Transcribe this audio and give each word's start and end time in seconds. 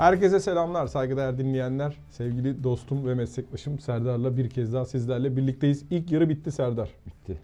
Herkese 0.00 0.40
selamlar, 0.40 0.86
saygıdeğer 0.86 1.38
dinleyenler. 1.38 1.96
Sevgili 2.10 2.64
dostum 2.64 3.06
ve 3.06 3.14
meslektaşım 3.14 3.78
Serdar'la 3.78 4.36
bir 4.36 4.50
kez 4.50 4.72
daha 4.72 4.84
sizlerle 4.84 5.36
birlikteyiz. 5.36 5.84
İlk 5.90 6.12
yarı 6.12 6.28
bitti 6.28 6.52
Serdar. 6.52 6.90
Bitti. 7.06 7.38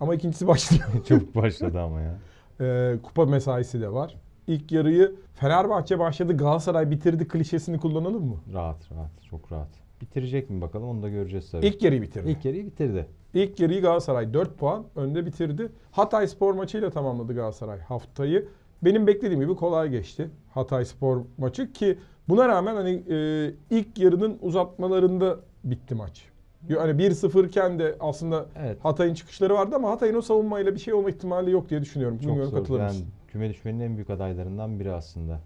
Ama 0.00 0.14
ikincisi 0.14 0.46
başlıyor. 0.46 0.84
Çabuk 1.04 1.34
başladı 1.34 1.80
ama 1.80 2.00
ya. 2.00 2.18
Ee, 2.60 2.96
kupa 3.02 3.24
mesaisi 3.24 3.80
de 3.80 3.92
var. 3.92 4.14
İlk 4.46 4.72
yarıyı 4.72 5.14
Fenerbahçe 5.34 5.98
başladı, 5.98 6.36
Galatasaray 6.36 6.90
bitirdi 6.90 7.28
klişesini 7.28 7.78
kullanalım 7.78 8.24
mı? 8.24 8.36
Rahat 8.52 8.92
rahat. 8.92 9.22
Çok 9.30 9.52
rahat. 9.52 9.70
Bitirecek 10.00 10.50
mi 10.50 10.60
bakalım 10.60 10.88
onu 10.88 11.02
da 11.02 11.08
göreceğiz 11.08 11.50
tabii. 11.50 11.66
İlk 11.66 11.82
yarıyı 11.82 12.02
bitirdi. 12.02 12.30
İlk 12.30 12.44
yarıyı 12.44 12.66
bitirdi. 12.66 13.06
İlk 13.34 13.60
yarıyı 13.60 13.82
Galatasaray 13.82 14.34
4 14.34 14.58
puan 14.58 14.84
önde 14.96 15.26
bitirdi. 15.26 15.68
Hatay 15.90 16.26
Spor 16.26 16.54
maçıyla 16.54 16.90
tamamladı 16.90 17.34
Galatasaray 17.34 17.80
haftayı. 17.80 18.48
Benim 18.84 19.06
beklediğim 19.06 19.40
gibi 19.40 19.54
kolay 19.54 19.90
geçti 19.90 20.30
Hatay 20.50 20.84
Spor 20.84 21.24
maçı 21.38 21.72
ki 21.72 21.98
buna 22.28 22.48
rağmen 22.48 22.74
hani 22.74 23.02
e, 23.10 23.50
ilk 23.70 23.98
yarının 23.98 24.38
uzatmalarında 24.42 25.36
bitti 25.64 25.94
maç. 25.94 26.24
Yani 26.68 27.02
1-0 27.02 27.46
iken 27.46 27.78
de 27.78 27.96
aslında 28.00 28.46
Evet. 28.56 28.78
Hatay'ın 28.84 29.14
çıkışları 29.14 29.54
vardı 29.54 29.76
ama 29.76 29.90
Hatay'ın 29.90 30.14
o 30.14 30.20
savunmayla 30.20 30.74
bir 30.74 30.80
şey 30.80 30.94
olma 30.94 31.10
ihtimali 31.10 31.50
yok 31.50 31.70
diye 31.70 31.82
düşünüyorum. 31.82 32.18
Çok 32.18 32.28
Bilmiyorum 32.28 32.66
zor. 32.66 32.80
Yani 32.80 33.00
küme 33.28 33.50
düşmenin 33.50 33.80
en 33.80 33.94
büyük 33.96 34.10
adaylarından 34.10 34.80
biri 34.80 34.92
aslında. 34.92 35.40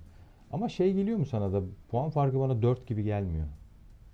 Ama 0.52 0.68
şey 0.68 0.92
geliyor 0.92 1.18
mu 1.18 1.26
sana 1.26 1.52
da 1.52 1.62
puan 1.90 2.10
farkı 2.10 2.40
bana 2.40 2.62
4 2.62 2.86
gibi 2.86 3.02
gelmiyor. 3.02 3.46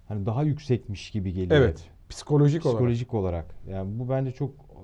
Hani 0.08 0.26
daha 0.26 0.42
yüksekmiş 0.42 1.10
gibi 1.10 1.32
geliyor. 1.32 1.60
Evet. 1.60 1.90
Psikolojik, 2.08 2.66
olarak. 2.66 2.78
Psikolojik 2.78 3.14
olarak. 3.14 3.54
Yani 3.70 3.98
bu 3.98 4.08
bence 4.08 4.32
çok 4.32 4.50
e, 4.50 4.82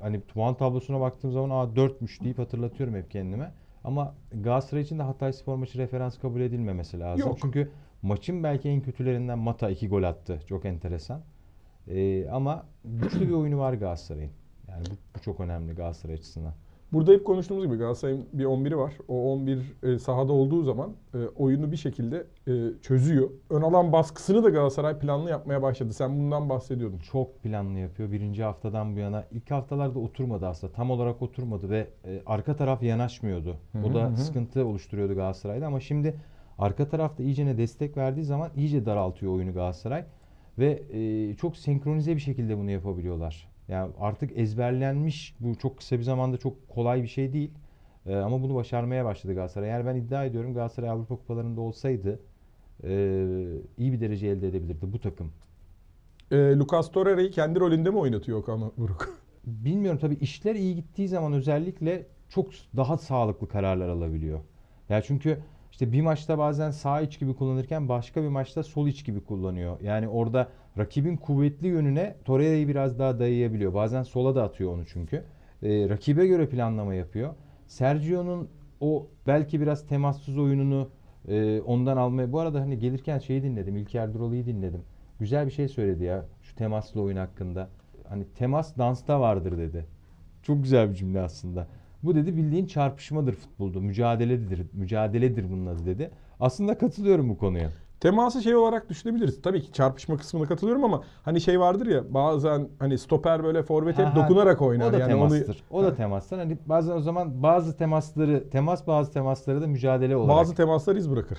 hani 0.00 0.20
puan 0.20 0.54
tablosuna 0.54 1.00
baktığım 1.00 1.32
zaman 1.32 1.50
aa 1.50 1.64
4'müş 1.64 2.24
deyip 2.24 2.38
hatırlatıyorum 2.38 2.94
hep 2.94 3.10
kendime. 3.10 3.52
Ama 3.84 4.14
Galatasaray 4.32 4.82
için 4.82 4.98
de 4.98 5.02
Hatay 5.02 5.32
Spor 5.32 5.56
maçı 5.56 5.78
referans 5.78 6.18
kabul 6.18 6.40
edilmemesi 6.40 7.00
lazım. 7.00 7.28
Yok. 7.28 7.38
Çünkü 7.42 7.70
maçın 8.02 8.42
belki 8.42 8.68
en 8.68 8.80
kötülerinden 8.80 9.38
Mata 9.38 9.70
2 9.70 9.88
gol 9.88 10.02
attı. 10.02 10.40
Çok 10.48 10.64
enteresan. 10.64 11.22
Ee, 11.88 12.28
ama 12.28 12.66
güçlü 12.84 13.28
bir 13.28 13.34
oyunu 13.34 13.58
var 13.58 13.74
Galatasaray'ın. 13.74 14.32
Yani 14.68 14.84
bu, 14.90 15.18
bu 15.18 15.22
çok 15.22 15.40
önemli 15.40 15.72
Galatasaray 15.74 16.14
açısından. 16.14 16.54
Burada 16.92 17.12
hep 17.12 17.26
konuştuğumuz 17.26 17.66
gibi 17.66 17.76
Galatasaray'ın 17.76 18.26
bir 18.32 18.44
11'i 18.44 18.76
var. 18.76 18.92
O 19.08 19.32
11 19.32 19.58
e, 19.82 19.98
sahada 19.98 20.32
olduğu 20.32 20.62
zaman 20.62 20.90
e, 21.14 21.18
oyunu 21.18 21.72
bir 21.72 21.76
şekilde 21.76 22.26
e, 22.48 22.52
çözüyor. 22.82 23.30
Ön 23.50 23.62
alan 23.62 23.92
baskısını 23.92 24.44
da 24.44 24.50
Galatasaray 24.50 24.98
planlı 24.98 25.30
yapmaya 25.30 25.62
başladı. 25.62 25.92
Sen 25.92 26.18
bundan 26.18 26.48
bahsediyordun. 26.48 26.98
Çok 26.98 27.42
planlı 27.42 27.78
yapıyor. 27.78 28.12
Birinci 28.12 28.42
haftadan 28.42 28.96
bu 28.96 28.98
yana. 28.98 29.24
ilk 29.30 29.50
haftalarda 29.50 29.98
oturmadı 29.98 30.46
aslında. 30.46 30.72
Tam 30.72 30.90
olarak 30.90 31.22
oturmadı 31.22 31.70
ve 31.70 31.86
e, 32.04 32.22
arka 32.26 32.56
taraf 32.56 32.82
yanaşmıyordu. 32.82 33.56
Hı 33.72 33.86
o 33.86 33.94
da 33.94 34.10
hı. 34.10 34.16
sıkıntı 34.16 34.66
oluşturuyordu 34.66 35.14
Galatasaray'da 35.14 35.66
ama 35.66 35.80
şimdi 35.80 36.14
arka 36.58 36.88
tarafta 36.88 37.22
iyicene 37.22 37.58
destek 37.58 37.96
verdiği 37.96 38.24
zaman 38.24 38.50
iyice 38.56 38.86
daraltıyor 38.86 39.32
oyunu 39.32 39.54
Galatasaray. 39.54 40.04
Ve 40.58 40.82
e, 40.92 41.34
çok 41.34 41.56
senkronize 41.56 42.14
bir 42.14 42.20
şekilde 42.20 42.58
bunu 42.58 42.70
yapabiliyorlar. 42.70 43.49
Yani 43.70 43.92
artık 44.00 44.38
ezberlenmiş 44.38 45.34
bu 45.40 45.54
çok 45.54 45.78
kısa 45.78 45.98
bir 45.98 46.02
zamanda 46.02 46.36
çok 46.36 46.68
kolay 46.68 47.02
bir 47.02 47.08
şey 47.08 47.32
değil. 47.32 47.50
E, 48.06 48.16
ama 48.16 48.42
bunu 48.42 48.54
başarmaya 48.54 49.04
başladı 49.04 49.34
Galatasaray. 49.34 49.68
Yani 49.68 49.86
ben 49.86 49.96
iddia 49.96 50.24
ediyorum 50.24 50.54
Galatasaray 50.54 50.90
Avrupa 50.90 51.16
Kupalarında 51.16 51.60
olsaydı 51.60 52.20
e, 52.84 52.90
iyi 53.78 53.92
bir 53.92 54.00
derece 54.00 54.26
elde 54.26 54.48
edebilirdi 54.48 54.92
bu 54.92 55.00
takım. 55.00 55.32
E, 56.30 56.36
Lucas 56.36 56.92
Torreira'yı 56.92 57.30
kendi 57.30 57.60
rolünde 57.60 57.90
mi 57.90 57.98
oynatıyor 57.98 58.38
Okan 58.38 58.72
Buruk? 58.76 59.20
Bilmiyorum 59.44 60.00
tabii 60.00 60.14
işler 60.14 60.54
iyi 60.54 60.74
gittiği 60.74 61.08
zaman 61.08 61.32
özellikle 61.32 62.06
çok 62.28 62.50
daha 62.76 62.98
sağlıklı 62.98 63.48
kararlar 63.48 63.88
alabiliyor. 63.88 64.40
Ya 64.88 65.02
çünkü 65.02 65.38
işte 65.70 65.92
bir 65.92 66.00
maçta 66.00 66.38
bazen 66.38 66.70
sağ 66.70 67.00
iç 67.00 67.18
gibi 67.20 67.34
kullanırken 67.34 67.88
başka 67.88 68.22
bir 68.22 68.28
maçta 68.28 68.62
sol 68.62 68.86
iç 68.88 69.04
gibi 69.04 69.24
kullanıyor. 69.24 69.80
Yani 69.80 70.08
orada 70.08 70.48
rakibin 70.78 71.16
kuvvetli 71.16 71.68
yönüne 71.68 72.16
Torreira'yı 72.24 72.68
biraz 72.68 72.98
daha 72.98 73.18
dayayabiliyor. 73.18 73.74
Bazen 73.74 74.02
sola 74.02 74.34
da 74.34 74.42
atıyor 74.42 74.74
onu 74.74 74.86
çünkü. 74.86 75.24
Ee, 75.62 75.88
rakibe 75.88 76.26
göre 76.26 76.48
planlama 76.48 76.94
yapıyor. 76.94 77.34
Sergio'nun 77.66 78.48
o 78.80 79.06
belki 79.26 79.60
biraz 79.60 79.86
temassız 79.86 80.38
oyununu 80.38 80.90
e, 81.28 81.60
ondan 81.60 81.96
almaya... 81.96 82.32
Bu 82.32 82.40
arada 82.40 82.60
hani 82.60 82.78
gelirken 82.78 83.18
şeyi 83.18 83.42
dinledim. 83.42 83.76
İlker 83.76 84.00
Erduroğlu'yu 84.00 84.46
dinledim. 84.46 84.82
Güzel 85.18 85.46
bir 85.46 85.52
şey 85.52 85.68
söyledi 85.68 86.04
ya 86.04 86.24
şu 86.42 86.56
temaslı 86.56 87.02
oyun 87.02 87.16
hakkında. 87.16 87.68
Hani 88.08 88.24
temas 88.34 88.78
dansta 88.78 89.20
vardır 89.20 89.58
dedi. 89.58 89.86
Çok 90.42 90.62
güzel 90.62 90.90
bir 90.90 90.94
cümle 90.94 91.20
aslında. 91.20 91.66
Bu 92.02 92.14
dedi 92.14 92.36
bildiğin 92.36 92.66
çarpışmadır 92.66 93.32
futbolda. 93.32 93.80
Mücadeledir. 93.80 94.66
Mücadeledir 94.72 95.50
bunun 95.50 95.66
adı 95.66 95.86
dedi. 95.86 96.10
Aslında 96.40 96.78
katılıyorum 96.78 97.28
bu 97.28 97.38
konuya. 97.38 97.70
Teması 98.00 98.42
şey 98.42 98.56
olarak 98.56 98.88
düşünebiliriz. 98.88 99.42
Tabii 99.42 99.62
ki 99.62 99.72
çarpışma 99.72 100.16
kısmına 100.16 100.46
katılıyorum 100.46 100.84
ama 100.84 101.02
hani 101.22 101.40
şey 101.40 101.60
vardır 101.60 101.86
ya 101.86 102.14
bazen 102.14 102.68
hani 102.78 102.98
stoper 102.98 103.44
böyle 103.44 103.62
forvet 103.62 103.98
hep 103.98 104.06
Ha, 104.06 104.16
dokunarak 104.16 104.62
oynar. 104.62 104.88
O 104.88 104.92
da 104.92 104.98
yani 104.98 105.14
onu 105.14 105.28
temastır. 105.28 105.62
O 105.70 105.82
da 105.82 105.94
temastır. 105.94 106.38
Hani 106.38 106.58
bazen 106.66 106.92
o 106.92 107.00
zaman 107.00 107.42
bazı 107.42 107.76
temasları, 107.76 108.50
temas 108.50 108.86
bazı 108.86 109.12
temasları 109.12 109.62
da 109.62 109.66
mücadele 109.66 110.16
olarak. 110.16 110.36
bazı 110.36 110.54
temaslar 110.54 110.96
iz 110.96 111.10
bırakır. 111.10 111.38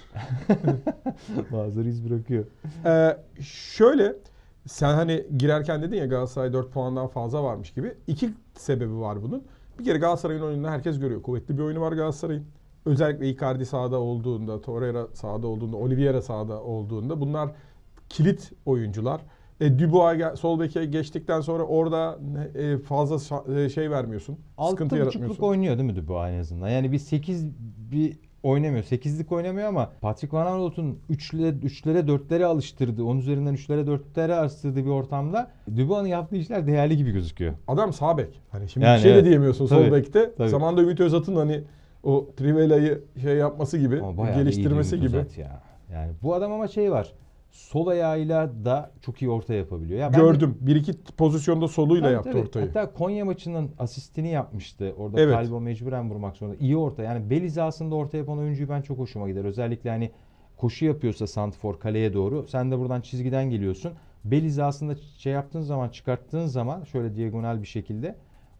bazıları 1.51 1.87
iz 1.87 2.09
bırakıyor. 2.09 2.45
Ee, 2.85 3.17
şöyle 3.43 4.15
sen 4.67 4.93
hani 4.93 5.25
girerken 5.37 5.81
dedin 5.81 5.97
ya 5.97 6.05
Galatasaray 6.05 6.53
4 6.53 6.71
puandan 6.71 7.07
fazla 7.07 7.43
varmış 7.43 7.73
gibi. 7.73 7.93
İki 8.07 8.29
sebebi 8.53 8.99
var 8.99 9.23
bunun. 9.23 9.43
Bir 9.81 9.85
kere 9.85 9.97
Galatasaray'ın 9.97 10.41
oyununu 10.41 10.69
herkes 10.69 10.99
görüyor. 10.99 11.21
Kuvvetli 11.21 11.57
bir 11.57 11.63
oyunu 11.63 11.81
var 11.81 11.91
Galatasaray'ın. 11.91 12.45
Özellikle 12.85 13.29
Icardi 13.29 13.65
sahada 13.65 13.99
olduğunda, 13.99 14.61
Torreira 14.61 15.07
sahada 15.13 15.47
olduğunda, 15.47 15.77
Oliveira 15.77 16.21
sahada 16.21 16.61
olduğunda 16.63 17.21
bunlar 17.21 17.49
kilit 18.09 18.51
oyuncular. 18.65 19.21
E, 19.59 19.79
Dubois 19.79 20.39
sol 20.39 20.59
beke 20.59 20.85
geçtikten 20.85 21.41
sonra 21.41 21.63
orada 21.63 22.19
e, 22.55 22.77
fazla 22.77 23.43
e, 23.55 23.69
şey 23.69 23.91
vermiyorsun. 23.91 24.37
sıkıntı 24.69 24.95
6.5'luk 24.95 24.99
yaratmıyorsun. 24.99 25.43
oynuyor 25.43 25.77
değil 25.77 25.89
mi 25.89 25.95
Dubois 25.95 26.29
en 26.29 26.39
azından? 26.39 26.69
Yani 26.69 26.91
bir 26.91 26.99
8 26.99 27.47
bir 27.91 28.17
oynamıyor. 28.43 28.83
8'lik 28.83 29.31
oynamıyor 29.31 29.67
ama 29.67 29.91
Patrick 30.01 30.37
Van 30.37 30.45
Aanholt'un 30.45 30.99
3'lere 31.11 31.59
3'lere 31.61 32.07
4'lere 32.07 32.43
alıştırdığı, 32.45 33.05
10 33.05 33.17
üzerinden 33.17 33.55
3'lere 33.55 33.99
4'lere 34.15 34.33
alıştırdığı 34.33 34.85
bir 34.85 34.89
ortamda 34.89 35.51
Dubois'un 35.77 36.05
yaptığı 36.07 36.35
işler 36.35 36.67
değerli 36.67 36.97
gibi 36.97 37.11
gözüküyor. 37.11 37.53
Adam 37.67 37.93
sağ 37.93 38.17
bek. 38.17 38.41
Hani 38.51 38.69
şimdi 38.69 38.85
Yani 38.85 38.97
bir 38.97 39.01
şey 39.01 39.11
evet. 39.11 39.25
de 39.25 39.29
diyemiyorsun 39.29 39.65
sol 39.65 39.77
Tabii, 39.77 39.91
bekte. 39.91 40.31
tabii. 40.37 40.49
Zamanında 40.49 40.81
Ümit 40.81 40.99
Özat'ın 40.99 41.35
hani 41.35 41.63
o 42.03 42.29
Trivela'yı 42.37 43.01
şey 43.21 43.35
yapması 43.35 43.77
gibi, 43.77 44.01
geliştirmesi 44.35 44.99
gibi. 44.99 45.17
Ya. 45.37 45.61
Yani 45.93 46.11
bu 46.23 46.35
adam 46.35 46.51
ama 46.51 46.67
şey 46.67 46.91
var. 46.91 47.13
Sol 47.51 47.87
ayağıyla 47.87 48.65
da 48.65 48.91
çok 49.01 49.21
iyi 49.21 49.29
orta 49.29 49.53
yapabiliyor. 49.53 49.99
Ya 49.99 50.07
ben 50.13 50.19
de- 50.19 50.23
Gördüm. 50.23 50.57
Bir 50.61 50.75
iki 50.75 50.93
pozisyonda 51.17 51.67
soluyla 51.67 52.03
Tabii, 52.03 52.13
yaptı 52.13 52.31
tabii. 52.31 52.41
ortayı. 52.41 52.65
Hatta 52.67 52.93
Konya 52.93 53.25
maçının 53.25 53.71
asistini 53.79 54.29
yapmıştı. 54.29 54.93
Orada 54.97 55.21
Evet. 55.21 55.35
Kalbo 55.35 55.61
mecburen 55.61 56.09
vurmak 56.09 56.37
zorunda. 56.37 56.55
İyi 56.59 56.77
orta. 56.77 57.03
Yani 57.03 57.29
bel 57.29 57.43
hizasında 57.43 57.95
orta 57.95 58.17
yapan 58.17 58.37
oyuncuyu 58.37 58.69
ben 58.69 58.81
çok 58.81 58.97
hoşuma 58.97 59.29
gider. 59.29 59.45
Özellikle 59.45 59.89
hani 59.89 60.11
koşu 60.57 60.85
yapıyorsa 60.85 61.27
Santfor 61.27 61.79
kaleye 61.79 62.13
doğru. 62.13 62.47
Sen 62.47 62.71
de 62.71 62.79
buradan 62.79 63.01
çizgiden 63.01 63.49
geliyorsun. 63.49 63.91
Bel 64.25 64.41
hizasında 64.43 64.95
şey 65.17 65.33
yaptığın 65.33 65.61
zaman 65.61 65.89
çıkarttığın 65.89 66.45
zaman 66.45 66.83
şöyle 66.83 67.15
diagonal 67.15 67.61
bir 67.61 67.67
şekilde 67.67 68.15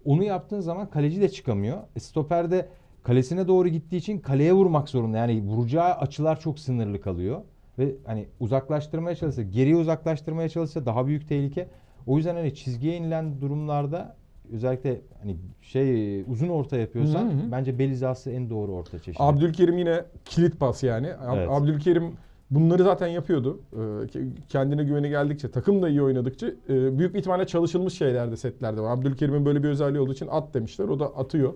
onu 0.05 0.23
yaptığın 0.23 0.59
zaman 0.59 0.89
kaleci 0.89 1.21
de 1.21 1.29
çıkamıyor. 1.29 1.77
E, 1.95 1.99
stoper 1.99 2.51
de 2.51 2.69
kalesine 3.03 3.47
doğru 3.47 3.67
gittiği 3.67 3.97
için 3.97 4.19
kaleye 4.19 4.53
vurmak 4.53 4.89
zorunda. 4.89 5.17
Yani 5.17 5.41
vuracağı 5.43 5.93
açılar 5.93 6.39
çok 6.39 6.59
sınırlı 6.59 7.01
kalıyor. 7.01 7.41
Ve 7.81 7.95
hani 8.05 8.27
uzaklaştırmaya 8.39 9.15
çalışsa, 9.15 9.41
geriye 9.41 9.75
uzaklaştırmaya 9.75 10.49
çalışsa 10.49 10.85
daha 10.85 11.07
büyük 11.07 11.27
tehlike. 11.27 11.67
O 12.07 12.17
yüzden 12.17 12.35
hani 12.35 12.55
çizgiye 12.55 12.97
inilen 12.97 13.41
durumlarda 13.41 14.15
özellikle 14.53 15.01
hani 15.21 15.35
şey 15.61 16.21
uzun 16.21 16.49
orta 16.49 16.77
yapıyorsan 16.77 17.25
Hı 17.25 17.33
hı. 17.33 17.51
bence 17.51 17.79
bel 17.79 17.89
hizası 17.89 18.31
en 18.31 18.49
doğru 18.49 18.71
orta 18.71 18.99
çeşidi. 18.99 19.23
Abdülkerim 19.23 19.77
yine 19.77 20.03
kilit 20.25 20.59
pas 20.59 20.83
yani. 20.83 21.07
Evet. 21.35 21.49
Abdülkerim 21.51 22.13
bunları 22.51 22.83
zaten 22.83 23.07
yapıyordu. 23.07 23.59
Ee, 23.73 23.77
ke- 23.77 24.29
kendine 24.49 24.83
güveni 24.83 25.09
geldikçe, 25.09 25.51
takım 25.51 25.81
da 25.81 25.89
iyi 25.89 26.01
oynadıkça 26.01 26.47
e, 26.69 26.97
büyük 26.99 27.13
bir 27.13 27.19
ihtimalle 27.19 27.47
çalışılmış 27.47 27.93
şeylerde, 27.93 28.37
setlerde 28.37 28.81
var. 28.81 28.97
Abdülkerim'in 28.97 29.45
böyle 29.45 29.63
bir 29.63 29.69
özelliği 29.69 30.01
olduğu 30.01 30.13
için 30.13 30.27
at 30.31 30.53
demişler. 30.53 30.85
O 30.87 30.99
da 30.99 31.05
atıyor. 31.05 31.53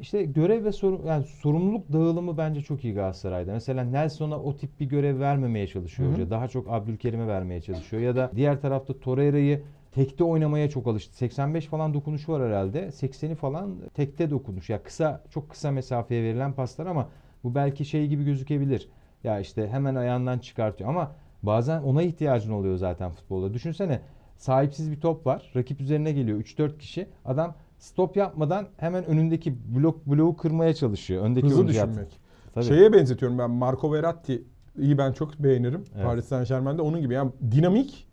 İşte 0.00 0.22
görev 0.24 0.64
ve 0.64 0.72
sorum, 0.72 1.06
yani 1.06 1.24
sorumluluk 1.24 1.92
dağılımı 1.92 2.38
bence 2.38 2.60
çok 2.60 2.84
iyi 2.84 2.94
Galatasaray'da. 2.94 3.52
Mesela 3.52 3.84
Nelson'a 3.84 4.40
o 4.40 4.56
tip 4.56 4.80
bir 4.80 4.86
görev 4.86 5.20
vermemeye 5.20 5.66
çalışıyor 5.66 6.08
Hı 6.08 6.12
hı. 6.12 6.16
hoca. 6.16 6.30
Daha 6.30 6.48
çok 6.48 6.72
Abdülkerim'e 6.72 7.26
vermeye 7.26 7.60
çalışıyor. 7.60 8.02
Ya 8.02 8.16
da 8.16 8.30
diğer 8.36 8.60
tarafta 8.60 9.00
Torreira'yı 9.00 9.62
tekte 9.92 10.24
oynamaya 10.24 10.70
çok 10.70 10.86
alıştı. 10.86 11.16
85 11.16 11.66
falan 11.66 11.94
dokunuşu 11.94 12.32
var 12.32 12.48
herhalde. 12.48 12.86
80'i 12.86 13.34
falan 13.34 13.76
tekte 13.94 14.30
dokunuş. 14.30 14.70
Ya 14.70 14.82
kısa 14.82 15.22
çok 15.30 15.50
kısa 15.50 15.70
mesafeye 15.70 16.22
verilen 16.22 16.52
paslar 16.52 16.86
ama 16.86 17.08
bu 17.44 17.54
belki 17.54 17.84
şey 17.84 18.06
gibi 18.06 18.24
gözükebilir. 18.24 18.88
Ya 19.24 19.40
işte 19.40 19.68
hemen 19.68 19.94
ayağından 19.94 20.38
çıkartıyor 20.38 20.90
ama 20.90 21.12
bazen 21.42 21.82
ona 21.82 22.02
ihtiyacın 22.02 22.52
oluyor 22.52 22.76
zaten 22.76 23.10
futbolda. 23.10 23.54
Düşünsene 23.54 24.00
sahipsiz 24.36 24.90
bir 24.90 25.00
top 25.00 25.26
var. 25.26 25.52
Rakip 25.56 25.80
üzerine 25.80 26.12
geliyor 26.12 26.40
3-4 26.40 26.78
kişi. 26.78 27.08
Adam 27.24 27.54
stop 27.84 28.16
yapmadan 28.16 28.66
hemen 28.76 29.04
önündeki 29.04 29.54
blok 29.76 30.06
bloğu 30.06 30.36
kırmaya 30.36 30.74
çalışıyor. 30.74 31.22
Öndeki 31.24 31.46
Hızlı 31.46 31.56
oyuncu 31.56 31.74
düşünmek. 31.74 32.20
Tabii. 32.54 32.64
Şeye 32.64 32.92
benzetiyorum 32.92 33.38
ben 33.38 33.50
Marco 33.50 33.92
Verratti 33.92 34.42
iyi 34.78 34.98
ben 34.98 35.12
çok 35.12 35.38
beğenirim. 35.38 35.84
Evet. 35.94 36.06
Paris 36.06 36.24
Saint 36.24 36.48
Germain'de 36.48 36.82
onun 36.82 37.00
gibi. 37.00 37.14
Yani 37.14 37.30
dinamik, 37.50 38.06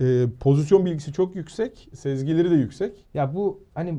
e, 0.00 0.24
pozisyon 0.40 0.86
bilgisi 0.86 1.12
çok 1.12 1.36
yüksek, 1.36 1.88
sezgileri 1.94 2.50
de 2.50 2.54
yüksek. 2.54 3.04
Ya 3.14 3.34
bu 3.34 3.62
hani 3.74 3.94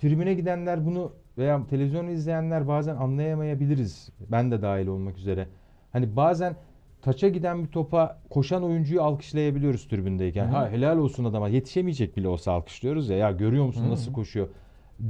tribüne 0.00 0.34
gidenler 0.34 0.86
bunu 0.86 1.12
veya 1.38 1.66
televizyonu 1.70 2.10
izleyenler 2.10 2.68
bazen 2.68 2.96
anlayamayabiliriz. 2.96 4.08
Ben 4.32 4.50
de 4.50 4.62
dahil 4.62 4.86
olmak 4.86 5.18
üzere. 5.18 5.48
Hani 5.92 6.16
bazen 6.16 6.56
taça 7.02 7.28
giden 7.28 7.64
bir 7.64 7.68
topa 7.68 8.18
koşan 8.30 8.64
oyuncuyu 8.64 9.02
alkışlayabiliyoruz 9.02 9.88
tribündeyken. 9.88 10.46
Hı 10.46 10.50
hı. 10.50 10.56
Ha 10.56 10.70
helal 10.70 10.98
olsun 10.98 11.24
adama 11.24 11.48
yetişemeyecek 11.48 12.16
bile 12.16 12.28
olsa 12.28 12.52
alkışlıyoruz 12.52 13.08
ya. 13.08 13.16
Ya 13.16 13.30
görüyor 13.30 13.64
musun 13.66 13.82
Hı 13.82 13.86
hı. 13.86 13.90
nasıl 13.90 14.12
koşuyor? 14.12 14.48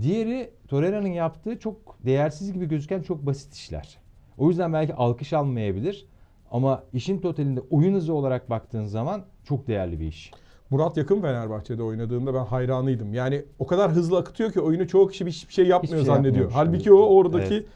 Diğeri 0.02 0.50
Torreira'nın 0.68 1.08
yaptığı 1.08 1.58
çok 1.58 1.76
değersiz 2.06 2.52
gibi 2.52 2.66
gözüken 2.68 3.02
çok 3.02 3.26
basit 3.26 3.54
işler. 3.54 3.98
O 4.38 4.48
yüzden 4.48 4.72
belki 4.72 4.94
alkış 4.94 5.32
almayabilir. 5.32 6.06
Ama 6.50 6.82
işin 6.92 7.20
totalinde 7.20 7.60
oyun 7.70 7.94
hızı 7.94 8.14
olarak 8.14 8.50
baktığın 8.50 8.84
zaman 8.84 9.24
çok 9.44 9.66
değerli 9.66 10.00
bir 10.00 10.06
iş. 10.06 10.30
Murat 10.70 10.96
Yakın 10.96 11.20
Fenerbahçe'de 11.20 11.82
oynadığında 11.82 12.34
ben 12.34 12.44
hayranıydım. 12.44 13.14
Yani 13.14 13.44
o 13.58 13.66
kadar 13.66 13.90
hızlı 13.92 14.18
akıtıyor 14.18 14.52
ki 14.52 14.60
oyunu 14.60 14.88
çoğu 14.88 15.08
kişi 15.08 15.26
hiçbir 15.26 15.54
şey 15.54 15.66
yapmıyor 15.66 15.96
Hiçbir 15.96 16.06
şey 16.06 16.14
zannediyor. 16.16 16.50
Halbuki 16.54 16.92
o 16.92 16.98
oradaki 16.98 17.66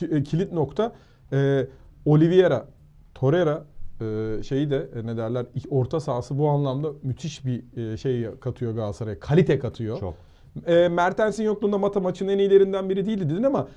Evet. 0.00 0.12
e, 0.12 0.22
kilit 0.22 0.52
nokta. 0.52 0.92
E, 1.32 1.66
Oliveira, 2.04 2.66
Torreira 3.14 3.64
e, 4.00 4.42
şeyi 4.42 4.70
de 4.70 4.88
e, 4.96 5.06
ne 5.06 5.16
derler 5.16 5.46
orta 5.70 6.00
sahası 6.00 6.38
bu 6.38 6.48
anlamda 6.48 6.88
müthiş 7.02 7.46
bir 7.46 7.92
e, 7.92 7.96
şey 7.96 8.26
katıyor 8.40 8.74
Galatasaray'a. 8.74 9.20
Kalite 9.20 9.58
katıyor. 9.58 10.00
Çok. 10.00 10.14
E, 10.66 10.88
Mertens'in 10.88 11.44
yokluğunda 11.44 11.78
Mata 11.78 12.00
maçın 12.00 12.28
en 12.28 12.38
iyilerinden 12.38 12.90
biri 12.90 13.06
değildi 13.06 13.30
dedin 13.30 13.42
ama 13.42 13.68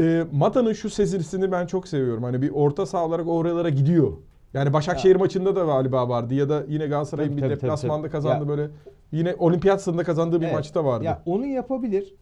e, 0.00 0.24
Mata'nın 0.32 0.72
şu 0.72 0.90
sezirisini 0.90 1.52
ben 1.52 1.66
çok 1.66 1.88
seviyorum. 1.88 2.22
Hani 2.22 2.42
bir 2.42 2.50
orta 2.50 2.86
saha 2.86 3.06
olarak 3.06 3.28
oralara 3.28 3.68
gidiyor. 3.68 4.12
Yani 4.54 4.72
Başakşehir 4.72 5.16
maçında 5.16 5.56
da 5.56 5.64
galiba 5.64 6.08
vardı 6.08 6.34
ya 6.34 6.48
da 6.48 6.64
yine 6.68 6.86
Galatasaray'ın 6.86 7.36
bir 7.36 7.42
deplasmanda 7.42 8.10
kazandı 8.10 8.42
Ya- 8.44 8.48
böyle. 8.48 8.70
Yine 9.12 9.34
olimpiyat 9.38 9.82
stadında 9.82 10.04
kazandığı 10.04 10.40
bir 10.40 10.46
Evet. 10.46 10.54
maçta 10.54 10.84
vardı. 10.84 11.04
Ya 11.04 11.22
onu 11.26 11.46
yapabilir. 11.46 12.14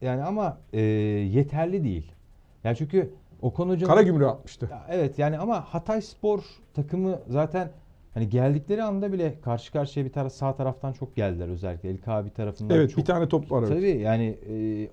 Yani 0.00 0.22
ama 0.22 0.58
e, 0.72 0.80
yeterli 0.80 1.84
değil. 1.84 2.12
Yani 2.64 2.76
çünkü 2.76 3.10
Okan 3.42 3.68
Hoca'nın 3.68 3.90
Kara 3.90 4.02
gümrüğü 4.02 4.26
atmıştı. 4.26 4.68
Ya 4.70 4.86
evet 4.90 5.18
yani 5.18 5.38
ama 5.38 5.60
Hatay 5.60 6.02
Spor 6.02 6.40
takımı 6.74 7.18
zaten 7.28 7.70
hani 8.14 8.28
geldikleri 8.28 8.82
anda 8.82 9.12
bile 9.12 9.40
karşı 9.40 9.72
karşıya 9.72 10.06
bir 10.06 10.12
taraf 10.12 10.32
sağ 10.32 10.56
taraftan 10.56 10.92
çok 10.92 11.16
geldiler 11.16 11.48
özellikle 11.48 11.88
El 11.90 11.98
Kabi 11.98 12.30
tarafından 12.30 12.76
Evet 12.76 12.90
çok. 12.90 12.98
bir 12.98 13.04
tane 13.04 13.28
top 13.28 13.50
var. 13.52 13.62
evet. 13.62 13.78
Tabii 13.78 13.90
yani 14.00 14.38
e, 14.50 14.88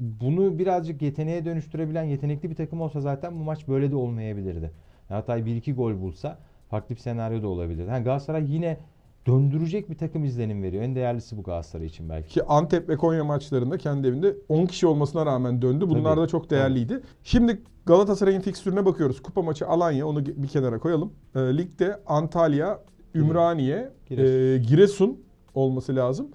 bunu 0.00 0.58
birazcık 0.58 1.02
yeteneğe 1.02 1.44
dönüştürebilen 1.44 2.04
yetenekli 2.04 2.50
bir 2.50 2.54
takım 2.56 2.80
olsa 2.80 3.00
zaten 3.00 3.32
bu 3.40 3.44
maç 3.44 3.68
böyle 3.68 3.90
de 3.90 3.96
olmayabilirdi. 3.96 4.72
Hatay 5.08 5.44
1-2 5.46 5.74
gol 5.74 6.00
bulsa 6.00 6.38
farklı 6.70 6.94
bir 6.94 7.00
senaryo 7.00 7.42
da 7.42 7.48
olabilirdi. 7.48 7.88
Yani 7.90 8.04
Galatasaray 8.04 8.52
yine 8.54 8.78
döndürecek 9.26 9.90
bir 9.90 9.98
takım 9.98 10.24
izlenim 10.24 10.62
veriyor. 10.62 10.82
En 10.82 10.94
değerlisi 10.94 11.36
bu 11.36 11.42
Galatasaray 11.42 11.86
için 11.86 12.08
belki. 12.08 12.28
Ki 12.28 12.42
Antep 12.44 12.88
ve 12.88 12.96
Konya 12.96 13.24
maçlarında 13.24 13.78
kendi 13.78 14.08
evinde 14.08 14.36
10 14.48 14.66
kişi 14.66 14.86
olmasına 14.86 15.26
rağmen 15.26 15.62
döndü. 15.62 15.84
Bunlar 15.88 16.14
Tabii, 16.14 16.20
da 16.20 16.26
çok 16.28 16.50
değerliydi. 16.50 17.00
Şimdi 17.22 17.62
Galatasaray'ın 17.86 18.40
fikstürüne 18.40 18.84
bakıyoruz. 18.86 19.22
Kupa 19.22 19.42
maçı 19.42 19.66
Alanya 19.68 20.06
onu 20.06 20.26
bir 20.26 20.48
kenara 20.48 20.78
koyalım. 20.78 21.12
E, 21.34 21.38
ligde 21.38 22.00
Antalya, 22.06 22.80
Ümraniye, 23.14 23.92
Giresun. 24.08 24.34
e, 24.54 24.58
Giresun 24.58 25.20
olması 25.54 25.96
lazım. 25.96 26.28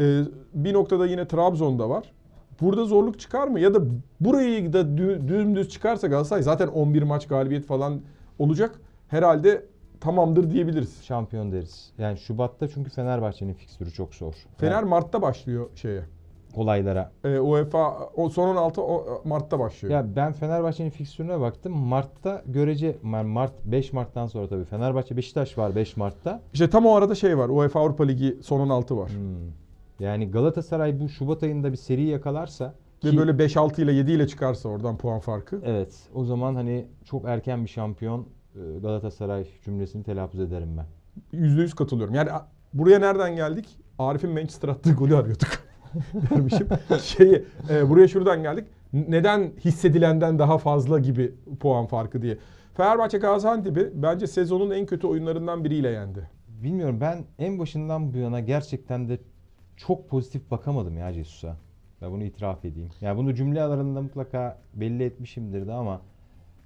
E, 0.00 0.22
bir 0.54 0.72
noktada 0.72 1.06
yine 1.06 1.28
Trabzon'da 1.28 1.88
var. 1.88 2.12
Burada 2.60 2.84
zorluk 2.84 3.20
çıkar 3.20 3.48
mı? 3.48 3.60
Ya 3.60 3.74
da 3.74 3.80
burayı 4.20 4.72
da 4.72 4.80
dü- 4.80 5.28
dümdüz 5.28 5.68
çıkarsa 5.68 6.06
Galatasaray 6.06 6.42
zaten 6.42 6.68
11 6.68 7.02
maç 7.02 7.26
galibiyet 7.26 7.66
falan 7.66 8.00
olacak. 8.38 8.80
Herhalde 9.08 9.66
tamamdır 10.00 10.50
diyebiliriz. 10.50 11.02
Şampiyon 11.04 11.52
deriz. 11.52 11.92
Yani 11.98 12.18
Şubat'ta 12.18 12.68
çünkü 12.68 12.90
Fenerbahçe'nin 12.90 13.52
fikstürü 13.54 13.90
çok 13.90 14.14
zor. 14.14 14.34
Fener 14.58 14.72
Yani 14.72 14.88
Mart'ta 14.88 15.22
başlıyor 15.22 15.66
şeye. 15.74 16.02
olaylara. 16.56 17.12
E, 17.24 17.38
UEFA 17.38 17.98
o 18.16 18.28
son 18.28 18.48
16 18.48 18.82
o, 18.82 19.22
Mart'ta 19.24 19.58
başlıyor. 19.58 19.94
Ya 19.94 20.16
ben 20.16 20.32
Fenerbahçe'nin 20.32 20.90
fikstürüne 20.90 21.40
baktım. 21.40 21.72
Mart'ta 21.78 22.42
görece 22.46 22.96
yani 23.12 23.28
Mart 23.28 23.52
5 23.64 23.92
Mart'tan 23.92 24.26
sonra 24.26 24.48
tabii 24.48 24.64
Fenerbahçe 24.64 25.16
Beşiktaş 25.16 25.58
var 25.58 25.74
5 25.76 25.96
Mart'ta. 25.96 26.40
İşte 26.52 26.70
tam 26.70 26.86
o 26.86 26.94
arada 26.94 27.14
şey 27.14 27.38
var. 27.38 27.48
UEFA 27.48 27.80
Avrupa 27.80 28.04
Ligi 28.04 28.38
son 28.42 28.60
16 28.60 28.96
var. 28.96 29.10
Hmm. 29.10 29.50
Yani 30.00 30.30
Galatasaray 30.30 31.00
bu 31.00 31.08
Şubat 31.08 31.42
ayında 31.42 31.72
bir 31.72 31.76
seri 31.76 32.02
yakalarsa 32.02 32.74
Ve 33.04 33.10
ki- 33.10 33.16
böyle 33.18 33.30
5-6 33.38 33.82
ile 33.82 33.92
7 33.92 34.12
ile 34.12 34.26
çıkarsa 34.26 34.68
oradan 34.68 34.96
puan 34.96 35.20
farkı. 35.20 35.60
evet 35.64 35.94
o 36.14 36.24
zaman 36.24 36.54
hani 36.54 36.86
çok 37.04 37.24
erken 37.24 37.64
bir 37.64 37.68
şampiyon 37.68 38.26
Galatasaray 38.82 39.46
cümlesini 39.64 40.04
telaffuz 40.04 40.40
ederim 40.40 40.68
ben. 40.76 40.86
%100 41.38 41.74
katılıyorum. 41.74 42.14
Yani 42.14 42.30
buraya 42.74 42.98
nereden 42.98 43.36
geldik? 43.36 43.78
Arif'in 43.98 44.30
Manchester 44.30 44.68
attığı 44.68 44.92
golü 44.92 45.16
arıyorduk. 45.16 45.48
Dermişim. 46.30 46.68
Şeyi, 47.02 47.44
e, 47.70 47.88
buraya 47.88 48.08
şuradan 48.08 48.42
geldik. 48.42 48.64
Neden 48.92 49.52
hissedilenden 49.64 50.38
daha 50.38 50.58
fazla 50.58 50.98
gibi 50.98 51.34
puan 51.60 51.86
farkı 51.86 52.22
diye. 52.22 52.38
Fenerbahçe 52.74 53.18
Gaziantep'i 53.18 53.90
bence 53.94 54.26
sezonun 54.26 54.70
en 54.70 54.86
kötü 54.86 55.06
oyunlarından 55.06 55.64
biriyle 55.64 55.88
yendi. 55.88 56.30
Bilmiyorum 56.48 56.98
ben 57.00 57.24
en 57.38 57.58
başından 57.58 58.14
bu 58.14 58.18
yana 58.18 58.40
gerçekten 58.40 59.08
de 59.08 59.18
çok 59.76 60.08
pozitif 60.08 60.50
bakamadım 60.50 60.98
ya 60.98 61.12
Jesus'a. 61.12 61.56
Ben 62.02 62.12
bunu 62.12 62.24
itiraf 62.24 62.64
edeyim. 62.64 62.90
Ya 63.00 63.16
bunu 63.16 63.34
cümle 63.34 63.62
aralarında 63.62 64.02
mutlaka 64.02 64.58
belli 64.74 65.04
etmişimdir 65.04 65.66
de 65.66 65.72
ama 65.72 66.00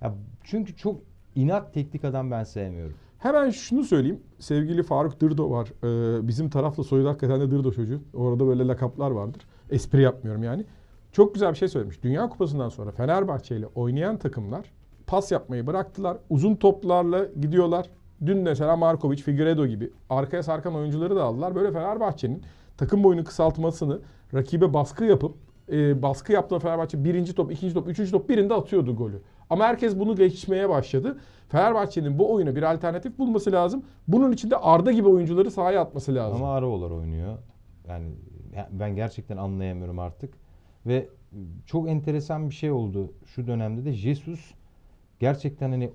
ya 0.02 0.14
çünkü 0.44 0.76
çok 0.76 1.00
inat 1.34 1.74
teknik 1.74 2.04
adam 2.04 2.30
ben 2.30 2.44
sevmiyorum. 2.44 2.96
Hemen 3.18 3.50
şunu 3.50 3.84
söyleyeyim. 3.84 4.20
Sevgili 4.38 4.82
Faruk 4.82 5.20
Dırdo 5.20 5.50
var. 5.50 5.68
Ee, 5.84 6.28
bizim 6.28 6.50
tarafla 6.50 6.84
soyadı 6.84 7.08
hakikaten 7.08 7.40
de 7.40 7.50
Dırdo 7.50 7.72
çocuğu. 7.72 8.00
Orada 8.14 8.46
böyle 8.46 8.68
lakaplar 8.68 9.10
vardır. 9.10 9.42
Espri 9.70 10.02
yapmıyorum 10.02 10.42
yani. 10.42 10.64
Çok 11.12 11.34
güzel 11.34 11.52
bir 11.52 11.56
şey 11.56 11.68
söylemiş. 11.68 12.02
Dünya 12.02 12.28
Kupası'ndan 12.28 12.68
sonra 12.68 12.90
Fenerbahçe 12.90 13.56
ile 13.56 13.66
oynayan 13.66 14.16
takımlar 14.16 14.72
pas 15.06 15.32
yapmayı 15.32 15.66
bıraktılar. 15.66 16.16
Uzun 16.30 16.54
toplarla 16.54 17.24
gidiyorlar. 17.40 17.86
Dün 18.26 18.38
mesela 18.38 18.76
Markovic, 18.76 19.22
Figueiredo 19.22 19.66
gibi 19.66 19.90
arkaya 20.10 20.42
sarkan 20.42 20.74
oyuncuları 20.74 21.16
da 21.16 21.24
aldılar. 21.24 21.54
Böyle 21.54 21.72
Fenerbahçe'nin 21.72 22.42
takım 22.76 23.04
boyunu 23.04 23.24
kısaltmasını, 23.24 24.00
rakibe 24.34 24.74
baskı 24.74 25.04
yapıp 25.04 25.34
e, 25.72 26.02
baskı 26.02 26.32
yaptığı 26.32 26.58
Fenerbahçe 26.58 27.04
birinci 27.04 27.34
top, 27.34 27.52
ikinci 27.52 27.74
top, 27.74 27.88
üçüncü 27.88 28.10
top 28.10 28.28
birinde 28.28 28.54
atıyordu 28.54 28.96
golü. 28.96 29.22
Ama 29.50 29.64
herkes 29.64 29.98
bunu 29.98 30.16
geçmeye 30.16 30.68
başladı. 30.68 31.18
Fenerbahçe'nin 31.48 32.18
bu 32.18 32.32
oyuna 32.34 32.56
bir 32.56 32.62
alternatif 32.72 33.18
bulması 33.18 33.52
lazım. 33.52 33.82
Bunun 34.08 34.32
için 34.32 34.50
de 34.50 34.56
Arda 34.56 34.92
gibi 34.92 35.08
oyuncuları 35.08 35.50
sahaya 35.50 35.80
atması 35.80 36.14
lazım. 36.14 36.36
Ama 36.42 36.54
Araolar 36.54 36.90
oynuyor. 36.90 37.38
Yani 37.88 38.08
ya- 38.56 38.68
ben 38.72 38.96
gerçekten 38.96 39.36
anlayamıyorum 39.36 39.98
artık. 39.98 40.34
Ve 40.86 41.08
çok 41.66 41.88
enteresan 41.88 42.48
bir 42.50 42.54
şey 42.54 42.70
oldu 42.70 43.12
şu 43.26 43.46
dönemde 43.46 43.84
de 43.84 43.92
Jesus 43.92 44.40
gerçekten 45.18 45.70
hani 45.70 45.90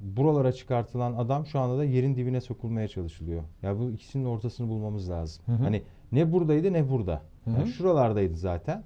buralara 0.00 0.52
çıkartılan 0.52 1.12
adam 1.14 1.46
şu 1.46 1.60
anda 1.60 1.78
da 1.78 1.84
yerin 1.84 2.16
dibine 2.16 2.40
sokulmaya 2.40 2.88
çalışılıyor. 2.88 3.42
Ya 3.62 3.78
bu 3.78 3.90
ikisinin 3.90 4.24
ortasını 4.24 4.68
bulmamız 4.68 5.10
lazım. 5.10 5.42
Hı 5.46 5.52
hı. 5.52 5.62
Hani 5.62 5.82
ne 6.12 6.32
buradaydı 6.32 6.72
ne 6.72 6.90
burada. 6.90 7.22
Hı 7.44 7.50
Yani 7.50 7.62
hı. 7.62 7.66
şuralardaydı 7.66 8.36
zaten. 8.36 8.82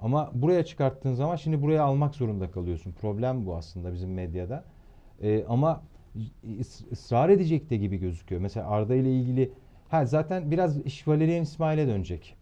Ama 0.00 0.30
buraya 0.34 0.64
çıkarttığın 0.64 1.14
zaman 1.14 1.36
şimdi 1.36 1.62
buraya 1.62 1.82
almak 1.82 2.14
zorunda 2.14 2.50
kalıyorsun. 2.50 2.92
Problem 2.92 3.46
bu 3.46 3.56
aslında 3.56 3.92
bizim 3.92 4.14
medyada. 4.14 4.64
Ee, 5.22 5.44
ama 5.48 5.82
ısrar 6.92 7.28
edecek 7.28 7.70
de 7.70 7.76
gibi 7.76 7.96
gözüküyor. 7.96 8.40
Mesela 8.42 8.70
Arda 8.70 8.94
ile 8.94 9.12
ilgili 9.12 9.52
ha 9.88 10.06
zaten 10.06 10.50
biraz 10.50 10.78
iş 10.86 11.08
Valerian 11.08 11.42
İsmail'e 11.42 11.86
dönecek. 11.88 12.36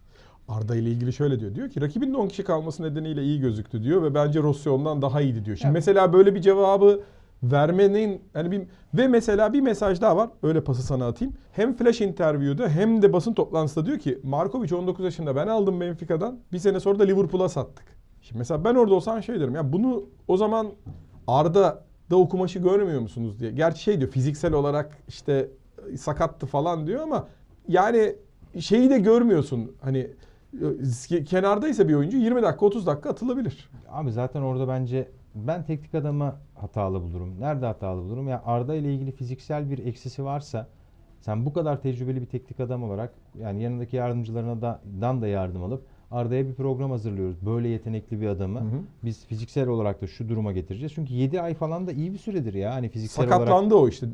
Arda 0.48 0.76
ile 0.76 0.90
ilgili 0.90 1.12
şöyle 1.12 1.40
diyor. 1.40 1.54
Diyor 1.54 1.68
ki 1.70 1.80
rakibin 1.80 2.12
de 2.12 2.16
10 2.16 2.28
kişi 2.28 2.44
kalması 2.44 2.82
nedeniyle 2.82 3.22
iyi 3.22 3.40
gözüktü 3.40 3.82
diyor 3.82 4.02
ve 4.02 4.14
bence 4.14 4.40
Rossi 4.42 4.70
ondan 4.70 5.02
daha 5.02 5.20
iyiydi 5.20 5.44
diyor. 5.44 5.56
Şimdi 5.56 5.66
Evet. 5.66 5.74
mesela 5.74 6.12
böyle 6.12 6.34
bir 6.34 6.40
cevabı 6.40 7.00
vermenin 7.42 8.22
hani 8.32 8.50
bir 8.50 8.62
ve 8.94 9.08
mesela 9.08 9.52
bir 9.52 9.60
mesaj 9.60 10.00
daha 10.00 10.16
var. 10.16 10.30
Öyle 10.42 10.64
pası 10.64 10.82
sana 10.82 11.06
atayım. 11.06 11.34
Hem 11.52 11.76
flash 11.76 12.00
interview'da 12.00 12.68
hem 12.68 13.02
de 13.02 13.12
basın 13.12 13.32
toplantısında 13.32 13.86
diyor 13.86 13.98
ki 13.98 14.18
Markovic 14.22 14.76
19 14.76 15.04
yaşında 15.04 15.36
ben 15.36 15.46
aldım 15.46 15.80
Benfica'dan. 15.80 16.38
Bir 16.52 16.58
sene 16.58 16.80
sonra 16.80 16.98
da 16.98 17.04
Liverpool'a 17.04 17.48
sattık. 17.48 17.84
Şimdi 18.22 18.38
mesela 18.38 18.64
ben 18.64 18.74
orada 18.74 18.94
olsam 18.94 19.22
şey 19.22 19.40
derim 19.40 19.54
ya 19.54 19.72
bunu 19.72 20.04
o 20.28 20.36
zaman 20.36 20.66
Arda 21.26 21.84
da 22.10 22.16
o 22.16 22.28
kumaşı 22.28 22.58
görmüyor 22.58 23.00
musunuz 23.00 23.40
diye. 23.40 23.50
Gerçi 23.50 23.82
şey 23.82 23.98
diyor 24.00 24.10
fiziksel 24.10 24.52
olarak 24.52 24.98
işte 25.08 25.48
sakattı 25.96 26.46
falan 26.46 26.86
diyor 26.86 27.02
ama 27.02 27.28
yani 27.68 28.16
şeyi 28.60 28.90
de 28.90 28.98
görmüyorsun. 28.98 29.72
Hani 29.80 30.10
kenardaysa 31.26 31.88
bir 31.88 31.94
oyuncu 31.94 32.16
20 32.16 32.42
dakika 32.42 32.66
30 32.66 32.86
dakika 32.86 33.10
atılabilir. 33.10 33.70
Abi 33.90 34.12
zaten 34.12 34.42
orada 34.42 34.68
bence 34.68 35.08
ben 35.34 35.64
teknik 35.64 35.94
adamı 35.94 36.34
hatalı 36.54 37.02
bulurum. 37.02 37.40
Nerede 37.40 37.66
hatalı 37.66 38.02
bulurum? 38.02 38.28
Ya 38.28 38.42
Arda 38.46 38.74
ile 38.74 38.94
ilgili 38.94 39.12
fiziksel 39.12 39.70
bir 39.70 39.86
eksisi 39.86 40.24
varsa 40.24 40.66
sen 41.20 41.46
bu 41.46 41.52
kadar 41.52 41.80
tecrübeli 41.82 42.20
bir 42.20 42.26
teknik 42.26 42.60
adam 42.60 42.82
olarak 42.84 43.14
yani 43.40 43.62
yanındaki 43.62 43.96
yardımcılarına 43.96 44.62
da, 44.62 44.80
dan 45.00 45.22
da 45.22 45.26
yardım 45.26 45.62
alıp 45.62 45.82
Arda'ya 46.10 46.46
bir 46.48 46.54
program 46.54 46.90
hazırlıyoruz. 46.90 47.36
Böyle 47.46 47.68
yetenekli 47.68 48.20
bir 48.20 48.26
adamı 48.26 48.60
Hı 48.60 48.64
hı. 48.64 48.80
biz 49.04 49.26
fiziksel 49.26 49.68
olarak 49.68 50.02
da 50.02 50.06
şu 50.06 50.28
duruma 50.28 50.52
getireceğiz. 50.52 50.92
Çünkü 50.94 51.14
7 51.14 51.40
ay 51.40 51.54
falan 51.54 51.86
da 51.86 51.92
iyi 51.92 52.12
bir 52.12 52.18
süredir 52.18 52.54
ya. 52.54 52.74
Hani 52.74 52.88
fiziksel 52.88 53.24
olarak. 53.26 53.38
Sakatlandı 53.40 53.74
o 53.74 53.88
işte 53.88 54.06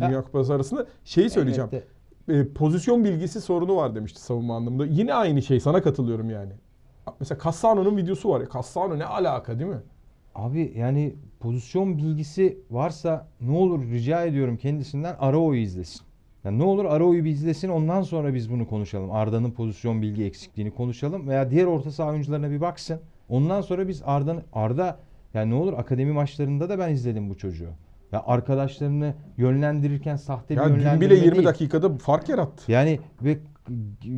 Dünya 0.00 0.24
Kupası 0.24 0.54
arasında. 0.54 0.86
Şeyi 1.04 1.30
söyleyeceğim. 1.30 1.70
Evet 1.72 1.82
de- 1.82 1.96
E, 2.28 2.48
pozisyon 2.52 3.04
bilgisi 3.04 3.40
sorunu 3.40 3.76
var 3.76 3.94
demişti 3.94 4.20
savunma 4.20 4.56
anlamında. 4.56 4.86
Yine 4.86 5.14
aynı 5.14 5.42
şey 5.42 5.60
sana 5.60 5.82
katılıyorum 5.82 6.30
yani. 6.30 6.52
Mesela 7.20 7.38
Cassano'nun 7.44 7.96
videosu 7.96 8.28
var 8.30 8.40
ya. 8.40 8.46
Cassano 8.54 8.98
ne 8.98 9.04
alaka 9.04 9.58
değil 9.58 9.70
mi? 9.70 9.80
Abi 10.36 10.72
yani 10.76 11.14
pozisyon 11.40 11.98
bilgisi 11.98 12.58
varsa 12.70 13.28
ne 13.40 13.56
olur 13.56 13.82
rica 13.82 14.24
ediyorum 14.24 14.56
kendisinden 14.56 15.16
Arao'yu 15.18 15.60
izlesin. 15.60 16.00
Yani 16.44 16.58
ne 16.58 16.62
olur 16.62 16.84
Arao'yu 16.84 17.24
bir 17.24 17.30
izlesin 17.30 17.68
ondan 17.68 18.02
sonra 18.02 18.34
biz 18.34 18.50
bunu 18.50 18.68
konuşalım. 18.68 19.10
Arda'nın 19.10 19.50
pozisyon 19.50 20.02
bilgi 20.02 20.24
eksikliğini 20.24 20.70
konuşalım 20.74 21.28
veya 21.28 21.50
diğer 21.50 21.64
orta 21.66 21.90
saha 21.90 22.10
oyuncularına 22.10 22.50
bir 22.50 22.60
baksın. 22.60 23.00
Ondan 23.28 23.60
sonra 23.60 23.88
biz 23.88 24.02
Arda'nın 24.04 24.42
Arda 24.52 24.98
yani 25.34 25.50
ne 25.50 25.54
olur 25.54 25.72
akademi 25.72 26.12
maçlarında 26.12 26.68
da 26.68 26.78
ben 26.78 26.90
izledim 26.92 27.30
bu 27.30 27.36
çocuğu. 27.36 27.70
Ya 28.12 28.22
arkadaşlarını 28.26 29.14
yönlendirirken 29.36 30.16
sahte 30.16 30.54
bir 30.54 30.60
Ya 30.60 30.68
dün 30.68 30.74
yönlendirme 30.74 31.00
bile 31.00 31.14
20 31.14 31.34
değil. 31.36 31.46
dakikada 31.46 31.98
fark 31.98 32.28
yarattı. 32.28 32.72
Yani 32.72 33.00
ve 33.22 33.38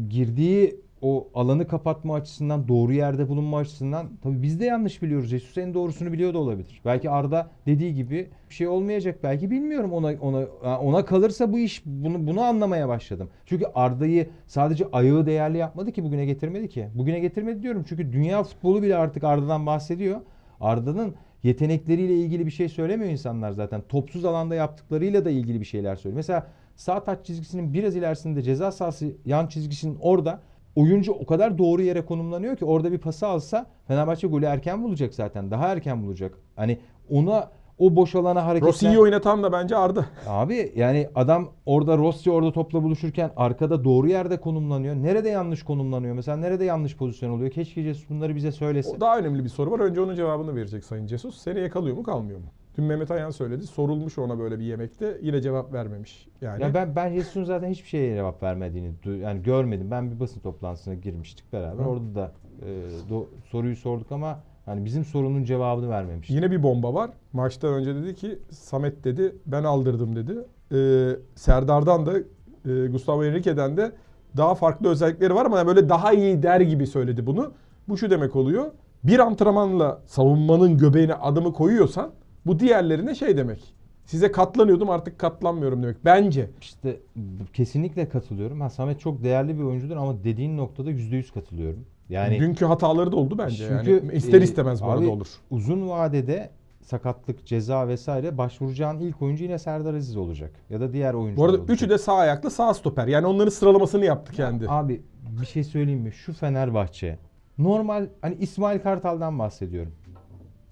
girdiği 0.08 0.80
o 1.02 1.28
alanı 1.34 1.66
kapatma 1.66 2.14
açısından, 2.14 2.68
doğru 2.68 2.92
yerde 2.92 3.28
bulunma 3.28 3.58
açısından 3.58 4.08
tabii 4.22 4.42
biz 4.42 4.60
de 4.60 4.64
yanlış 4.64 5.02
biliyoruz. 5.02 5.30
Jesus 5.30 5.58
en 5.58 5.74
doğrusunu 5.74 6.12
biliyor 6.12 6.34
da 6.34 6.38
olabilir. 6.38 6.80
Belki 6.84 7.10
Arda 7.10 7.50
dediği 7.66 7.94
gibi 7.94 8.30
bir 8.50 8.54
şey 8.54 8.68
olmayacak. 8.68 9.18
Belki 9.22 9.50
bilmiyorum 9.50 9.92
ona 9.92 10.12
ona 10.20 10.46
ona 10.78 11.04
kalırsa 11.04 11.52
bu 11.52 11.58
iş 11.58 11.82
bunu 11.86 12.26
bunu 12.26 12.40
anlamaya 12.40 12.88
başladım. 12.88 13.30
Çünkü 13.46 13.64
Arda'yı 13.74 14.28
sadece 14.46 14.86
ayağı 14.92 15.26
değerli 15.26 15.58
yapmadı 15.58 15.92
ki 15.92 16.04
bugüne 16.04 16.24
getirmedi 16.24 16.68
ki. 16.68 16.88
Bugüne 16.94 17.18
getirmedi 17.20 17.62
diyorum. 17.62 17.84
Çünkü 17.88 18.12
dünya 18.12 18.42
futbolu 18.42 18.82
bile 18.82 18.96
artık 18.96 19.24
Arda'dan 19.24 19.66
bahsediyor. 19.66 20.20
Arda'nın 20.60 21.14
yetenekleriyle 21.42 22.14
ilgili 22.16 22.46
bir 22.46 22.50
şey 22.50 22.68
söylemiyor 22.68 23.10
insanlar 23.10 23.52
zaten. 23.52 23.82
Topsuz 23.88 24.24
alanda 24.24 24.54
yaptıklarıyla 24.54 25.24
da 25.24 25.30
ilgili 25.30 25.60
bir 25.60 25.66
şeyler 25.66 25.96
söylüyor. 25.96 26.16
Mesela 26.16 26.46
sağ 26.76 27.04
taç 27.04 27.26
çizgisinin 27.26 27.72
biraz 27.72 27.96
ilerisinde 27.96 28.42
ceza 28.42 28.72
sahası 28.72 29.12
yan 29.26 29.46
çizgisinin 29.46 29.98
orada 30.00 30.40
oyuncu 30.80 31.12
o 31.12 31.26
kadar 31.26 31.58
doğru 31.58 31.82
yere 31.82 32.04
konumlanıyor 32.04 32.56
ki 32.56 32.64
orada 32.64 32.92
bir 32.92 32.98
pası 32.98 33.26
alsa 33.26 33.66
Fenerbahçe 33.88 34.26
golü 34.26 34.44
erken 34.44 34.82
bulacak 34.82 35.14
zaten. 35.14 35.50
Daha 35.50 35.68
erken 35.68 36.02
bulacak. 36.02 36.38
Hani 36.56 36.78
ona 37.10 37.50
o 37.78 37.96
boş 37.96 38.14
alana 38.14 38.46
hareketler... 38.46 38.68
Rossi'yi 38.68 38.98
oynatan 38.98 39.42
da 39.42 39.52
bence 39.52 39.76
Arda. 39.76 40.06
Abi 40.26 40.72
yani 40.76 41.08
adam 41.14 41.48
orada 41.66 41.98
Rossi 41.98 42.30
orada 42.30 42.52
topla 42.52 42.82
buluşurken 42.82 43.30
arkada 43.36 43.84
doğru 43.84 44.08
yerde 44.08 44.40
konumlanıyor. 44.40 44.94
Nerede 44.94 45.28
yanlış 45.28 45.62
konumlanıyor? 45.62 46.14
Mesela 46.14 46.36
nerede 46.36 46.64
yanlış 46.64 46.96
pozisyon 46.96 47.30
oluyor? 47.30 47.50
Keşke 47.50 47.82
Jesus 47.82 48.10
bunları 48.10 48.36
bize 48.36 48.52
söylesin. 48.52 48.96
O 48.96 49.00
daha 49.00 49.18
önemli 49.18 49.44
bir 49.44 49.48
soru 49.48 49.70
var. 49.70 49.80
Önce 49.80 50.00
onun 50.00 50.14
cevabını 50.14 50.56
verecek 50.56 50.84
Sayın 50.84 51.06
Jesus. 51.06 51.38
Seneye 51.38 51.70
kalıyor 51.70 51.96
mu 51.96 52.02
kalmıyor 52.02 52.38
mu? 52.38 52.46
Dün 52.78 52.84
Mehmet 52.84 53.10
Ayan 53.10 53.30
söyledi. 53.30 53.66
Sorulmuş 53.66 54.18
ona 54.18 54.38
böyle 54.38 54.58
bir 54.58 54.64
yemekte. 54.64 55.18
Yine 55.22 55.40
cevap 55.40 55.72
vermemiş. 55.72 56.28
Yani 56.40 56.62
Ya 56.62 56.74
ben 56.74 56.96
ben 56.96 57.12
Jesus'un 57.12 57.44
zaten 57.44 57.68
hiçbir 57.68 57.88
şeye 57.88 58.14
cevap 58.14 58.42
vermediğini 58.42 58.90
yani 59.22 59.42
görmedim. 59.42 59.90
Ben 59.90 60.10
bir 60.10 60.20
basın 60.20 60.40
toplantısına 60.40 60.94
girmiştik 60.94 61.52
beraber. 61.52 61.84
Hı. 61.84 61.88
Orada 61.88 62.14
da 62.14 62.32
e, 62.62 62.68
do- 63.10 63.26
soruyu 63.44 63.76
sorduk 63.76 64.12
ama 64.12 64.40
hani 64.64 64.84
bizim 64.84 65.04
sorunun 65.04 65.44
cevabını 65.44 65.90
vermemişti. 65.90 66.34
Yine 66.34 66.50
bir 66.50 66.62
bomba 66.62 66.94
var. 66.94 67.10
Maçtan 67.32 67.74
önce 67.74 67.94
dedi 67.94 68.14
ki 68.14 68.38
Samet 68.50 69.04
dedi 69.04 69.36
ben 69.46 69.64
aldırdım 69.64 70.16
dedi. 70.16 70.34
Ee, 70.72 71.16
Serdar'dan 71.34 72.06
da 72.06 72.18
e, 72.18 72.86
Gustavo 72.86 73.24
Henrique'den 73.24 73.76
de 73.76 73.92
daha 74.36 74.54
farklı 74.54 74.88
özellikleri 74.88 75.34
var 75.34 75.46
ama 75.46 75.58
yani 75.58 75.66
böyle 75.66 75.88
daha 75.88 76.12
iyi 76.12 76.42
der 76.42 76.60
gibi 76.60 76.86
söyledi 76.86 77.26
bunu. 77.26 77.52
Bu 77.88 77.98
şu 77.98 78.10
demek 78.10 78.36
oluyor. 78.36 78.70
Bir 79.04 79.18
antrenmanla 79.18 80.00
savunmanın 80.06 80.78
göbeğine 80.78 81.14
adımı 81.14 81.52
koyuyorsan 81.52 82.10
bu 82.48 82.58
diğerlerine 82.58 83.14
şey 83.14 83.36
demek. 83.36 83.74
Size 84.04 84.32
katlanıyordum 84.32 84.90
artık 84.90 85.18
katlanmıyorum 85.18 85.82
demek. 85.82 86.04
Bence. 86.04 86.50
İşte 86.60 86.96
bu- 87.16 87.52
kesinlikle 87.52 88.08
katılıyorum. 88.08 88.60
Ha, 88.60 88.70
Samet 88.70 89.00
çok 89.00 89.24
değerli 89.24 89.58
bir 89.58 89.62
oyuncudur 89.62 89.96
ama 89.96 90.24
dediğin 90.24 90.56
noktada 90.56 90.90
%100 90.90 91.32
katılıyorum. 91.32 91.84
Yani 92.08 92.40
Dünkü 92.40 92.64
hataları 92.64 93.12
da 93.12 93.16
oldu 93.16 93.38
bence. 93.38 93.66
Çünkü, 93.68 93.90
yani 93.90 94.16
ister 94.16 94.40
e, 94.40 94.44
istemez 94.44 94.82
bu 94.82 94.84
abi, 94.84 94.92
arada 94.92 95.10
olur. 95.10 95.26
uzun 95.50 95.88
vadede 95.88 96.50
sakatlık, 96.82 97.46
ceza 97.46 97.88
vesaire 97.88 98.38
başvuracağın 98.38 98.98
ilk 98.98 99.22
oyuncu 99.22 99.44
yine 99.44 99.58
Serdar 99.58 99.94
Aziz 99.94 100.16
olacak. 100.16 100.50
Ya 100.70 100.80
da 100.80 100.92
diğer 100.92 101.14
oyuncu 101.14 101.36
Bu 101.36 101.44
arada 101.44 101.58
üçü 101.72 101.90
de 101.90 101.98
sağ 101.98 102.14
ayaklı 102.14 102.50
sağ 102.50 102.74
stoper. 102.74 103.06
Yani 103.06 103.26
onların 103.26 103.50
sıralamasını 103.50 104.04
yaptı 104.04 104.32
kendi. 104.32 104.68
Abi 104.68 105.02
bir 105.40 105.46
şey 105.46 105.64
söyleyeyim 105.64 106.00
mi? 106.00 106.12
Şu 106.12 106.32
Fenerbahçe 106.32 107.18
normal 107.58 108.06
hani 108.22 108.34
İsmail 108.34 108.80
Kartal'dan 108.80 109.38
bahsediyorum. 109.38 109.92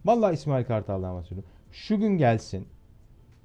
Vallahi 0.05 0.35
İsmail 0.35 0.65
Kartal'dan 0.65 1.17
bahsediyorum. 1.17 1.51
Şu 1.77 1.99
gün 1.99 2.19
gelsin. 2.19 2.67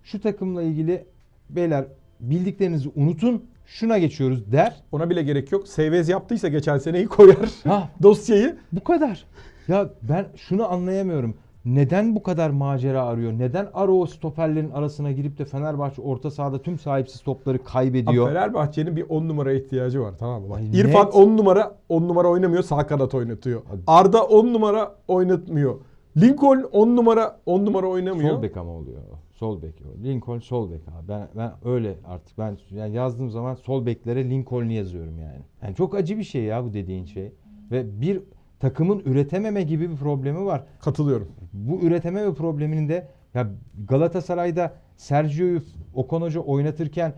Şu 0.04 0.22
takımla 0.22 0.64
ilgili 0.64 1.06
beyler 1.50 1.86
bildiklerinizi 2.20 2.90
unutun. 2.96 3.46
Şuna 3.66 3.98
geçiyoruz 3.98 4.52
der. 4.52 4.76
Ona 4.92 5.10
bile 5.10 5.24
gerek 5.24 5.52
yok. 5.52 5.68
Sevez 5.68 6.10
yaptıysa 6.10 6.48
geçen 6.48 6.78
seneyi 6.78 7.08
koyar 7.08 7.50
Ha 7.64 7.90
dosyayı. 8.04 8.58
bu 8.72 8.84
kadar. 8.84 9.26
Ya 9.68 9.90
ben 10.02 10.26
şunu 10.36 10.72
anlayamıyorum. 10.72 11.36
Neden 11.66 12.16
bu 12.16 12.24
kadar 12.24 12.50
macera 12.50 13.06
arıyor? 13.06 13.32
Neden 13.32 13.68
Aro 13.74 14.06
stoperlerin 14.06 14.72
arasına 14.72 15.12
girip 15.12 15.38
de 15.38 15.46
Fenerbahçe 15.46 16.02
orta 16.02 16.32
sahada 16.32 16.62
tüm 16.62 16.80
sahipsiz 16.80 17.22
topları 17.22 17.58
Abi 17.58 17.64
kaybediyor? 17.64 18.28
Fenerbahçe'nin 18.28 18.96
bir 18.96 19.06
10 19.10 19.28
numara 19.28 19.54
ihtiyacı 19.54 20.02
var 20.02 20.14
tamam 20.20 20.42
mı? 20.42 20.50
Bak, 20.50 20.58
Ay, 20.58 20.80
İrfan 20.80 21.06
net. 21.06 21.16
10 21.16 21.38
numara 21.38 21.76
10 21.90 22.02
numara 22.08 22.28
oynamıyor 22.28 22.64
sağ 22.64 22.88
kanat 22.88 23.14
oynatıyor. 23.14 23.62
Arda 23.88 24.24
10 24.24 24.54
numara 24.54 24.96
oynatmıyor. 25.08 25.76
Lincoln 26.18 26.64
10 26.72 26.96
numara 26.96 27.40
10 27.46 27.66
numara 27.66 27.88
oynamıyor. 27.88 28.30
Sol 28.30 28.42
bek 28.42 28.58
ama 28.58 28.72
oluyor. 28.72 29.02
Sol 29.34 29.62
bek. 29.62 29.76
Lincoln 30.04 30.40
sol 30.40 30.72
bek 30.72 30.82
abi. 30.88 31.08
Ben 31.08 31.28
ben 31.38 31.52
öyle 31.66 31.96
artık 32.06 32.38
ben 32.38 32.58
yani 32.72 32.96
yazdığım 32.96 33.30
zaman 33.30 33.56
sol 33.56 33.86
beklere 33.86 34.30
Lincoln'u 34.30 34.72
yazıyorum 34.72 35.20
yani. 35.20 35.40
Yani 35.64 35.76
çok 35.76 35.96
acı 35.96 36.18
bir 36.18 36.24
şey 36.24 36.44
ya 36.44 36.64
bu 36.64 36.74
dediğin 36.74 37.06
şey. 37.06 37.32
Ve 37.72 38.02
bir 38.02 38.22
takımın 38.60 39.00
üretememe 39.00 39.64
gibi 39.64 39.92
bir 39.92 39.96
problemi 39.96 40.46
var. 40.46 40.64
Katılıyorum. 40.80 41.28
Bu 41.54 41.80
üretememe 41.80 42.34
probleminin 42.34 42.90
de 42.90 43.08
ya 43.34 43.48
Galatasaray'da 43.88 44.74
Sergio'yu 44.98 45.62
Okan 45.94 46.22
Hoca 46.22 46.40
oynatırken 46.40 47.14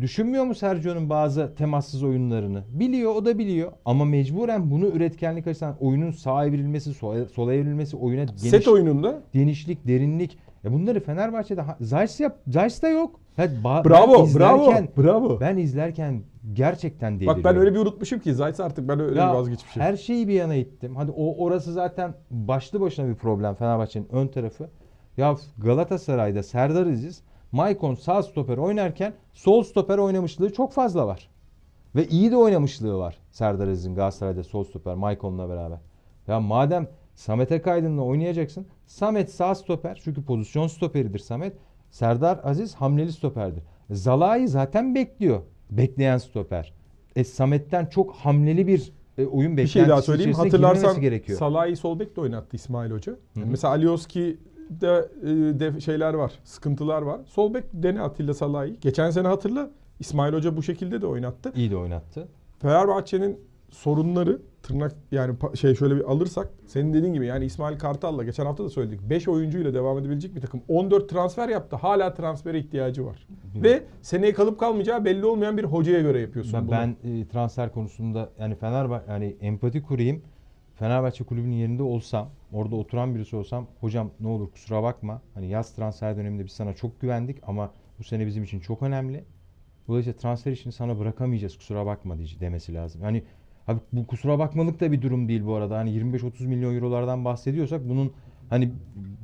düşünmüyor 0.00 0.44
mu 0.44 0.54
Sergio'nun 0.54 1.10
bazı 1.10 1.54
temassız 1.54 2.02
oyunlarını? 2.02 2.62
Biliyor, 2.68 3.14
o 3.14 3.24
da 3.24 3.38
biliyor. 3.38 3.72
Ama 3.84 4.04
mecburen 4.04 4.70
bunu 4.70 4.86
üretkenlik 4.86 5.46
açısından 5.46 5.76
oyunun 5.80 6.10
sağa 6.10 6.46
evrilmesi, 6.46 6.94
sola, 6.94 7.26
sola 7.26 7.54
evrilmesi, 7.54 7.96
oyuna 7.96 8.24
geniş, 8.24 8.40
Set 8.42 8.68
oyununda 8.68 9.22
genişlik, 9.32 9.86
derinlik. 9.86 10.38
Ya 10.64 10.72
bunları 10.72 11.00
Fenerbahçe'de 11.00 11.64
Zayt 11.80 12.20
yap, 12.20 12.38
Zayt'ta 12.48 12.88
yok. 12.88 13.20
Ya 13.38 13.44
ba- 13.46 13.88
bravo 13.88 14.14
ben 14.18 14.24
izlerken, 14.24 14.88
bravo 14.96 15.28
bravo. 15.28 15.40
Ben 15.40 15.56
izlerken 15.56 16.22
gerçekten 16.52 17.14
deliriyorum. 17.14 17.44
Bak 17.44 17.52
ben 17.52 17.60
öyle 17.60 17.74
bir 17.74 17.78
unutmuşum 17.78 18.20
ki 18.20 18.34
Zayt 18.34 18.60
artık 18.60 18.88
ben 18.88 19.00
öyle 19.00 19.20
Ya 19.20 19.28
bir 19.28 19.34
vazgeçmişim. 19.34 19.82
Her 19.82 19.96
şeyi 19.96 20.28
bir 20.28 20.34
yana 20.34 20.54
ittim. 20.54 20.96
Hadi 20.96 21.10
o 21.10 21.44
orası 21.44 21.72
zaten 21.72 22.14
başlı 22.30 22.80
başına 22.80 23.08
bir 23.08 23.14
problem 23.14 23.54
Fenerbahçe'nin 23.54 24.08
ön 24.12 24.28
tarafı. 24.28 24.68
Ya 25.16 25.36
Galatasaray'da 25.58 26.42
Serdar 26.42 26.86
Aziz, 26.86 27.22
Maicon 27.52 27.94
sağ 27.94 28.22
stoper 28.22 28.56
oynarken 28.58 29.14
sol 29.32 29.62
stoper 29.62 29.98
oynamışlığı 29.98 30.52
çok 30.52 30.72
fazla 30.72 31.06
var. 31.06 31.28
Ve 31.96 32.06
iyi 32.08 32.30
de 32.30 32.36
oynamışlığı 32.36 32.98
var 32.98 33.18
Serdar 33.30 33.68
Aziz'in 33.68 33.94
Galatasaray'da 33.94 34.44
sol 34.44 34.64
stoper 34.64 34.94
Maicon'la 34.94 35.48
beraber. 35.48 35.78
Ya 36.26 36.40
madem 36.40 36.88
Samet 37.14 37.52
Akaydın'la 37.52 38.02
oynayacaksın. 38.02 38.66
Samet 38.86 39.30
sağ 39.30 39.54
stoper 39.54 40.00
çünkü 40.04 40.24
pozisyon 40.24 40.66
stoperidir 40.66 41.18
Samet. 41.18 41.56
Serdar 41.90 42.40
Aziz 42.44 42.74
hamleli 42.74 43.12
stoperdir. 43.12 43.62
Zalai 43.90 44.48
zaten 44.48 44.94
bekliyor. 44.94 45.40
Bekleyen 45.70 46.18
stoper. 46.18 46.72
E 47.16 47.24
Samet'ten 47.24 47.86
çok 47.86 48.14
hamleli 48.14 48.66
bir 48.66 48.92
e, 49.18 49.26
oyun 49.26 49.52
bir 49.52 49.56
beklentisi 49.56 49.72
şey 49.72 49.88
daha 49.88 50.02
söyleyeyim. 50.02 50.32
Hatırlarsan 50.32 51.00
gerekiyor. 51.00 51.38
Salah'ı 51.38 51.76
sol 51.76 51.98
bek 51.98 52.16
de 52.16 52.20
oynattı 52.20 52.56
İsmail 52.56 52.90
Hoca. 52.90 53.12
hı. 53.12 53.16
Mesela 53.34 53.72
Alioski'de 53.72 54.36
e, 54.70 55.26
de 55.60 55.80
şeyler 55.80 56.14
var. 56.14 56.32
Sıkıntılar 56.44 57.02
var. 57.02 57.20
Sol 57.26 57.54
bek 57.54 57.64
dene 57.72 58.00
Atilla 58.00 58.34
Salah'ı. 58.34 58.68
Geçen 58.68 59.10
sene 59.10 59.28
hatırla 59.28 59.70
İsmail 60.00 60.32
Hoca 60.32 60.56
bu 60.56 60.62
şekilde 60.62 61.00
de 61.02 61.06
oynattı. 61.06 61.52
İyi 61.56 61.70
de 61.70 61.76
oynattı. 61.76 62.28
Fenerbahçe'nin 62.58 63.40
sorunları 63.70 64.42
tırnak 64.62 64.92
yani 65.12 65.34
şey 65.54 65.74
şöyle 65.74 65.96
bir 65.96 66.00
alırsak 66.10 66.48
senin 66.66 66.92
dediğin 66.94 67.14
gibi 67.14 67.26
yani 67.26 67.44
İsmail 67.44 67.78
Kartal'la 67.78 68.24
geçen 68.24 68.46
hafta 68.46 68.64
da 68.64 68.70
söyledik 68.70 69.00
5 69.10 69.28
oyuncuyla 69.28 69.74
devam 69.74 69.98
edebilecek 69.98 70.34
bir 70.36 70.40
takım 70.40 70.60
14 70.68 71.08
transfer 71.10 71.48
yaptı. 71.48 71.76
Hala 71.76 72.14
transfere 72.14 72.58
ihtiyacı 72.58 73.06
var. 73.06 73.26
Ve 73.54 73.82
seneye 74.02 74.32
kalıp 74.32 74.60
kalmayacağı 74.60 75.04
belli 75.04 75.26
olmayan 75.26 75.56
bir 75.58 75.64
hocaya 75.64 76.00
göre 76.00 76.20
yapıyorsun 76.20 76.52
Ben, 76.54 76.66
bunu. 76.66 76.72
ben 76.72 77.10
e, 77.10 77.28
transfer 77.28 77.72
konusunda 77.72 78.28
yani 78.38 78.54
Fenerbahçe 78.54 79.12
yani 79.12 79.36
empati 79.40 79.82
kurayım. 79.82 80.22
Fenerbahçe 80.74 81.24
kulübünün 81.24 81.54
yerinde 81.56 81.82
olsam, 81.82 82.28
orada 82.52 82.76
oturan 82.76 83.14
birisi 83.14 83.36
olsam, 83.36 83.66
hocam 83.80 84.10
ne 84.20 84.28
olur 84.28 84.50
kusura 84.50 84.82
bakma. 84.82 85.22
Hani 85.34 85.48
yaz 85.48 85.74
transfer 85.74 86.16
döneminde 86.16 86.44
biz 86.44 86.52
sana 86.52 86.74
çok 86.74 87.00
güvendik 87.00 87.38
ama 87.42 87.72
bu 87.98 88.04
sene 88.04 88.26
bizim 88.26 88.44
için 88.44 88.60
çok 88.60 88.82
önemli. 88.82 89.24
Dolayısıyla 89.88 90.18
transfer 90.18 90.52
işini 90.52 90.72
sana 90.72 90.98
bırakamayacağız 90.98 91.56
kusura 91.56 91.86
bakma 91.86 92.16
demesi 92.40 92.74
lazım. 92.74 93.02
Yani 93.02 93.22
Abi 93.68 93.80
bu 93.92 94.06
kusura 94.06 94.38
bakmalık 94.38 94.80
da 94.80 94.92
bir 94.92 95.02
durum 95.02 95.28
değil 95.28 95.46
bu 95.46 95.54
arada. 95.54 95.78
Hani 95.78 95.90
25-30 95.90 96.46
milyon 96.46 96.74
eurolardan 96.74 97.24
bahsediyorsak 97.24 97.88
bunun 97.88 98.12
hani 98.50 98.70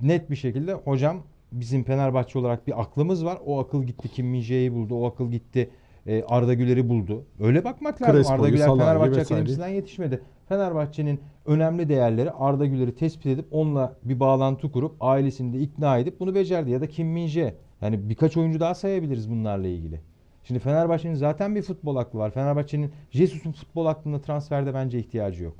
net 0.02 0.30
bir 0.30 0.36
şekilde 0.36 0.72
hocam 0.72 1.22
bizim 1.52 1.84
Fenerbahçe 1.84 2.38
olarak 2.38 2.66
bir 2.66 2.80
aklımız 2.80 3.24
var. 3.24 3.38
O 3.46 3.60
akıl 3.60 3.84
gitti 3.84 4.08
Kim 4.08 4.26
Min-jae'yi 4.26 4.72
buldu. 4.72 4.94
O 4.94 5.06
akıl 5.06 5.30
gitti 5.30 5.70
e, 6.06 6.22
Arda 6.22 6.54
Güler'i 6.54 6.88
buldu. 6.88 7.24
Öyle 7.40 7.64
bakmak 7.64 8.02
lazım. 8.02 8.14
Crespo'yu, 8.14 8.40
Arda 8.40 8.48
Güler 8.48 8.66
Fenerbahçe. 8.66 9.20
Akademisi'nden 9.20 9.68
yetişmedi. 9.68 10.20
Fenerbahçe'nin 10.48 11.20
önemli 11.46 11.88
değerleri 11.88 12.30
Arda 12.30 12.66
Güler'i 12.66 12.94
tespit 12.94 13.26
edip 13.26 13.46
onunla 13.50 13.96
bir 14.04 14.20
bağlantı 14.20 14.72
kurup 14.72 14.96
ailesini 15.00 15.52
de 15.52 15.58
ikna 15.58 15.98
edip 15.98 16.20
bunu 16.20 16.34
becerdi. 16.34 16.70
Ya 16.70 16.80
da 16.80 16.86
Kim 16.86 17.16
Min-jae. 17.16 17.54
Yani 17.80 18.08
birkaç 18.08 18.36
oyuncu 18.36 18.60
daha 18.60 18.74
sayabiliriz 18.74 19.30
bunlarla 19.30 19.68
ilgili. 19.68 20.00
Şimdi 20.44 20.60
Fenerbahçe'nin 20.60 21.14
zaten 21.14 21.54
bir 21.54 21.62
futbol 21.62 21.96
aklı 21.96 22.18
var. 22.18 22.30
Fenerbahçe'nin 22.30 22.90
Jesus'un 23.10 23.52
futbol 23.52 23.86
aklına 23.86 24.20
transferde 24.20 24.74
bence 24.74 24.98
ihtiyacı 24.98 25.44
yok. 25.44 25.56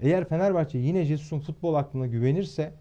Eğer 0.00 0.28
Fenerbahçe 0.28 0.78
yine 0.78 1.04
Jesus'un 1.04 1.38
futbol 1.38 1.74
aklına 1.74 2.06
güvenirse 2.06 2.72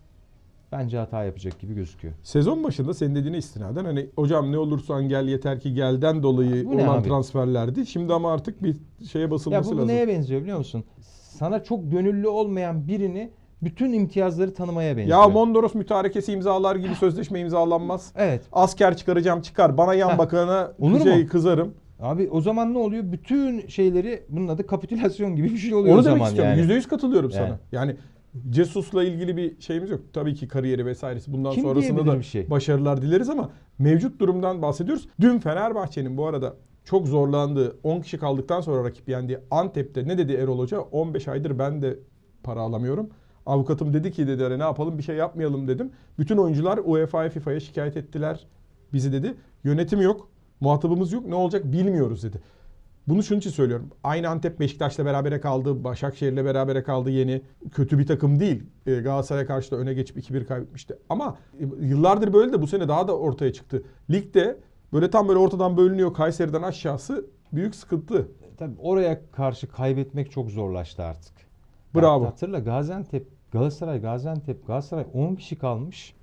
bence 0.72 0.98
hata 0.98 1.24
yapacak 1.24 1.60
gibi 1.60 1.74
gözüküyor. 1.76 2.14
Sezon 2.24 2.64
başında 2.64 2.94
senin 2.94 3.16
dediğine 3.16 3.38
istinaden 3.38 3.86
hani 3.86 4.10
hocam 4.16 4.52
ne 4.52 4.58
olursan 4.58 5.10
gel 5.10 5.28
yeter 5.28 5.60
ki 5.60 5.74
gelden 5.74 6.24
dolayı 6.24 6.66
Bu 6.66 6.78
ne 6.78 6.90
olan 6.90 7.04
transferlerdi. 7.04 7.86
Şimdi 7.86 8.14
ama 8.14 8.34
artık 8.34 8.64
bir 8.64 8.76
şeye 9.12 9.20
Ya 9.20 9.32
basılması 9.32 9.72
bu 9.72 9.76
lazım. 9.76 9.88
neye 9.88 10.08
benziyor 10.08 10.42
biliyor 10.42 10.58
musun? 10.58 10.84
Sana 11.44 11.64
çok 11.64 11.92
gönüllü 11.92 12.28
olmayan 12.28 12.88
birini 12.88 13.30
bütün 13.62 13.94
imtiyazları 13.94 14.54
tanımaya 14.54 14.98
benziyor. 14.98 15.22
Ya 15.22 15.28
Mondros 15.28 15.76
mütarekesi 15.76 16.32
imzalar 16.32 16.76
gibi 16.76 16.96
sözleşme 16.96 17.40
imzalanmaz. 17.40 18.12
Evet. 18.16 18.42
Asker 18.52 18.98
çıkaracağım 18.98 19.42
çıkar. 19.42 19.78
Bana 19.78 19.94
yan 19.94 20.18
bakana 20.18 20.72
Olur 20.80 21.04
şey 21.04 21.24
mu? 21.24 21.30
kızarım. 21.30 21.74
Abi 22.00 22.30
o 22.32 22.42
zaman 22.42 22.74
ne 22.74 22.78
oluyor? 22.78 23.04
Bütün 23.12 23.68
şeyleri 23.68 24.24
bunun 24.30 24.48
adı 24.48 24.68
kapitülasyon 24.68 25.36
gibi 25.36 25.50
bir 25.50 25.58
şey 25.58 25.74
oluyor 25.74 25.94
Onu 25.96 26.02
o 26.02 26.06
demek 26.06 26.18
zaman 26.18 26.28
istiyorum. 26.28 26.50
yani. 26.52 26.60
Yüzde 26.62 26.74
yüz 26.74 26.88
katılıyorum 26.88 27.30
Yani. 27.34 27.48
sana. 27.48 27.60
Yani 27.72 27.96
Cesus'la 28.50 29.04
ilgili 29.04 29.38
bir 29.38 29.62
şeyimiz 29.62 29.90
yok. 29.90 30.02
Tabii 30.14 30.36
ki 30.36 30.48
kariyeri 30.48 30.86
vesairesi 30.86 31.34
bundan 31.34 31.52
Kim 31.52 31.64
sonrasında 31.64 32.06
da 32.08 32.20
bir 32.20 32.24
şey? 32.24 32.50
başarılar 32.50 33.02
dileriz 33.02 33.30
ama 33.30 33.50
mevcut 33.80 34.20
durumdan 34.20 34.62
bahsediyoruz. 34.62 35.08
Dün 35.22 35.40
Fenerbahçe'nin 35.40 36.18
bu 36.18 36.28
arada 36.28 36.54
çok 36.84 37.08
zorlandığı 37.08 37.78
10 37.84 38.02
kişi 38.02 38.18
kaldıktan 38.18 38.62
sonra 38.62 38.84
rakip 38.84 39.10
yendiği 39.10 39.38
Antep'te 39.52 40.08
ne 40.08 40.18
dedi 40.18 40.34
Erol 40.34 40.60
Hoca? 40.60 40.80
15 40.80 41.28
aydır 41.28 41.60
ben 41.60 41.82
de 41.82 42.00
para 42.44 42.60
alamıyorum. 42.62 43.10
Avukatım 43.46 43.94
dedi 43.94 44.12
ki 44.12 44.28
dedi 44.28 44.44
"Hani 44.44 44.60
ne 44.60 44.64
yapalım 44.64 44.98
bir 44.98 45.04
şey 45.04 45.16
yapmayalım 45.16 45.68
dedim. 45.68 45.92
Bütün 46.20 46.38
oyuncular 46.38 46.80
UEFA'ya 46.86 47.30
FIFA'ya 47.30 47.60
şikayet 47.60 47.98
ettiler 47.98 48.48
bizi 48.94 49.12
dedi. 49.14 49.36
Yönetim 49.64 50.02
yok. 50.02 50.30
Muhatabımız 50.60 51.12
yok. 51.12 51.26
Ne 51.26 51.36
olacak 51.36 51.72
bilmiyoruz 51.72 52.24
dedi. 52.24 52.42
Bunu 53.08 53.24
şunun 53.24 53.40
için 53.40 53.50
söylüyorum. 53.50 53.90
Aynı 54.04 54.30
Antep 54.30 54.60
Beşiktaş'la 54.60 55.06
berabere 55.06 55.40
kaldı. 55.40 55.84
Başakşehir'le 55.84 56.46
berabere 56.46 56.84
kaldı 56.84 57.10
yeni. 57.10 57.42
Kötü 57.72 58.00
bir 58.00 58.08
takım 58.08 58.40
değil. 58.40 58.64
Ee, 58.88 58.96
Galatasaray'a 58.96 59.48
karşı 59.48 59.72
da 59.72 59.76
öne 59.76 59.94
geçip 59.94 60.18
2-1 60.18 60.46
kaybetmişti. 60.46 60.96
Ama 61.10 61.38
e, 61.60 61.86
yıllardır 61.86 62.34
böyle 62.34 62.54
de 62.54 62.62
bu 62.62 62.68
sene 62.68 62.88
daha 62.88 63.08
da 63.08 63.18
ortaya 63.18 63.54
çıktı. 63.54 63.84
Ligde 64.12 64.58
böyle 64.94 65.10
tam 65.10 65.28
böyle 65.28 65.40
ortadan 65.40 65.78
bölünüyor 65.78 66.14
Kayseri'den 66.14 66.62
aşağısı 66.62 67.26
büyük 67.54 67.76
sıkıntı. 67.76 68.28
Tabii 68.58 68.76
oraya 68.80 69.32
karşı 69.32 69.72
kaybetmek 69.72 70.32
çok 70.32 70.50
zorlaştı 70.52 71.04
artık. 71.04 71.34
Bravo. 71.96 72.26
Hatırla 72.26 72.60
Gaziantep, 72.60 73.28
Galatasaray, 73.52 74.02
Gaziantep, 74.02 74.68
Galatasaray 74.68 75.06
10 75.14 75.36
kişi 75.36 75.56
kalmış. 75.56 76.16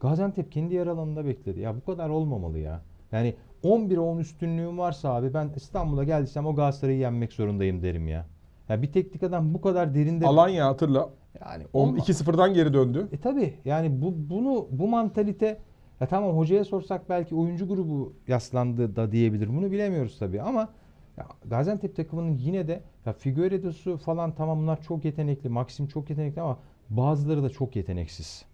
Gaziantep 0.00 0.52
kendi 0.52 0.74
yer 0.74 0.86
alanında 0.86 1.26
bekledi. 1.26 1.60
Ya 1.60 1.76
bu 1.76 1.84
kadar 1.84 2.08
olmamalı 2.08 2.58
ya. 2.58 2.80
Yani 3.12 3.34
11'e 3.64 3.98
10 4.00 4.18
üstünlüğüm 4.18 4.78
varsa 4.78 5.14
abi 5.14 5.34
ben 5.34 5.50
İstanbul'a 5.56 6.04
geldiysem 6.04 6.46
o 6.46 6.54
Galatasaray'ı 6.54 6.98
yenmek 6.98 7.32
zorundayım 7.32 7.82
derim 7.82 8.08
ya. 8.08 8.26
Ya 8.68 8.82
bir 8.82 8.92
teknik 8.92 9.22
adam 9.22 9.54
bu 9.54 9.60
kadar 9.60 9.94
derinde 9.94 10.26
Alanya 10.26 10.66
hatırla. 10.66 11.10
yani 11.46 11.64
On- 11.72 11.88
olma- 11.88 11.98
2-0'dan 11.98 12.54
geri 12.54 12.74
döndü. 12.74 13.08
E 13.12 13.20
tabi 13.20 13.54
yani 13.64 14.02
bu 14.02 14.14
bunu 14.30 14.66
bu 14.70 14.88
mantalite 14.88 15.58
ya 16.02 16.08
tamam 16.08 16.36
hocaya 16.36 16.64
sorsak 16.64 17.08
belki 17.08 17.34
oyuncu 17.34 17.68
grubu 17.68 18.12
yaslandı 18.28 18.96
da 18.96 19.12
diyebilir. 19.12 19.48
Bunu 19.48 19.70
bilemiyoruz 19.70 20.18
tabi 20.18 20.40
ama 20.42 20.68
ya 21.16 21.26
Gaziantep 21.44 21.96
takımının 21.96 22.32
yine 22.36 22.68
de 22.68 22.82
ya 23.06 23.12
Figueiredo'su 23.12 23.96
falan 23.96 24.34
tamam 24.34 24.58
bunlar 24.62 24.82
çok 24.82 25.04
yetenekli. 25.04 25.48
Maxim 25.48 25.86
çok 25.86 26.10
yetenekli 26.10 26.40
ama 26.42 26.58
bazıları 26.90 27.42
da 27.42 27.48
çok 27.50 27.76
yeteneksiz. 27.76 28.44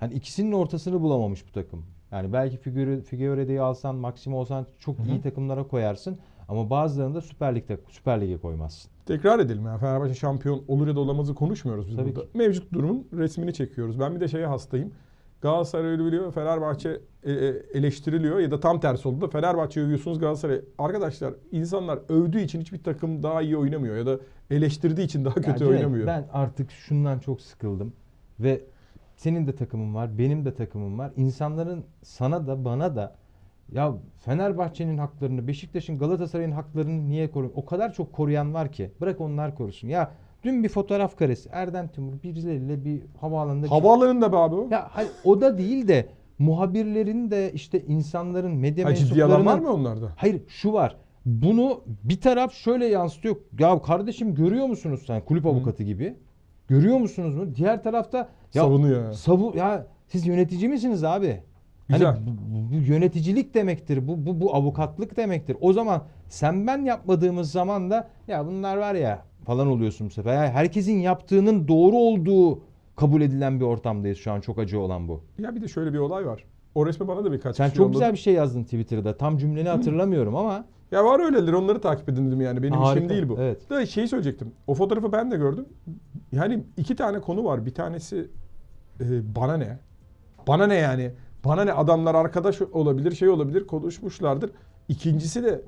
Hani 0.00 0.14
ikisinin 0.14 0.52
ortasını 0.52 1.00
bulamamış 1.00 1.46
bu 1.48 1.52
takım. 1.52 1.84
Yani 2.12 2.32
belki 2.32 2.56
Figueire- 2.56 3.02
Figueiredo'yu 3.02 3.62
alsan, 3.62 3.94
Maxim 3.96 4.34
olsan 4.34 4.66
çok 4.78 4.96
iyi 5.06 5.20
takımlara 5.20 5.62
koyarsın 5.68 6.18
ama 6.48 6.70
bazılarını 6.70 7.14
da 7.14 7.20
Süper 7.20 7.54
Lig'de 7.54 7.78
Süper 7.88 8.20
Lig'e 8.20 8.36
koymazsın. 8.36 8.90
Tekrar 9.06 9.38
edelim 9.38 9.66
yani 9.66 9.80
Fenerbahçe 9.80 10.14
şampiyon 10.14 10.62
olur 10.68 10.86
ya 10.88 10.96
da 10.96 11.00
olamazı 11.00 11.34
konuşmuyoruz 11.34 11.88
biz 11.88 11.96
Tabii 11.96 12.08
burada. 12.16 12.20
ki. 12.20 12.38
Mevcut 12.38 12.72
durumun 12.72 13.06
resmini 13.12 13.52
çekiyoruz. 13.54 14.00
Ben 14.00 14.14
bir 14.14 14.20
de 14.20 14.28
şeye 14.28 14.46
hastayım. 14.46 14.92
Galatasaray 15.40 15.90
övülüyor, 15.90 16.32
Fenerbahçe 16.32 17.00
e, 17.22 17.32
e, 17.32 17.36
eleştiriliyor 17.74 18.38
ya 18.38 18.50
da 18.50 18.60
tam 18.60 18.80
tersi 18.80 19.08
oldu 19.08 19.20
da 19.20 19.28
Fenerbahçe 19.28 19.80
övüyorsunuz 19.80 20.18
Galatasaray. 20.18 20.60
Arkadaşlar 20.78 21.34
insanlar 21.52 21.98
övdüğü 22.08 22.40
için 22.40 22.60
hiçbir 22.60 22.82
takım 22.82 23.22
daha 23.22 23.42
iyi 23.42 23.56
oynamıyor 23.56 23.96
ya 23.96 24.06
da 24.06 24.18
eleştirdiği 24.50 25.06
için 25.06 25.24
daha 25.24 25.34
kötü 25.34 25.50
Ya 25.50 25.56
Cüneyt, 25.56 25.74
oynamıyor. 25.74 26.06
Ben 26.06 26.28
artık 26.32 26.70
şundan 26.70 27.18
çok 27.18 27.40
sıkıldım 27.40 27.92
ve 28.40 28.60
senin 29.16 29.46
de 29.46 29.54
takımın 29.54 29.94
var, 29.94 30.18
benim 30.18 30.44
de 30.44 30.54
takımım 30.54 30.98
var. 30.98 31.12
İnsanların 31.16 31.84
sana 32.02 32.46
da 32.46 32.64
bana 32.64 32.96
da 32.96 33.16
ya 33.72 33.94
Fenerbahçe'nin 34.20 34.98
haklarını, 34.98 35.48
Beşiktaş'ın, 35.48 35.98
Galatasaray'ın 35.98 36.52
haklarını 36.52 37.08
niye 37.08 37.30
koruyor? 37.30 37.52
O 37.56 37.64
kadar 37.64 37.92
çok 37.92 38.12
koruyan 38.12 38.54
var 38.54 38.72
ki. 38.72 38.90
Bırak 39.00 39.20
onlar 39.20 39.54
korusun. 39.54 39.88
Ya 39.88 40.12
dün 40.44 40.64
bir 40.64 40.68
fotoğraf 40.68 41.16
karesi 41.16 41.48
Erdem 41.52 41.88
Timur 41.88 42.22
birileriyle 42.22 42.84
bir 42.84 43.02
havaalanında 43.20 43.70
Havaalanında 43.70 44.32
be 44.32 44.36
abi 44.36 44.54
o. 44.54 44.68
Ya 44.70 44.88
hayır, 44.90 45.10
o 45.24 45.40
da 45.40 45.58
değil 45.58 45.88
de 45.88 46.08
muhabirlerin 46.38 47.30
de 47.30 47.52
işte 47.52 47.80
insanların 47.80 48.52
medya 48.56 48.86
Ha, 48.86 48.94
ciddi 48.94 49.24
alan 49.24 49.32
var 49.32 49.38
mensuplarının 49.38 49.68
mı 49.68 49.74
onlarda? 49.74 50.12
Hayır 50.16 50.42
şu 50.48 50.72
var. 50.72 50.96
Bunu 51.26 51.80
bir 52.04 52.20
taraf 52.20 52.52
şöyle 52.52 52.86
yansıtıyor. 52.86 53.36
Ya 53.58 53.82
kardeşim 53.82 54.34
görüyor 54.34 54.66
musunuz 54.66 55.02
sen 55.06 55.24
kulüp 55.24 55.46
avukatı 55.46 55.82
gibi? 55.82 56.14
Görüyor 56.68 56.98
musunuz 56.98 57.34
mu? 57.34 57.54
Diğer 57.54 57.82
tarafta 57.82 58.18
ya 58.54 58.62
Savunuyor. 58.62 59.12
savu 59.12 59.52
ya 59.56 59.86
siz 60.06 60.26
yönetici 60.26 60.68
misiniz 60.68 61.04
abi? 61.04 61.42
Güzel. 61.88 62.06
Hani 62.06 62.26
bu, 62.26 62.30
bu 62.76 62.80
yöneticilik 62.92 63.54
demektir. 63.54 64.08
Bu, 64.08 64.26
bu 64.26 64.40
bu 64.40 64.54
avukatlık 64.54 65.16
demektir. 65.16 65.56
O 65.60 65.72
zaman 65.72 66.02
sen 66.28 66.66
ben 66.66 66.84
yapmadığımız 66.84 67.50
zaman 67.52 67.90
da 67.90 68.08
ya 68.28 68.46
bunlar 68.46 68.76
var 68.76 68.94
ya 68.94 69.22
falan 69.48 69.66
oluyorsun 69.66 70.06
bu 70.06 70.10
sefer. 70.10 70.34
Ya 70.34 70.50
herkesin 70.52 70.98
yaptığının 70.98 71.68
doğru 71.68 71.96
olduğu 71.96 72.60
kabul 72.96 73.20
edilen 73.22 73.60
bir 73.60 73.64
ortamdayız 73.64 74.18
şu 74.18 74.32
an. 74.32 74.40
Çok 74.40 74.58
acı 74.58 74.80
olan 74.80 75.08
bu. 75.08 75.20
Ya 75.38 75.54
bir 75.54 75.62
de 75.62 75.68
şöyle 75.68 75.92
bir 75.92 75.98
olay 75.98 76.26
var. 76.26 76.44
O 76.74 76.86
resmi 76.86 77.08
bana 77.08 77.24
da 77.24 77.32
birkaç 77.32 77.56
Sen 77.56 77.66
kişi 77.66 77.76
çok 77.76 77.82
yolladı. 77.84 77.92
güzel 77.98 78.12
bir 78.12 78.18
şey 78.18 78.34
yazdın 78.34 78.62
Twitter'da. 78.64 79.16
Tam 79.16 79.38
cümleni 79.38 79.68
hatırlamıyorum 79.68 80.36
ama 80.36 80.64
Ya 80.92 81.04
var 81.04 81.20
öyleleri 81.20 81.56
onları 81.56 81.80
takip 81.80 82.08
edin 82.08 82.26
dedim 82.26 82.40
yani. 82.40 82.62
Benim 82.62 82.74
Harika, 82.74 82.98
işim 82.98 83.08
değil 83.08 83.28
bu. 83.28 83.36
evet. 83.38 83.70
Da 83.70 83.86
şeyi 83.86 84.08
söyleyecektim. 84.08 84.52
O 84.66 84.74
fotoğrafı 84.74 85.12
ben 85.12 85.30
de 85.30 85.36
gördüm. 85.36 85.64
Yani 86.32 86.64
iki 86.76 86.96
tane 86.96 87.20
konu 87.20 87.44
var. 87.44 87.66
Bir 87.66 87.74
tanesi 87.74 88.30
e, 89.00 89.34
bana 89.36 89.56
ne? 89.56 89.78
Bana 90.48 90.66
ne 90.66 90.74
yani? 90.74 91.10
Bana 91.44 91.64
ne 91.64 91.72
adamlar 91.72 92.14
arkadaş 92.14 92.62
olabilir, 92.62 93.12
şey 93.14 93.28
olabilir, 93.28 93.66
konuşmuşlardır. 93.66 94.50
İkincisi 94.88 95.44
de 95.44 95.62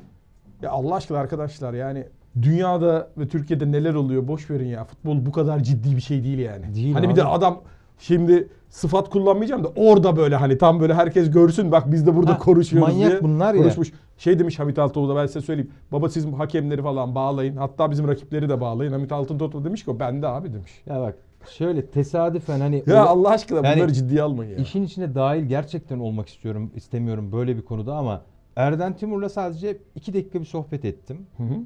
ya 0.62 0.70
Allah 0.70 0.94
aşkına 0.94 1.18
arkadaşlar 1.18 1.74
yani 1.74 2.06
dünyada 2.42 3.08
ve 3.18 3.28
Türkiye'de 3.28 3.72
neler 3.72 3.94
oluyor 3.94 4.28
boş 4.28 4.50
verin 4.50 4.68
ya. 4.68 4.84
Futbol 4.84 5.26
bu 5.26 5.32
kadar 5.32 5.60
ciddi 5.60 5.96
bir 5.96 6.00
şey 6.00 6.24
değil 6.24 6.38
yani. 6.38 6.74
Değil 6.74 6.94
hani 6.94 7.08
bir 7.08 7.16
de 7.16 7.24
abi. 7.24 7.30
adam 7.30 7.60
şimdi 7.98 8.48
sıfat 8.70 9.10
kullanmayacağım 9.10 9.64
da 9.64 9.68
orada 9.76 10.16
böyle 10.16 10.36
hani 10.36 10.58
tam 10.58 10.80
böyle 10.80 10.94
herkes 10.94 11.30
görsün 11.30 11.72
bak 11.72 11.92
biz 11.92 12.06
de 12.06 12.16
burada 12.16 12.32
Ha, 12.34 12.38
konuşuyoruz 12.38 12.88
manyak 12.94 13.10
diye 13.10 13.22
bunlar 13.22 13.54
ya. 13.54 13.62
konuşmuş. 13.62 13.92
Şey 14.18 14.38
demiş 14.38 14.58
Hamit 14.58 14.78
Altınoğlu 14.78 15.08
da 15.08 15.16
ben 15.16 15.26
size 15.26 15.40
söyleyeyim. 15.40 15.70
Baba 15.92 16.08
siz 16.08 16.26
hakemleri 16.26 16.82
falan 16.82 17.14
bağlayın. 17.14 17.56
Hatta 17.56 17.90
bizim 17.90 18.08
rakipleri 18.08 18.48
de 18.48 18.60
bağlayın. 18.60 18.92
Hamit 18.92 19.12
Altınoğlu 19.12 19.64
demiş 19.64 19.84
ki 19.84 19.90
o 19.90 19.98
bende 20.00 20.26
abi 20.28 20.52
demiş. 20.52 20.70
ya 20.86 21.00
bak 21.00 21.14
şöyle 21.50 21.86
tesadüfen 21.86 22.60
hani 22.60 22.76
Ya 22.76 22.82
öyle- 22.86 22.98
Allah 22.98 23.28
aşkına 23.30 23.66
Yani 23.68 23.76
bunları 23.76 23.92
ciddiye 23.92 24.22
almayın 24.22 24.50
ya. 24.50 24.56
İşin 24.56 24.82
içine 24.82 25.14
dahil 25.14 25.44
gerçekten 25.44 25.98
olmak 25.98 26.28
istiyorum, 26.28 26.70
istemiyorum 26.74 27.32
böyle 27.32 27.56
bir 27.56 27.62
konuda 27.62 27.94
ama 27.96 28.22
Erden 28.60 28.96
Timur'la 28.96 29.28
sadece 29.28 29.78
iki 29.94 30.14
dakika 30.14 30.40
bir 30.40 30.44
sohbet 30.44 30.84
ettim. 30.84 31.26
Hı 31.36 31.42
hı. 31.42 31.56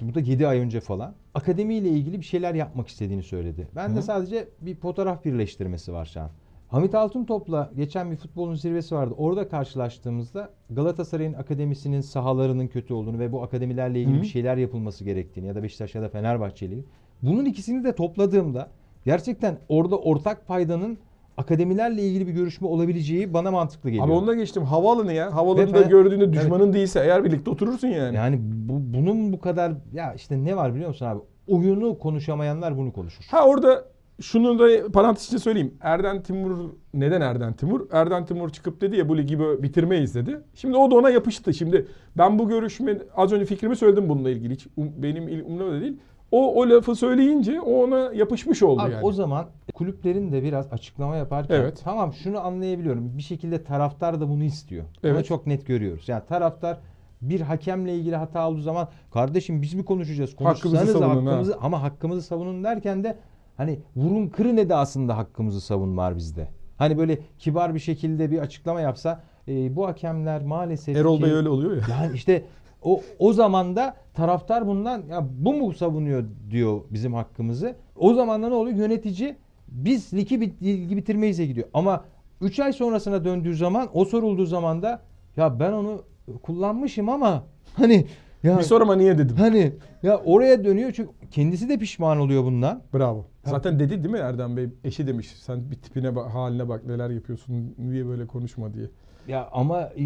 Bu 0.00 0.14
da 0.14 0.20
7 0.20 0.46
ay 0.46 0.58
önce 0.58 0.80
falan. 0.80 1.14
Akademiyle 1.34 1.88
ilgili 1.88 2.20
bir 2.20 2.24
şeyler 2.24 2.54
yapmak 2.54 2.88
istediğini 2.88 3.22
söyledi. 3.22 3.68
Ben 3.76 3.88
Hı 3.88 3.96
de 3.96 4.02
sadece 4.02 4.48
bir 4.60 4.74
fotoğraf 4.74 5.24
birleştirmesi 5.24 5.92
var 5.92 6.04
şu 6.04 6.20
an. 6.20 6.30
Hamit 6.68 6.94
Altıntop'la 6.94 7.70
geçen 7.76 8.10
bir 8.10 8.16
futbolun 8.16 8.54
zirvesi 8.54 8.94
vardı. 8.94 9.14
Orada 9.18 9.48
karşılaştığımızda 9.48 10.50
Galatasaray'ın 10.70 11.32
akademisinin 11.32 12.00
sahalarının 12.00 12.66
kötü 12.66 12.94
olduğunu 12.94 13.18
ve 13.18 13.32
bu 13.32 13.42
akademilerle 13.42 14.00
ilgili 14.00 14.18
Hı. 14.18 14.22
bir 14.22 14.26
şeyler 14.26 14.56
yapılması 14.56 15.04
gerektiğini 15.04 15.46
ya 15.46 15.54
da 15.54 15.62
Beşiktaş 15.62 15.94
ya 15.94 16.02
da 16.02 16.08
Fenerbahçe 16.08 16.66
ile 16.66 16.74
ilgili. 16.74 16.88
Bunun 17.22 17.44
ikisini 17.44 17.84
de 17.84 17.94
topladığımda 17.94 18.70
gerçekten 19.04 19.58
orada 19.68 19.98
ortak 19.98 20.46
paydanın 20.46 20.98
akademilerle 21.36 22.02
ilgili 22.02 22.26
bir 22.26 22.32
görüşme 22.32 22.68
olabileceği 22.68 23.34
bana 23.34 23.50
mantıklı 23.50 23.90
geliyor. 23.90 24.06
Abi 24.06 24.12
onunla 24.12 24.34
geçtim. 24.34 24.64
Havaalanı 24.64 25.12
ya. 25.12 25.34
Havaalanında 25.34 25.80
Ve 25.80 25.82
gördüğünde 25.82 26.32
düşmanın 26.32 26.72
değilse 26.72 27.00
eğer 27.00 27.24
birlikte 27.24 27.50
oturursun 27.50 27.88
yani. 27.88 28.16
Yani 28.16 28.38
bu, 28.42 28.72
bunun 28.98 29.32
bu 29.32 29.40
kadar 29.40 29.72
ya 29.92 30.14
işte 30.14 30.44
ne 30.44 30.56
var 30.56 30.74
biliyor 30.74 30.88
musun 30.88 31.06
abi? 31.06 31.20
oyunu 31.46 31.98
konuşamayanlar 31.98 32.78
bunu 32.78 32.92
konuşur. 32.92 33.24
Ha 33.30 33.46
orada 33.46 33.84
şunu 34.20 34.58
da 34.58 34.92
parantez 34.92 35.24
içinde 35.24 35.40
söyleyeyim. 35.40 35.74
Erden 35.80 36.22
Timur 36.22 36.70
neden 36.94 37.20
Erden 37.20 37.52
Timur? 37.52 37.80
Erden 37.92 38.26
Timur 38.26 38.50
çıkıp 38.50 38.80
dedi 38.80 38.96
ya 38.96 39.08
bu 39.08 39.18
ligi 39.18 39.38
böyle 39.38 39.62
bitirmeyiz 39.62 40.14
dedi. 40.14 40.40
Şimdi 40.54 40.76
o 40.76 40.90
da 40.90 40.94
ona 40.94 41.10
yapıştı. 41.10 41.54
Şimdi 41.54 41.86
ben 42.18 42.38
bu 42.38 42.48
görüşme 42.48 42.98
az 43.16 43.32
önce 43.32 43.44
fikrimi 43.44 43.76
söyledim 43.76 44.08
bununla 44.08 44.30
ilgili. 44.30 44.54
Hiç 44.54 44.66
um- 44.66 45.02
benim 45.02 45.46
umurumda 45.46 45.76
da 45.76 45.80
değil. 45.80 45.96
O 46.32 46.54
o 46.60 46.68
lafı 46.70 46.94
söyleyince 46.94 47.60
o 47.60 47.84
ona 47.84 48.12
yapışmış 48.12 48.62
oldu 48.62 48.82
Abi 48.82 48.92
yani. 48.92 49.04
o 49.04 49.12
zaman 49.12 49.46
kulüplerin 49.74 50.32
de 50.32 50.42
biraz 50.42 50.72
açıklama 50.72 51.16
yaparken 51.16 51.54
Evet. 51.54 51.80
tamam 51.84 52.12
şunu 52.12 52.40
anlayabiliyorum. 52.40 53.18
Bir 53.18 53.22
şekilde 53.22 53.64
taraftar 53.64 54.20
da 54.20 54.28
bunu 54.28 54.44
istiyor. 54.44 54.84
Bunu 55.02 55.10
Evet. 55.10 55.26
çok 55.26 55.46
net 55.46 55.66
görüyoruz. 55.66 56.08
Yani 56.08 56.22
taraftar 56.28 56.78
bir 57.22 57.40
hakemle 57.40 57.94
ilgili 57.96 58.16
hata 58.16 58.48
olduğu 58.48 58.60
zaman 58.60 58.88
kardeşim 59.12 59.62
biz 59.62 59.74
mi 59.74 59.84
konuşacağız? 59.84 60.30
Hakkımızı 60.32 60.62
Konuşsanız 60.62 60.92
savunun 60.92 61.26
ha." 61.26 61.30
hakkımızı 61.32 61.56
ama 61.62 61.82
hakkımızı 61.82 62.22
savunun 62.22 62.64
derken 62.64 63.04
de 63.04 63.16
hani 63.56 63.78
vurun 63.96 64.26
kırın 64.28 64.56
edasında 64.56 65.16
hakkımızı 65.16 65.60
savun 65.60 65.96
var 65.96 66.16
bizde. 66.16 66.48
Hani 66.78 66.98
böyle 66.98 67.18
kibar 67.38 67.74
bir 67.74 67.78
şekilde 67.80 68.30
bir 68.30 68.38
açıklama 68.38 68.80
yapsa 68.80 69.20
e, 69.48 69.76
bu 69.76 69.86
hakemler 69.86 70.42
maalesef 70.42 70.96
Erol 70.96 71.16
ki- 71.16 71.22
Bey 71.24 71.32
öyle 71.32 71.48
oluyor 71.48 71.76
ya. 71.76 71.82
yani 71.90 72.14
işte 72.16 72.42
o 72.84 73.00
o 73.18 73.32
zaman 73.32 73.76
da 73.76 73.96
taraftar 74.14 74.66
bundan 74.66 75.02
ya 75.10 75.26
bu 75.38 75.54
mu 75.54 75.72
savunuyor 75.72 76.24
diyor 76.50 76.80
bizim 76.90 77.14
hakkımızı. 77.14 77.76
O 77.96 78.14
zaman 78.14 78.42
da 78.42 78.48
ne 78.48 78.54
oluyor? 78.54 78.76
Yönetici 78.76 79.36
biz 79.68 80.14
ligi, 80.14 80.40
bit- 80.40 80.62
ligi 80.62 80.96
bitirmeyiz'e 80.96 81.46
gidiyor. 81.46 81.68
Ama 81.74 82.04
3 82.40 82.60
ay 82.60 82.72
sonrasına 82.72 83.24
döndüğü 83.24 83.54
zaman 83.56 83.88
o 83.94 84.04
sorulduğu 84.04 84.46
zaman 84.46 84.82
da 84.82 85.02
ya 85.36 85.60
ben 85.60 85.72
onu 85.72 86.02
kullanmışım 86.42 87.08
ama 87.08 87.44
hani 87.74 88.06
ya 88.42 88.58
Bir 88.58 88.62
sorma 88.62 88.96
niye 88.96 89.18
dedim. 89.18 89.36
hani 89.36 89.72
ya 90.02 90.16
oraya 90.24 90.64
dönüyor 90.64 90.92
çünkü 90.92 91.10
kendisi 91.30 91.68
de 91.68 91.78
pişman 91.78 92.18
oluyor 92.18 92.44
bundan. 92.44 92.82
Bravo. 92.94 93.24
Zaten 93.44 93.78
dedi 93.78 93.90
değil 93.90 94.14
mi 94.14 94.18
Erdem 94.18 94.56
Bey? 94.56 94.68
Eşi 94.84 95.06
demiş 95.06 95.26
sen 95.36 95.70
bir 95.70 95.76
tipine 95.76 96.16
bak, 96.16 96.34
haline 96.34 96.68
bak 96.68 96.86
neler 96.86 97.10
yapıyorsun 97.10 97.74
diye 97.90 98.06
böyle 98.06 98.26
konuşma 98.26 98.74
diye. 98.74 98.88
Ya 99.28 99.48
ama 99.52 99.80
e, 99.80 100.04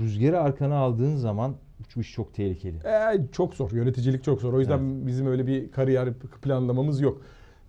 rüzgarı 0.00 0.40
arkana 0.40 0.76
aldığın 0.76 1.16
zaman 1.16 1.54
bu 1.96 2.00
iş 2.00 2.12
çok 2.12 2.34
tehlikeli. 2.34 2.76
Ee, 2.76 3.26
çok 3.32 3.54
zor. 3.54 3.70
Yöneticilik 3.70 4.24
çok 4.24 4.40
zor. 4.40 4.52
O 4.52 4.60
yüzden 4.60 5.06
bizim 5.06 5.26
öyle 5.26 5.46
bir 5.46 5.70
kariyer 5.70 6.14
planlamamız 6.14 7.00
yok. 7.00 7.22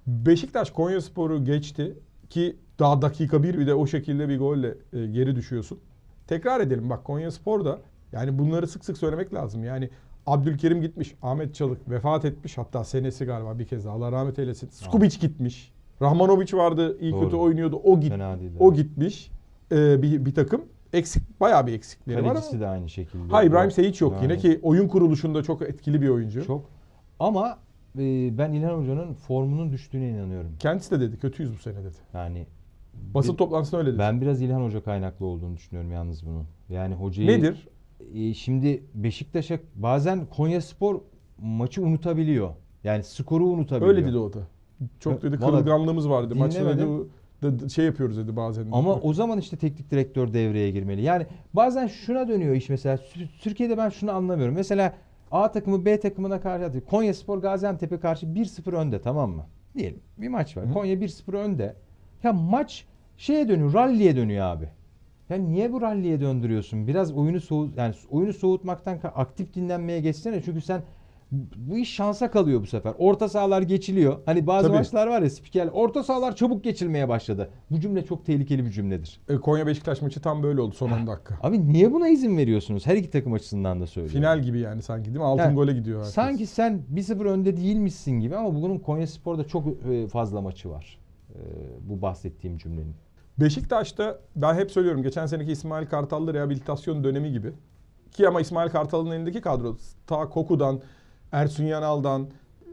Beşiktaş 0.07 0.71
Konyaspor'u 0.71 1.45
geçti 1.45 1.97
ki 2.29 2.55
daha 2.79 3.01
dakika 3.01 3.43
bir 3.43 3.59
bir 3.59 3.67
de 3.67 3.73
o 3.73 3.87
şekilde 3.87 4.29
bir 4.29 4.39
golle 4.39 4.77
e, 4.93 5.05
geri 5.05 5.35
düşüyorsun. 5.35 5.79
Tekrar 6.27 6.59
edelim 6.59 6.89
bak 6.89 7.03
Konyaspor 7.03 7.65
da 7.65 7.79
yani 8.11 8.39
bunları 8.39 8.67
sık 8.67 8.85
sık 8.85 8.97
söylemek 8.97 9.33
lazım. 9.33 9.63
Yani 9.63 9.89
Abdülkerim 10.27 10.81
gitmiş, 10.81 11.15
Ahmet 11.21 11.55
Çalık 11.55 11.89
vefat 11.89 12.25
etmiş 12.25 12.57
hatta 12.57 12.83
senesi 12.83 13.25
galiba 13.25 13.59
bir 13.59 13.65
kez 13.65 13.85
daha 13.85 13.93
Allah 13.93 14.11
rahmet 14.11 14.39
eylesin. 14.39 14.69
Skubic 14.69 15.17
gitmiş. 15.19 15.73
Rahmanovic 16.01 16.57
vardı 16.57 16.97
iyi 17.01 17.11
Doğru. 17.11 17.21
kötü 17.23 17.35
oynuyordu 17.35 17.81
o 17.83 17.99
git 17.99 18.13
o 18.59 18.73
gitmiş. 18.73 19.31
Ee, 19.71 20.01
bir, 20.01 20.25
bir 20.25 20.35
takım 20.35 20.61
eksik 20.93 21.39
bayağı 21.41 21.67
bir 21.67 21.73
eksikleri 21.73 22.17
var 22.17 22.21
ama. 22.23 22.33
Kalecisi 22.33 22.59
de 22.59 22.67
aynı 22.67 22.89
şekilde. 22.89 23.31
Ha 23.31 23.43
İbrahim 23.43 23.71
Seyic 23.71 24.05
yok 24.05 24.13
Yani 24.13 24.23
yine 24.23 24.37
ki 24.37 24.59
oyun 24.63 24.87
kuruluşunda 24.87 25.43
çok 25.43 25.61
etkili 25.61 26.01
bir 26.01 26.09
oyuncu. 26.09 26.45
Çok. 26.45 26.65
Ama 27.19 27.57
e, 27.99 28.37
ben 28.37 28.51
İlhan 28.53 28.77
Hoca'nın 28.81 29.13
formunun 29.13 29.71
düştüğüne 29.71 30.09
inanıyorum. 30.09 30.51
Kendisi 30.59 30.91
de 30.91 30.99
dedi 30.99 31.17
kötüyüz 31.19 31.53
bu 31.53 31.57
sene 31.57 31.83
dedi. 31.83 31.95
Yani 32.13 32.45
Basın 33.13 33.33
Bir- 33.33 33.37
toplantısında 33.37 33.81
öyle 33.81 33.89
dedi. 33.91 33.99
ben 33.99 34.21
biraz 34.21 34.41
İlhan 34.41 34.61
Hoca 34.63 34.83
kaynaklı 34.83 35.25
olduğunu 35.25 35.55
düşünüyorum 35.55 35.91
yalnız 35.91 36.25
bunun. 36.25 36.43
Yani 36.69 36.95
hocayı 36.95 37.27
Nedir? 37.27 37.67
E, 38.13 38.33
şimdi 38.33 38.83
Beşiktaş'a 38.93 39.59
bazen 39.75 40.25
Konyaspor 40.25 41.01
maçı 41.41 41.83
unutabiliyor. 41.83 42.49
Yani 42.83 43.03
skoru 43.03 43.45
unutabiliyor. 43.45 43.95
Öyle 43.95 44.07
dedi 44.07 44.17
o 44.17 44.33
da. 44.33 44.39
Çok 44.99 45.21
dedi 45.23 45.41
Vallahi 45.41 45.51
kırılganlığımız. 45.51 46.05
Maçta 46.05 46.77
dedi 46.77 46.87
da- 47.43 47.59
da- 47.59 47.69
şey 47.69 47.85
yapıyoruz 47.85 48.17
dedi 48.17 48.35
bazen. 48.35 48.65
dedi. 48.65 48.75
Ama 48.75 48.95
o 48.95 49.13
zaman 49.13 49.39
işte 49.39 49.57
teknik 49.57 49.91
direktör 49.91 50.33
devreye 50.33 50.71
girmeli. 50.71 51.01
Yani 51.01 51.25
bazen 51.53 51.87
şuna 51.87 52.27
dönüyor 52.27 52.55
iş 52.55 52.69
mesela. 52.69 52.99
Türkiye'de 53.41 53.77
ben 53.77 53.89
şunu 53.89 54.11
anlamıyorum. 54.11 54.55
Mesela 54.55 54.93
A 55.31 55.51
takımı 55.51 55.85
B 55.85 55.99
takımına 55.99 56.41
karşı 56.41 56.65
atıyor. 56.65 56.85
Konya 56.85 57.13
Spor 57.13 57.37
Gaziantep'e 57.37 57.99
karşı 57.99 58.25
1-0 58.25 58.73
önde 58.73 59.01
tamam 59.01 59.31
mı? 59.31 59.45
Diyelim 59.77 59.99
bir 60.17 60.27
maç 60.27 60.57
var. 60.57 60.65
Hı. 60.69 60.73
Konya 60.73 60.95
1-0 61.01 61.33
önde. 61.33 61.75
Ya 62.23 62.33
maç 62.33 62.85
şeye 63.17 63.49
dönüyor, 63.49 63.73
ralliye 63.73 64.15
dönüyor 64.15 64.45
abi. 64.45 64.69
Ya 65.29 65.37
niye 65.37 65.73
bu 65.73 65.81
ralliye 65.81 66.21
döndürüyorsun? 66.21 66.87
Biraz 66.87 67.11
oyunu 67.11 67.41
soğut 67.41 67.77
yani 67.77 67.95
oyunu 68.09 68.33
soğutmaktan 68.33 68.99
aktif 69.15 69.53
dinlenmeye 69.53 69.99
geçsene. 69.99 70.41
Çünkü 70.41 70.61
sen 70.61 70.81
bu 71.57 71.77
iş 71.77 71.93
şansa 71.93 72.31
kalıyor 72.31 72.61
bu 72.61 72.65
sefer. 72.65 72.93
Orta 72.97 73.29
sahalar 73.29 73.61
geçiliyor. 73.61 74.17
Hani 74.25 74.47
bazı 74.47 74.67
Tabii. 74.67 74.77
maçlar 74.77 75.07
var 75.07 75.21
ya 75.21 75.29
spiker 75.29 75.69
orta 75.73 76.03
sahalar 76.03 76.35
çabuk 76.35 76.63
geçilmeye 76.63 77.09
başladı. 77.09 77.49
Bu 77.71 77.79
cümle 77.79 78.05
çok 78.05 78.25
tehlikeli 78.25 78.65
bir 78.65 78.71
cümledir. 78.71 79.21
E, 79.29 79.35
Konya 79.35 79.67
Beşiktaş 79.67 80.01
maçı 80.01 80.21
tam 80.21 80.43
böyle 80.43 80.61
oldu 80.61 80.75
son 80.75 80.91
10 80.91 81.07
dakika. 81.07 81.37
Abi 81.43 81.73
niye 81.73 81.93
buna 81.93 82.07
izin 82.07 82.37
veriyorsunuz? 82.37 82.87
Her 82.87 82.95
iki 82.95 83.09
takım 83.09 83.33
açısından 83.33 83.81
da 83.81 83.87
söylüyorum. 83.87 84.19
Final 84.19 84.41
gibi 84.41 84.59
yani 84.59 84.81
sanki 84.81 85.05
değil 85.05 85.17
mi? 85.17 85.23
Altın 85.23 85.43
Yani 85.43 85.55
gole 85.55 85.73
gidiyor 85.73 85.99
herkes. 85.99 86.13
Sanki 86.13 86.47
sen 86.47 86.81
1-0 86.93 87.25
önde 87.25 87.57
değilmişsin 87.57 88.11
gibi 88.19 88.35
ama 88.35 88.55
bunun 88.55 88.77
Konya 88.79 89.07
Spor'da 89.07 89.43
çok 89.47 89.67
e, 89.67 90.07
fazla 90.07 90.41
maçı 90.41 90.69
var. 90.69 90.99
E, 91.29 91.39
Bu 91.89 92.01
bahsettiğim 92.01 92.57
cümlenin. 92.57 92.95
Beşiktaş'ta 93.39 94.19
ben 94.35 94.53
hep 94.53 94.71
söylüyorum 94.71 95.03
geçen 95.03 95.25
seneki 95.25 95.51
İsmail 95.51 95.87
Kartallı 95.87 96.33
rehabilitasyon 96.33 97.03
dönemi 97.03 97.31
gibi. 97.31 97.53
Ki 98.11 98.27
ama 98.27 98.41
İsmail 98.41 98.69
Kartal'ın 98.69 99.11
elindeki 99.11 99.41
kadro 99.41 99.77
ta 100.07 100.29
Koku'dan, 100.29 100.81
Ersun 101.31 101.63
Yanal'dan, 101.63 102.27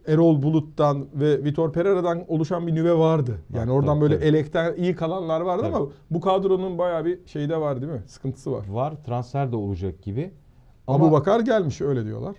Erol 0.06 0.42
Bulut'tan 0.42 1.06
ve 1.14 1.44
Vitor 1.44 1.72
Pereira'dan 1.72 2.24
oluşan 2.28 2.66
bir 2.66 2.74
nüve 2.74 2.98
vardı. 2.98 3.38
Yani 3.54 3.72
oradan 3.72 3.94
tabii, 3.94 4.00
böyle 4.00 4.14
tabii. 4.16 4.26
elekten 4.26 4.74
iyi 4.76 4.94
kalanlar 4.94 5.40
vardı 5.40 5.62
Tabii. 5.62 5.76
ama 5.76 5.86
bu 6.10 6.20
kadronun 6.20 6.78
bayağı 6.78 7.04
bir 7.04 7.26
şeyde 7.26 7.60
var 7.60 7.80
değil 7.82 7.92
mi? 7.92 8.02
Sıkıntısı 8.06 8.52
var. 8.52 8.66
Var 8.68 8.94
transfer 9.06 9.52
de 9.52 9.56
olacak 9.56 10.02
gibi. 10.02 10.30
Ama 10.86 11.06
Abu 11.06 11.12
Bakar 11.12 11.40
gelmiş 11.40 11.80
öyle 11.80 12.04
diyorlar. 12.04 12.36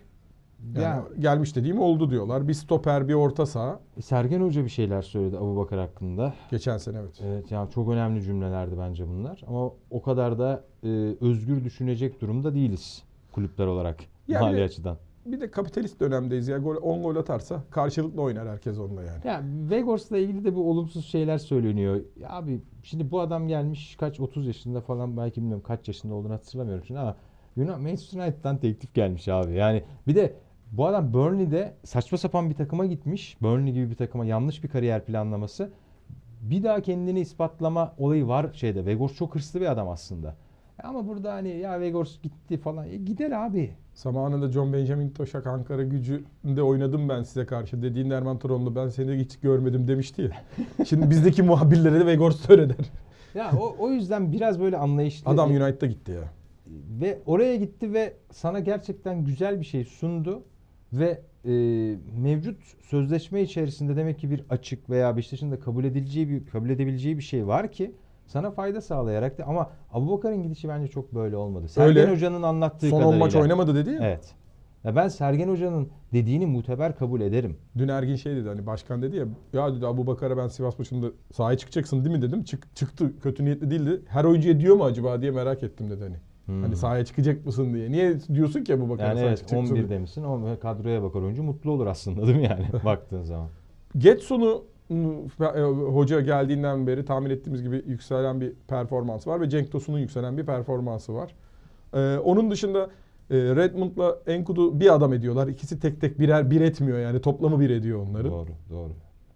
Yani 0.75 0.83
ya, 0.83 1.03
gelmiş 1.19 1.55
dediğim 1.55 1.79
oldu 1.79 2.09
diyorlar. 2.09 2.47
Bir 2.47 2.53
stoper, 2.53 3.07
bir 3.07 3.13
orta 3.13 3.45
saha. 3.45 3.79
Sergen 4.01 4.41
Hoca 4.41 4.63
bir 4.63 4.69
şeyler 4.69 5.01
söyledi 5.01 5.37
Abu 5.37 5.57
Bakar 5.57 5.79
hakkında. 5.79 6.33
Geçen 6.51 6.77
sene 6.77 6.97
evet. 6.97 7.21
Evet 7.25 7.51
yani 7.51 7.69
çok 7.69 7.89
önemli 7.89 8.21
cümlelerdi 8.21 8.75
bence 8.79 9.07
bunlar. 9.07 9.41
Ama 9.47 9.71
o 9.89 10.01
kadar 10.01 10.39
da 10.39 10.63
e, 10.83 10.87
özgür 11.21 11.63
düşünecek 11.63 12.21
durumda 12.21 12.55
değiliz 12.55 13.03
kulüpler 13.31 13.65
olarak. 13.65 13.99
Yani- 14.27 14.41
mali 14.43 14.63
açıdan. 14.63 14.97
Bir 15.25 15.41
de 15.41 15.51
kapitalist 15.51 15.99
dönemdeyiz 15.99 16.47
ya. 16.47 16.57
Gol, 16.57 16.75
10 16.81 17.03
gol 17.03 17.15
atarsa 17.15 17.63
karşılıklı 17.71 18.21
oynar 18.21 18.47
herkes 18.49 18.79
onunla 18.79 19.03
yani. 19.03 19.27
Ya 19.27 19.41
Vegors'la 19.69 20.17
ilgili 20.17 20.45
de 20.45 20.55
bu 20.55 20.69
olumsuz 20.69 21.05
şeyler 21.05 21.37
söyleniyor. 21.37 22.01
Ya 22.19 22.29
abi 22.29 22.61
şimdi 22.83 23.11
bu 23.11 23.21
adam 23.21 23.47
gelmiş 23.47 23.95
kaç 23.99 24.19
30 24.19 24.47
yaşında 24.47 24.81
falan 24.81 25.17
belki 25.17 25.41
bilmiyorum 25.41 25.63
kaç 25.67 25.87
yaşında 25.87 26.13
olduğunu 26.13 26.33
hatırlamıyorum 26.33 26.85
şimdi 26.85 26.99
ama 26.99 27.15
Yunan 27.55 27.81
Manchester 27.81 28.19
United'dan 28.19 28.57
teklif 28.57 28.93
gelmiş 28.93 29.27
abi. 29.27 29.53
Yani 29.53 29.83
bir 30.07 30.15
de 30.15 30.33
bu 30.71 30.85
adam 30.87 31.13
Burnley'de 31.13 31.73
saçma 31.83 32.17
sapan 32.17 32.49
bir 32.49 32.55
takıma 32.55 32.85
gitmiş. 32.85 33.37
Burnley 33.41 33.73
gibi 33.73 33.89
bir 33.89 33.95
takıma 33.95 34.25
yanlış 34.25 34.63
bir 34.63 34.69
kariyer 34.69 35.05
planlaması. 35.05 35.69
Bir 36.41 36.63
daha 36.63 36.81
kendini 36.81 37.19
ispatlama 37.19 37.93
olayı 37.97 38.27
var 38.27 38.49
şeyde. 38.53 38.85
Vegors 38.85 39.15
çok 39.15 39.35
hırslı 39.35 39.61
bir 39.61 39.71
adam 39.71 39.89
aslında. 39.89 40.35
Ama 40.83 41.07
burada 41.07 41.33
hani 41.33 41.49
ya 41.49 41.79
Vegors 41.79 42.21
gitti 42.21 42.57
falan. 42.57 42.87
E 42.87 42.97
gider 42.97 43.31
abi. 43.31 43.71
Zamanında 43.93 44.51
John 44.51 44.73
Benjamin 44.73 45.09
Toşak 45.09 45.47
Ankara 45.47 45.83
gücünde 45.83 46.63
oynadım 46.63 47.09
ben 47.09 47.23
size 47.23 47.45
karşı 47.45 47.81
dediğin 47.81 48.09
Erman 48.09 48.39
Toronlu 48.39 48.75
ben 48.75 48.89
seni 48.89 49.19
hiç 49.19 49.39
görmedim 49.39 49.87
demişti 49.87 50.21
ya. 50.21 50.31
Şimdi 50.85 51.09
bizdeki 51.09 51.43
muhabirlere 51.43 51.99
de 51.99 52.05
Vegors 52.05 52.49
öyle 52.49 52.69
der. 52.69 52.85
Ya 53.35 53.51
o, 53.61 53.75
o 53.79 53.89
yüzden 53.89 54.31
biraz 54.31 54.59
böyle 54.59 54.77
anlayışlı. 54.77 55.31
Adam 55.31 55.49
United'a 55.49 55.85
gitti 55.85 56.11
ya. 56.11 56.23
ve 57.01 57.19
oraya 57.25 57.55
gitti 57.55 57.93
ve 57.93 58.13
sana 58.31 58.59
gerçekten 58.59 59.23
güzel 59.23 59.59
bir 59.59 59.65
şey 59.65 59.85
sundu 59.85 60.43
ve 60.93 61.21
e, 61.45 61.51
mevcut 62.17 62.57
sözleşme 62.81 63.41
içerisinde 63.41 63.95
demek 63.95 64.19
ki 64.19 64.31
bir 64.31 64.43
açık 64.49 64.89
veya 64.89 65.17
Beşiktaş'ın 65.17 65.51
da 65.51 65.59
kabul 65.59 65.83
edileceği 65.83 66.29
bir 66.29 66.45
kabul 66.45 66.69
edebileceği 66.69 67.17
bir 67.17 67.23
şey 67.23 67.47
var 67.47 67.71
ki 67.71 67.95
sana 68.25 68.51
fayda 68.51 68.81
sağlayarak 68.81 69.37
da 69.37 69.43
ama 69.43 69.69
Abubakar'ın 69.91 70.43
gidişi 70.43 70.69
bence 70.69 70.87
çok 70.87 71.15
böyle 71.15 71.35
olmadı. 71.35 71.67
Sergen 71.69 72.03
Öyle. 72.03 72.11
Hoca'nın 72.11 72.43
anlattığı 72.43 72.89
Son 72.89 72.97
10 72.97 73.01
kadarıyla. 73.01 73.25
maç 73.25 73.35
oynamadı 73.35 73.75
dedi 73.75 73.89
ya. 73.89 73.99
Evet. 74.01 74.35
Ya 74.83 74.95
ben 74.95 75.07
Sergen 75.07 75.49
Hoca'nın 75.49 75.89
dediğini 76.13 76.45
muteber 76.45 76.95
kabul 76.95 77.21
ederim. 77.21 77.57
Dün 77.77 77.87
Ergin 77.87 78.15
şey 78.15 78.35
dedi 78.35 78.47
hani 78.47 78.65
başkan 78.65 79.01
dedi 79.01 79.17
ya 79.17 79.25
ya 79.53 79.75
dedi 79.75 79.87
Abu 79.87 80.07
Bakar'a 80.07 80.37
ben 80.37 80.47
Sivas 80.47 80.79
maçında 80.79 81.07
sahaya 81.33 81.57
çıkacaksın 81.57 82.05
değil 82.05 82.15
mi 82.15 82.21
dedim. 82.21 82.43
Çık, 82.43 82.75
çıktı 82.75 83.19
kötü 83.19 83.45
niyetli 83.45 83.71
değildi. 83.71 84.01
Her 84.07 84.23
oyuncuya 84.23 84.59
diyor 84.59 84.75
mu 84.75 84.83
acaba 84.83 85.21
diye 85.21 85.31
merak 85.31 85.63
ettim 85.63 85.89
dedi 85.89 86.03
hani. 86.03 86.15
Hmm. 86.51 86.61
Hani 86.61 86.75
sahaya 86.75 87.05
çıkacak 87.05 87.45
mısın 87.45 87.73
diye. 87.73 87.91
Niye 87.91 88.15
diyorsun 88.33 88.63
ki 88.63 88.73
Abu 88.73 88.89
Bakar'a 88.89 89.07
yani 89.07 89.15
sahaya 89.15 89.27
evet 89.27 89.37
çıkacaksın? 89.37 89.75
11 89.75 89.89
demişsin. 89.89 90.23
O 90.23 90.59
kadroya 90.61 91.03
bakar 91.03 91.21
oyuncu 91.21 91.43
mutlu 91.43 91.71
olur 91.71 91.87
aslında 91.87 92.27
değil 92.27 92.37
mi 92.37 92.43
yani 92.43 92.65
baktığın 92.85 93.23
zaman. 93.23 93.47
Getson'u 93.97 94.63
e, 95.41 95.61
hoca 95.91 96.21
geldiğinden 96.21 96.87
beri 96.87 97.05
tahmin 97.05 97.29
ettiğimiz 97.29 97.63
gibi 97.63 97.83
yükselen 97.87 98.41
bir 98.41 98.53
performans 98.67 99.27
var 99.27 99.41
ve 99.41 99.49
Cenk 99.49 99.71
Tosun'un 99.71 99.99
yükselen 99.99 100.37
bir 100.37 100.45
performansı 100.45 101.13
var. 101.13 101.35
Ee, 101.93 102.17
onun 102.17 102.51
dışında 102.51 102.89
E, 103.31 103.35
Redmond'la 103.35 104.17
Enkudu 104.27 104.79
bir 104.79 104.93
adam 104.93 105.13
ediyorlar. 105.13 105.47
İkisi 105.47 105.79
tek 105.79 106.01
tek 106.01 106.19
birer 106.19 106.51
bir 106.51 106.61
etmiyor 106.61 106.99
yani 106.99 107.21
toplamı 107.21 107.59
bir 107.59 107.69
ediyor 107.69 108.07
onların. 108.09 108.31
Doğru, 108.31 108.49
doğru. 108.69 108.91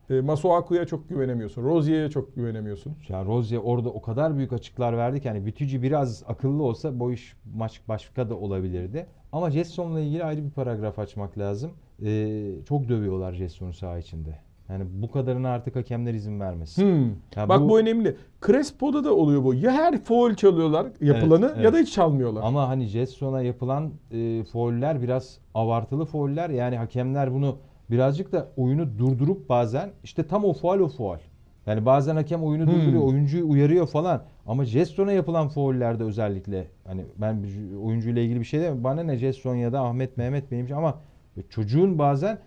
E, 0.10 0.22
Masuaku'ya 0.22 0.86
çok 0.86 1.10
güvenemiyorsun. 1.10 1.64
Rozier'e 1.64 2.10
çok 2.10 2.36
güvenemiyorsun. 2.36 2.94
Ya 3.10 3.26
Rozier 3.26 3.60
orada 3.64 3.90
o 3.90 4.02
kadar 4.02 4.38
büyük 4.38 4.54
açıklar 4.54 4.98
verdi 4.98 5.22
ki 5.22 5.30
hani 5.30 5.46
Bütücü 5.46 5.82
biraz 5.82 6.24
akıllı 6.28 6.64
olsa 6.64 7.00
bu 7.00 7.12
iş 7.12 7.34
maç 7.56 7.82
başka 7.88 8.30
da 8.30 8.36
olabilirdi. 8.36 9.06
Ama 9.32 9.52
Jetson'la 9.52 10.00
ilgili 10.00 10.24
ayrı 10.24 10.46
bir 10.46 10.50
paragraf 10.52 11.00
açmak 11.00 11.38
lazım. 11.38 11.72
Ee, 12.06 12.52
çok 12.70 12.90
dövüyorlar 12.90 13.34
Jetson'u 13.34 13.74
saha 13.74 13.98
içinde. 13.98 14.40
Yani 14.70 14.84
bu 14.90 15.12
kadarına 15.12 15.50
artık 15.50 15.76
hakemler 15.76 16.14
izin 16.14 16.40
vermesin. 16.40 16.84
Hmm. 16.84 17.10
Ya 17.36 17.50
Bak 17.50 17.62
bu... 17.62 17.70
bu- 17.70 17.80
önemli. 17.80 18.16
Crespo'da 18.48 19.04
da 19.04 19.14
oluyor 19.16 19.44
bu. 19.44 19.54
Ya 19.54 19.72
her 19.72 19.98
foul 20.04 20.34
çalıyorlar 20.34 20.88
yapılanı 21.02 21.46
Evet, 21.56 21.66
ya 21.66 21.74
da 21.74 21.78
evet. 21.78 21.88
hiç 21.88 21.94
çalmıyorlar. 21.96 22.42
Ama 22.46 22.70
hani 22.70 22.86
Jetson'a 22.86 23.42
yapılan 23.42 23.92
e, 24.12 24.44
fauller 24.44 25.02
biraz 25.02 25.38
abartılı 25.56 26.06
fauller. 26.06 26.50
Yani 26.50 26.78
hakemler 26.78 27.34
bunu 27.34 27.58
birazcık 27.92 28.32
da 28.32 28.48
oyunu 28.58 28.98
durdurup 28.98 29.50
bazen 29.50 29.90
işte 30.04 30.28
tam 30.28 30.46
o 30.46 30.54
faul 30.54 30.80
o 30.80 30.88
faul. 30.88 31.18
Yani 31.66 31.86
bazen 31.86 32.16
hakem 32.16 32.44
oyunu 32.44 32.64
Hmm. 32.66 32.72
durduruyor, 32.72 33.04
oyuncuyu 33.04 33.50
uyarıyor 33.50 33.88
falan. 33.88 34.24
Ama 34.48 34.66
Jetson'a 34.66 35.12
yapılan 35.12 35.48
faullerde 35.48 36.04
özellikle 36.04 36.68
hani 36.88 37.02
ben 37.18 37.44
oyuncuyla 37.84 38.22
ilgili 38.22 38.40
bir 38.40 38.46
şey 38.46 38.60
demiyorum. 38.60 38.84
Bana 38.84 39.04
ne 39.04 39.18
Jetson 39.18 39.56
ya 39.56 39.74
da 39.74 39.82
Ahmet 39.82 40.18
Mehmet 40.18 40.52
benim 40.52 40.66
için 40.66 40.76
ama 40.76 41.00
çocuğun 41.50 42.00
bazen 42.00 42.40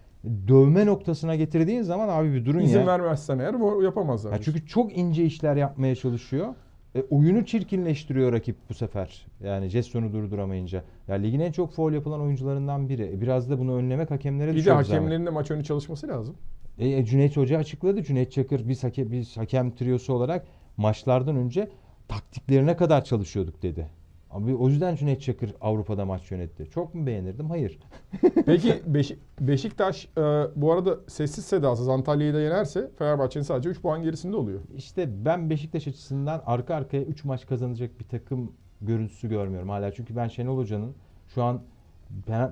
dövme 0.48 0.86
noktasına 0.86 1.34
getirdiğin 1.36 1.82
zaman 1.82 2.08
abi 2.08 2.34
bir 2.34 2.44
durun 2.44 2.60
İzin 2.60 2.80
ya. 2.80 2.86
vermezsen 2.86 3.38
eğer 3.38 3.60
bu 3.60 3.82
yapamazlar. 3.82 4.32
Ya 4.32 4.38
çünkü 4.42 4.66
çok 4.66 4.96
ince 4.98 5.24
işler 5.24 5.56
yapmaya 5.56 5.94
çalışıyor. 5.94 6.46
E, 6.94 7.02
oyunu 7.10 7.46
çirkinleştiriyor 7.46 8.32
rakip 8.32 8.56
bu 8.70 8.74
sefer. 8.74 9.26
Yani 9.44 9.68
Jetson'u 9.68 10.12
durduramayınca. 10.12 10.84
Ya 11.08 11.14
ligin 11.14 11.40
en 11.40 11.52
çok 11.52 11.72
foul 11.72 11.92
yapılan 11.92 12.20
oyuncularından 12.20 12.88
biri. 12.88 13.02
E, 13.12 13.20
Biraz 13.20 13.50
da 13.50 13.58
bunu 13.58 13.74
önlemek 13.76 14.10
hakemlere 14.10 14.48
bir 14.50 14.54
de 14.54 14.58
düşüyor. 14.58 14.76
bu 14.76 14.80
hakemlerin 14.80 15.26
de 15.26 15.30
maç 15.30 15.50
önü 15.50 15.64
çalışması 15.64 16.08
lazım. 16.08 16.36
E, 16.78 16.88
e, 16.88 17.04
Cüneyt 17.04 17.36
Hoca 17.36 17.58
açıkladı. 17.58 18.02
Cüneyt 18.02 18.32
Çakır 18.32 18.68
biz, 18.68 18.84
hake, 18.84 19.12
biz 19.12 19.36
hakem 19.36 19.74
triyosu 19.74 20.12
olarak 20.12 20.46
maçlardan 20.76 21.36
önce 21.36 21.68
taktiklerine 22.08 22.76
kadar 22.76 23.04
çalışıyorduk 23.04 23.62
dedi. 23.62 23.86
Abi 24.30 24.54
o 24.54 24.68
yüzden 24.68 24.96
Cüneyt 24.96 25.22
Çakır 25.22 25.54
Avrupa'da 25.60 26.04
maç 26.04 26.30
yönetti. 26.30 26.70
Çok 26.70 26.94
mu 26.94 27.06
beğenirdim? 27.06 27.50
Hayır. 27.50 27.78
Peki 28.46 28.82
Beşi- 28.86 29.16
Beşiktaş 29.40 30.08
e, 30.18 30.20
bu 30.56 30.72
arada 30.72 30.96
sessiz 31.08 31.44
sedasız 31.44 31.88
Antalya'yı 31.88 32.34
da 32.34 32.40
yenerse 32.40 32.90
Fenerbahçe'nin 32.98 33.44
sadece 33.44 33.68
3 33.68 33.82
puan 33.82 34.02
gerisinde 34.02 34.36
oluyor. 34.36 34.60
İşte 34.76 35.24
ben 35.24 35.50
Beşiktaş 35.50 35.88
açısından 35.88 36.42
arka 36.46 36.74
arkaya 36.74 37.02
3 37.02 37.24
maç 37.24 37.46
kazanacak 37.46 38.00
bir 38.00 38.04
takım 38.04 38.52
görüntüsü 38.80 39.28
görmüyorum 39.28 39.68
hala. 39.68 39.92
Çünkü 39.92 40.16
ben 40.16 40.28
Şenol 40.28 40.58
Hoca'nın 40.58 40.94
şu 41.28 41.42
an 41.42 41.60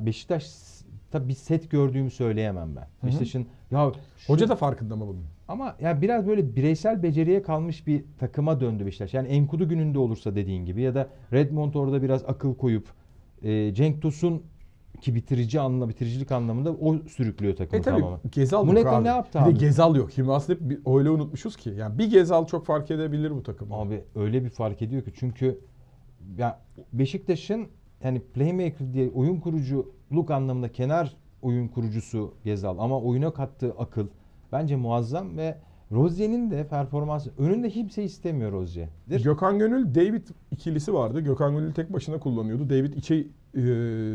Beşiktaş 0.01 0.47
tabi 1.11 1.29
bir 1.29 1.35
set 1.35 1.71
gördüğümü 1.71 2.11
söyleyemem 2.11 2.77
ben. 2.77 2.87
Beşiktaş'ın 3.07 3.47
ya 3.71 3.92
şu- 4.19 4.33
Hoca 4.33 4.49
da 4.49 4.57
farkında 4.57 4.97
mı 4.97 5.07
bunun? 5.07 5.25
ama 5.49 5.77
ya 5.81 6.03
biraz 6.03 6.27
böyle 6.27 6.57
bireysel 6.57 7.03
beceriye 7.03 7.42
kalmış 7.42 7.87
bir 7.87 8.05
takıma 8.19 8.61
döndü 8.61 8.87
Beşiktaş. 8.87 9.14
Yani 9.14 9.29
Enkudu 9.29 9.69
gününde 9.69 9.99
olursa 9.99 10.35
dediğin 10.37 10.64
gibi 10.64 10.83
ya 10.83 10.95
da 10.95 11.09
Redmond 11.33 11.75
orada 11.75 12.03
biraz 12.03 12.25
akıl 12.25 12.55
koyup 12.55 12.88
e, 13.42 13.75
Cenk 13.75 14.03
Tosun 14.03 14.42
ki 15.01 15.14
bitirici 15.14 15.61
anla 15.61 15.88
bitiricilik 15.88 16.33
anlamında 16.33 16.73
o 16.73 16.99
sürüklüyor 16.99 17.57
takımı 17.57 17.79
E 17.81 17.83
tabi 17.83 18.01
tamamen. 18.01 18.21
Gezal 18.33 18.59
yok 18.59 18.66
Muleka 18.66 18.97
abi. 18.97 19.05
ne 19.05 19.09
yaptı 19.09 19.38
bir 19.38 19.45
abi? 19.45 19.55
de 19.55 19.59
Gezal 19.59 19.97
yok. 19.97 20.12
Şimdi 20.12 20.33
aslında 20.33 20.59
hep 20.61 20.71
bir- 20.71 20.99
öyle 20.99 21.11
unutmuşuz 21.11 21.57
ki. 21.57 21.71
Yani 21.77 21.99
bir 21.99 22.11
Gezal 22.11 22.47
çok 22.47 22.66
fark 22.66 22.90
edebilir 22.90 23.31
bu 23.31 23.42
takım. 23.42 23.73
Abi 23.73 24.05
öyle 24.14 24.45
bir 24.45 24.51
fark 24.51 24.83
ediyor 24.83 25.03
ki 25.03 25.12
çünkü 25.19 25.59
ya 26.38 26.61
Beşiktaş'ın 26.92 27.66
yani 28.05 28.21
playmaker 28.21 28.92
diye 28.92 29.11
oyun 29.11 29.40
kuruculuk 30.09 30.31
anlamında 30.31 30.73
kenar 30.73 31.16
oyun 31.42 31.69
kurucusu 31.69 32.35
Gezal 32.45 32.79
ama 32.79 33.01
oyuna 33.01 33.31
kattığı 33.31 33.73
akıl 33.79 34.07
bence 34.53 34.77
muazzam 34.77 35.37
ve 35.37 35.59
Rozier'in 35.92 36.51
de 36.51 36.69
performansı 36.69 37.31
önünde 37.38 37.71
kimse 37.71 38.05
istemiyor 38.05 38.53
Rozier. 38.53 38.88
Gökhan 39.09 39.59
Gönül 39.59 39.95
David 39.95 40.27
ikilisi 40.51 40.95
vardı. 40.95 41.21
Gökhan 41.21 41.53
Gönül 41.53 41.73
tek 41.73 41.92
başına 41.92 42.19
kullanıyordu. 42.19 42.71
David 42.71 42.95
içe 42.95 43.14
e, 43.14 43.25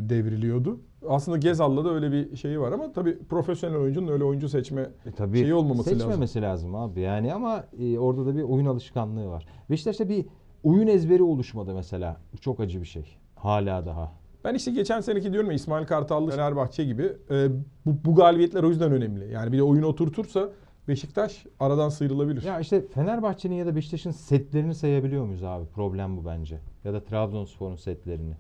devriliyordu. 0.10 0.80
Aslında 1.10 1.38
Gezal'la 1.38 1.86
da 1.86 1.94
öyle 1.94 2.12
bir 2.12 2.36
şeyi 2.36 2.60
var 2.60 2.72
ama 2.72 2.92
tabii 2.92 3.18
profesyonel 3.30 3.78
oyuncunun 3.78 4.08
öyle 4.08 4.24
oyuncu 4.24 4.50
seçme 4.50 4.90
E 5.06 5.12
tabii 5.12 5.40
şeyi 5.40 5.54
olmaması 5.54 5.90
seçmemesi 5.90 6.42
lazım. 6.42 6.76
abi 6.76 7.00
yani 7.00 7.34
ama 7.34 7.64
e, 7.80 8.00
orada 8.00 8.26
da 8.26 8.36
bir 8.36 8.44
oyun 8.44 8.66
alışkanlığı 8.66 9.28
var. 9.30 9.46
Beşiktaş'ta 9.70 10.10
bir 10.10 10.26
oyun 10.64 10.88
ezberi 10.88 11.24
oluşmadı 11.24 11.74
mesela. 11.74 12.18
Çok 12.42 12.60
acı 12.60 12.82
bir 12.82 12.86
şey. 12.88 13.18
Hala 13.36 13.86
daha. 13.86 14.21
Ben 14.44 14.56
işte 14.56 14.72
geçen 14.72 15.02
seneki 15.02 15.34
diyorum 15.34 15.50
ya 15.50 15.56
İsmail 15.56 15.86
Kartallı 15.86 16.32
Fenerbahçe 16.32 16.86
gibi 16.86 17.14
e, 17.32 17.50
bu, 17.86 17.96
bu 18.06 18.16
galibiyetler 18.16 18.64
o 18.64 18.70
yüzden 18.70 18.92
önemli. 18.92 19.34
Yani 19.34 19.52
bir 19.52 19.58
de 19.58 19.64
oyunu 19.64 19.86
oturtursa 19.86 20.50
Beşiktaş 20.88 21.46
aradan 21.60 21.90
sıyrılabilir. 21.90 22.44
Ya 22.44 22.60
işte 22.60 22.88
Fenerbahçe'nin 22.88 23.56
ya 23.56 23.66
da 23.66 23.76
Beşiktaş'ın 23.76 24.12
setlerini 24.12 24.76
sayabiliyor 24.76 25.26
muyuz 25.26 25.44
abi? 25.44 25.66
Problem 25.66 26.18
bu 26.18 26.26
bence. 26.26 26.60
Ya 26.84 26.94
da 26.94 27.04
Trabzonspor'un 27.04 27.76
setlerini. 27.76 28.34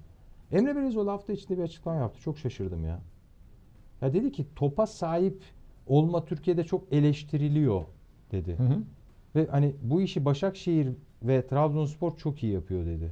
Emre 0.51 0.75
Belezoğlu 0.75 1.11
hafta 1.11 1.33
içinde 1.33 1.57
bir 1.57 1.63
açıklama 1.63 1.97
yaptı. 1.97 2.21
Çok 2.21 2.37
şaşırdım 2.37 2.85
ya. 2.85 2.99
Ya 4.01 4.13
dedi 4.13 4.31
ki 4.31 4.45
topa 4.55 4.87
sahip 4.87 5.41
olma 5.87 6.25
Türkiye'de 6.25 6.63
çok 6.63 6.93
eleştiriliyor 6.93 7.83
dedi. 8.31 8.55
Hı 8.57 8.63
hı. 8.63 8.77
Ve 9.35 9.47
hani 9.51 9.75
bu 9.81 10.01
işi 10.01 10.25
Başakşehir 10.25 10.89
ve 11.23 11.47
Trabzonspor 11.47 12.17
çok 12.17 12.43
iyi 12.43 12.53
yapıyor 12.53 12.85
dedi. 12.85 13.11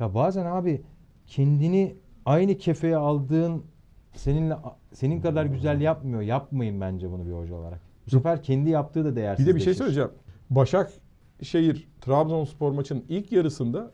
Ya 0.00 0.14
bazen 0.14 0.46
abi 0.46 0.82
kendini 1.26 1.96
aynı 2.26 2.58
kefeye 2.58 2.96
aldığın 2.96 3.62
seninle 4.14 4.56
senin 4.92 5.20
kadar 5.20 5.44
güzel 5.46 5.80
yapmıyor. 5.80 6.20
Yapmayın 6.22 6.80
bence 6.80 7.10
bunu 7.10 7.26
bir 7.26 7.32
hoca 7.32 7.54
olarak. 7.54 7.80
Bu 8.06 8.10
sefer 8.10 8.42
kendi 8.42 8.70
yaptığı 8.70 9.04
da 9.04 9.10
Bir 9.10 9.16
değersiz. 9.16 9.46
de 9.46 9.54
bir 9.54 9.60
şey 9.60 9.74
söyleyeceğim. 9.74 10.10
Başakşehir 10.50 11.88
Trabzonspor 12.00 12.72
maçının 12.72 13.04
ilk 13.08 13.32
yarısında 13.32 13.90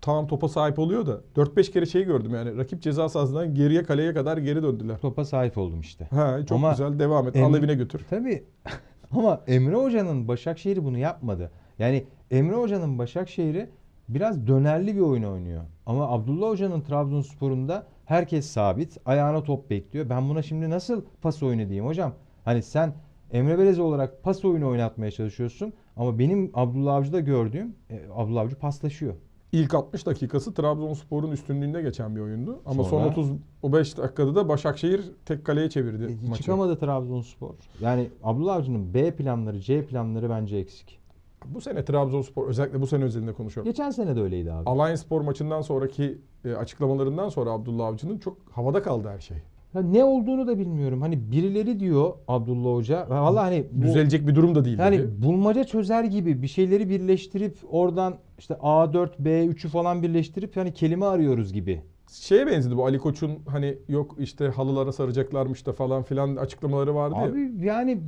tamam 0.00 0.26
topa 0.26 0.48
sahip 0.48 0.78
oluyor 0.78 1.06
da 1.06 1.20
4-5 1.36 1.72
kere 1.72 1.86
şey 1.86 2.04
gördüm 2.04 2.34
yani 2.34 2.56
rakip 2.56 2.82
ceza 2.82 3.08
sahasından 3.08 3.54
geriye 3.54 3.82
kaleye 3.82 4.14
kadar 4.14 4.38
geri 4.38 4.62
döndüler. 4.62 4.98
Topa 4.98 5.24
sahip 5.24 5.58
oldum 5.58 5.80
işte. 5.80 6.04
Ha 6.10 6.38
çok 6.48 6.56
Ama 6.58 6.70
güzel 6.70 6.98
devam 6.98 7.28
et. 7.28 7.36
Em- 7.36 7.44
Al 7.44 7.54
evine 7.54 7.74
götür. 7.74 8.06
Tabii. 8.10 8.44
Ama 9.10 9.40
Emre 9.46 9.76
Hoca'nın 9.76 10.28
Başakşehir'i 10.28 10.84
bunu 10.84 10.98
yapmadı. 10.98 11.50
Yani 11.78 12.04
Emre 12.30 12.54
Hoca'nın 12.56 12.98
Başakşehir'i 12.98 13.70
biraz 14.08 14.46
dönerli 14.46 14.96
bir 14.96 15.00
oyun 15.00 15.22
oynuyor. 15.22 15.62
Ama 15.86 16.08
Abdullah 16.08 16.48
Hoca'nın 16.48 16.80
Trabzonspor'unda 16.80 17.86
herkes 18.04 18.46
sabit. 18.46 18.98
Ayağına 19.06 19.42
top 19.42 19.70
bekliyor. 19.70 20.08
Ben 20.08 20.28
buna 20.28 20.42
şimdi 20.42 20.70
nasıl 20.70 21.02
pas 21.22 21.42
oyunu 21.42 21.60
diyeyim 21.62 21.86
hocam? 21.86 22.12
Hani 22.44 22.62
sen 22.62 22.94
Emre 23.32 23.58
Beleze 23.58 23.82
olarak 23.82 24.22
pas 24.22 24.44
oyunu 24.44 24.68
oynatmaya 24.68 25.10
çalışıyorsun. 25.10 25.72
Ama 25.96 26.18
benim 26.18 26.50
Abdullah 26.54 26.94
Avcı'da 26.94 27.20
gördüğüm 27.20 27.74
e, 27.90 28.00
Abdullah 28.14 28.40
Avcı 28.40 28.56
paslaşıyor. 28.56 29.14
İlk 29.52 29.74
60 29.74 30.06
dakikası 30.06 30.54
Trabzonspor'un 30.54 31.30
üstünlüğünde 31.32 31.82
geçen 31.82 32.16
bir 32.16 32.20
oyundu. 32.20 32.62
Ama 32.66 32.84
Sonra- 32.84 33.12
son 33.14 33.38
35 33.62 33.98
dakikada 33.98 34.34
da 34.34 34.48
Başakşehir 34.48 35.10
tek 35.26 35.44
kaleye 35.44 35.70
çevirdi 35.70 36.18
E, 36.24 36.28
maçı. 36.28 36.42
çıkamadı 36.42 36.78
Trabzonspor. 36.78 37.54
Yani 37.80 38.08
Abdullah 38.22 38.54
Avcı'nın 38.56 38.94
B 38.94 39.10
planları, 39.16 39.60
C 39.60 39.86
planları 39.86 40.30
bence 40.30 40.56
eksik. 40.56 40.98
Bu 41.48 41.60
sene 41.60 41.84
Trabzonspor 41.84 42.48
özellikle 42.48 42.80
bu 42.80 42.86
sene 42.86 43.04
özelinde 43.04 43.32
konuşuyorum. 43.32 43.72
Geçen 43.72 43.90
sene 43.90 44.16
de 44.16 44.20
öyleydi 44.20 44.52
abi. 44.52 44.70
Alliance 44.70 44.96
Spor 44.96 45.20
maçından 45.20 45.60
sonraki 45.60 46.18
e, 46.44 46.52
açıklamalarından 46.54 47.28
sonra 47.28 47.50
Abdullah 47.50 47.86
Avcı'nın 47.86 48.18
çok 48.18 48.36
havada 48.50 48.82
kaldı 48.82 49.08
her 49.08 49.20
şey. 49.20 49.36
Ya 49.74 49.82
ne 49.82 50.04
olduğunu 50.04 50.46
da 50.46 50.58
bilmiyorum. 50.58 51.00
Hani 51.00 51.32
birileri 51.32 51.80
diyor 51.80 52.12
Abdullah 52.28 52.74
Hoca. 52.74 53.06
Vallahi 53.10 53.44
hani 53.44 53.66
bu, 53.72 53.82
Düzelecek 53.82 54.26
bir 54.26 54.34
durum 54.34 54.54
da 54.54 54.64
değil 54.64 54.78
yani 54.78 54.98
dedi. 54.98 55.22
bulmaca 55.22 55.64
çözer 55.64 56.04
gibi 56.04 56.42
bir 56.42 56.48
şeyleri 56.48 56.88
birleştirip 56.88 57.56
oradan 57.70 58.14
işte 58.38 58.54
A4, 58.54 59.08
B3'ü 59.22 59.68
falan 59.68 60.02
birleştirip 60.02 60.56
hani 60.56 60.74
kelime 60.74 61.06
arıyoruz 61.06 61.52
gibi. 61.52 61.82
Şeye 62.20 62.46
benzedi 62.46 62.76
bu 62.76 62.86
Ali 62.86 62.98
Koç'un 62.98 63.38
hani 63.48 63.78
yok 63.88 64.16
işte 64.18 64.48
halılara 64.48 64.92
saracaklarmış 64.92 65.66
da 65.66 65.72
falan 65.72 66.02
filan 66.02 66.36
açıklamaları 66.36 66.94
vardı 66.94 67.14
ya. 67.18 67.24
Abi 67.24 67.66
yani 67.66 67.98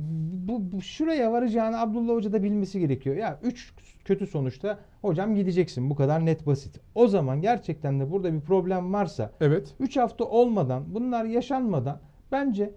bu, 0.47 0.71
bu 0.71 0.81
şuraya 0.81 1.31
varacağını 1.31 1.79
Abdullah 1.81 2.13
Hoca 2.13 2.33
da 2.33 2.43
bilmesi 2.43 2.79
gerekiyor. 2.79 3.15
Ya 3.15 3.39
3 3.43 3.73
kötü 4.05 4.27
sonuçta 4.27 4.79
hocam 5.01 5.35
gideceksin. 5.35 5.89
Bu 5.89 5.95
kadar 5.95 6.25
net 6.25 6.47
basit. 6.47 6.79
O 6.95 7.07
zaman 7.07 7.41
gerçekten 7.41 7.99
de 7.99 8.11
burada 8.11 8.33
bir 8.33 8.41
problem 8.41 8.93
varsa 8.93 9.31
Evet. 9.41 9.75
3 9.79 9.97
hafta 9.97 10.23
olmadan 10.25 10.83
bunlar 10.87 11.25
yaşanmadan 11.25 11.99
bence 12.31 12.73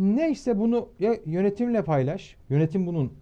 neyse 0.00 0.58
bunu 0.58 0.88
ya 0.98 1.16
yönetimle 1.26 1.84
paylaş. 1.84 2.36
Yönetim 2.48 2.86
bunun 2.86 3.12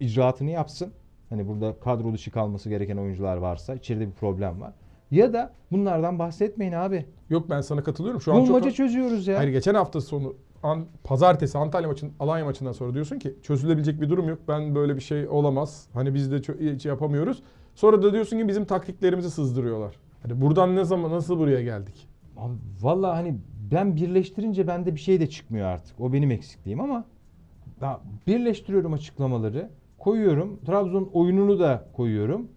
icraatını 0.00 0.50
yapsın. 0.50 0.92
Hani 1.30 1.48
burada 1.48 1.80
kadro 1.80 2.12
dışı 2.12 2.30
kalması 2.30 2.68
gereken 2.68 2.96
oyuncular 2.96 3.36
varsa 3.36 3.74
içeride 3.74 4.06
bir 4.06 4.12
problem 4.12 4.60
var. 4.60 4.72
Ya 5.10 5.32
da 5.32 5.52
bunlardan 5.72 6.18
bahsetmeyin 6.18 6.72
abi. 6.72 7.06
Yok 7.30 7.50
ben 7.50 7.60
sana 7.60 7.82
katılıyorum. 7.82 8.20
Şu 8.20 8.32
an 8.34 8.40
Bulmaca 8.40 8.70
çok... 8.70 8.76
çözüyoruz 8.76 9.26
ya. 9.26 9.38
Hayır 9.38 9.48
geçen 9.50 9.74
hafta 9.74 10.00
sonu 10.00 10.34
an, 10.62 10.84
pazartesi 11.04 11.58
Antalya 11.58 11.88
maçın 11.88 12.12
Alanya 12.20 12.44
maçından 12.44 12.72
sonra 12.72 12.94
diyorsun 12.94 13.18
ki 13.18 13.34
çözülebilecek 13.42 14.00
bir 14.00 14.08
durum 14.08 14.28
yok. 14.28 14.38
Ben 14.48 14.74
böyle 14.74 14.96
bir 14.96 15.00
şey 15.00 15.28
olamaz. 15.28 15.88
Hani 15.94 16.14
biz 16.14 16.32
de 16.32 16.36
hiç 16.74 16.86
yapamıyoruz. 16.86 17.42
Sonra 17.74 18.02
da 18.02 18.12
diyorsun 18.12 18.38
ki 18.38 18.48
bizim 18.48 18.64
taktiklerimizi 18.64 19.30
sızdırıyorlar. 19.30 19.94
Hani 20.22 20.40
buradan 20.40 20.76
ne 20.76 20.84
zaman 20.84 21.10
nasıl 21.10 21.38
buraya 21.38 21.62
geldik? 21.62 22.08
Abi 22.36 22.54
Vallahi 22.80 23.14
hani 23.14 23.38
ben 23.72 23.96
birleştirince 23.96 24.66
bende 24.66 24.94
bir 24.94 25.00
şey 25.00 25.20
de 25.20 25.26
çıkmıyor 25.26 25.66
artık. 25.66 26.00
O 26.00 26.12
benim 26.12 26.30
eksikliğim 26.30 26.80
ama 26.80 27.04
ben 27.80 27.96
birleştiriyorum 28.26 28.92
açıklamaları. 28.92 29.70
Koyuyorum. 29.98 30.60
Trabzon 30.66 31.10
oyununu 31.12 31.58
da 31.58 31.88
koyuyorum. 31.92 32.48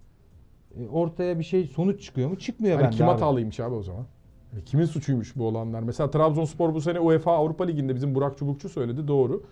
E, 0.78 0.88
ortaya 0.88 1.40
bir 1.40 1.44
şey 1.44 1.68
sonuç 1.68 2.02
çıkıyor 2.02 2.30
mu? 2.30 2.38
Çıkmıyor 2.38 2.76
Hani 2.76 2.84
bende 2.86 2.96
kim 2.96 3.06
abi. 3.06 3.12
hatalıymış 3.12 3.60
abi 3.60 3.76
o 3.76 3.84
zaman? 3.84 4.06
Yani 4.54 4.64
kimin 4.64 4.86
suçuymuş 4.86 5.36
bu 5.36 5.48
olanlar? 5.48 5.84
Mesela 5.84 6.12
Trabzonspor 6.12 6.74
bu 6.74 6.82
sene 6.82 7.00
UEFA 7.00 7.32
Avrupa 7.32 7.64
Ligi'nde 7.64 7.96
bizim 7.96 8.16
Burak 8.16 8.38
Çubukçu 8.38 8.70
söyledi 8.70 9.08
doğru. 9.08 9.44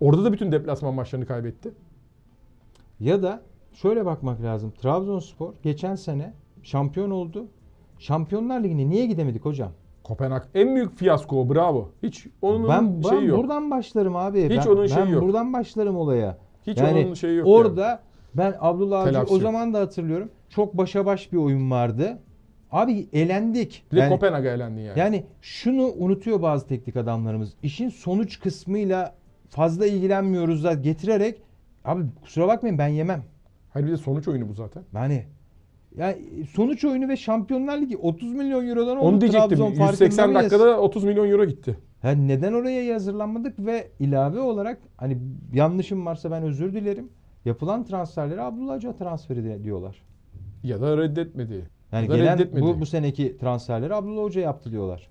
Orada 0.00 0.24
da 0.24 0.32
bütün 0.32 0.52
deplasman 0.52 0.94
maçlarını 0.94 1.26
kaybetti. 1.26 1.72
Ya 3.00 3.22
da 3.22 3.42
şöyle 3.72 4.06
bakmak 4.06 4.42
lazım. 4.42 4.72
Trabzonspor 4.82 5.52
geçen 5.62 5.94
sene 5.94 6.34
şampiyon 6.62 7.10
oldu. 7.10 7.46
Şampiyonlar 7.98 8.60
Ligi'ne 8.60 8.90
niye 8.90 9.06
gidemedik 9.06 9.44
hocam? 9.44 9.70
Kopenhag 10.02 10.42
en 10.54 10.74
büyük 10.74 10.96
fiyasko 10.98 11.40
o, 11.40 11.54
bravo. 11.54 11.90
Hiç 12.02 12.26
onun 12.42 12.68
ben, 12.68 13.02
ben 13.02 13.08
şeyi 13.08 13.26
yok. 13.26 13.38
buradan 13.38 13.70
başlarım 13.70 14.16
abi. 14.16 14.44
Hiç 14.44 14.66
ben, 14.66 14.70
onun 14.70 14.86
şeyi 14.86 15.06
ben 15.06 15.10
yok. 15.10 15.22
buradan 15.22 15.52
başlarım 15.52 15.96
olaya. 15.96 16.38
Hiç 16.66 16.78
yani 16.78 17.04
onun 17.06 17.14
şeyi 17.14 17.36
yok. 17.36 17.48
Orada 17.48 17.86
yani. 17.86 17.98
ben 18.34 18.54
Abdullah 18.60 19.06
Avcı 19.06 19.34
o 19.34 19.38
zaman 19.38 19.74
da 19.74 19.80
hatırlıyorum. 19.80 20.30
Çok 20.54 20.78
başa 20.78 21.06
baş 21.06 21.32
bir 21.32 21.36
oyun 21.36 21.70
vardı. 21.70 22.18
Abi 22.72 23.08
elendik. 23.12 23.84
Bir 23.92 23.96
de 23.96 24.00
yani, 24.00 24.10
Kopenhag'a 24.10 24.48
elendin 24.48 24.82
yani. 24.82 24.98
yani 24.98 25.24
şunu 25.40 25.92
unutuyor 25.98 26.42
bazı 26.42 26.66
teknik 26.66 26.96
adamlarımız. 26.96 27.52
İşin 27.62 27.88
sonuç 27.88 28.40
kısmıyla 28.40 29.14
fazla 29.48 29.86
ilgilenmiyoruz 29.86 30.64
da 30.64 30.72
getirerek 30.72 31.42
abi 31.84 32.02
kusura 32.22 32.48
bakmayın 32.48 32.78
ben 32.78 32.88
yemem. 32.88 33.22
Hayır 33.70 33.86
bir 33.86 33.92
de 33.92 33.96
sonuç 33.96 34.28
oyunu 34.28 34.48
bu 34.48 34.54
zaten. 34.54 34.82
Yani 34.94 35.24
yani 35.96 36.16
sonuç 36.50 36.84
oyunu 36.84 37.08
ve 37.08 37.16
Şampiyonlar 37.16 37.78
Ligi 37.78 37.96
30 37.96 38.32
milyon 38.32 38.68
eurodan 38.68 38.96
oldu 38.96 39.06
Onu 39.06 39.20
diyecektim. 39.20 39.48
Trabzon 39.48 39.66
farkında 39.66 39.90
180 39.90 40.30
mıyız? 40.30 40.52
dakikada 40.52 40.80
30 40.80 41.04
milyon 41.04 41.30
euro 41.30 41.44
gitti. 41.44 41.78
Yani 42.02 42.28
neden 42.28 42.52
oraya 42.52 42.94
hazırlanmadık 42.94 43.58
ve 43.58 43.88
ilave 44.00 44.40
olarak 44.40 44.78
hani 44.96 45.18
yanlışım 45.52 46.06
varsa 46.06 46.30
ben 46.30 46.42
özür 46.42 46.72
dilerim. 46.72 47.08
Yapılan 47.44 47.84
transferleri 47.84 48.42
Abdullah 48.42 48.74
Avcı 48.74 48.92
transferi 48.98 49.64
diyorlar. 49.64 50.02
Ya 50.64 50.80
da 50.80 50.96
reddetmedi. 50.98 51.68
Yani 51.92 52.10
Ya 52.10 52.16
gelen 52.16 52.34
reddetmedi. 52.34 52.64
bu, 52.64 52.80
bu 52.80 52.86
seneki 52.86 53.36
transferleri 53.38 53.94
Abdullah 53.94 54.22
Hoca 54.22 54.40
yaptı 54.40 54.70
diyorlar. 54.70 55.08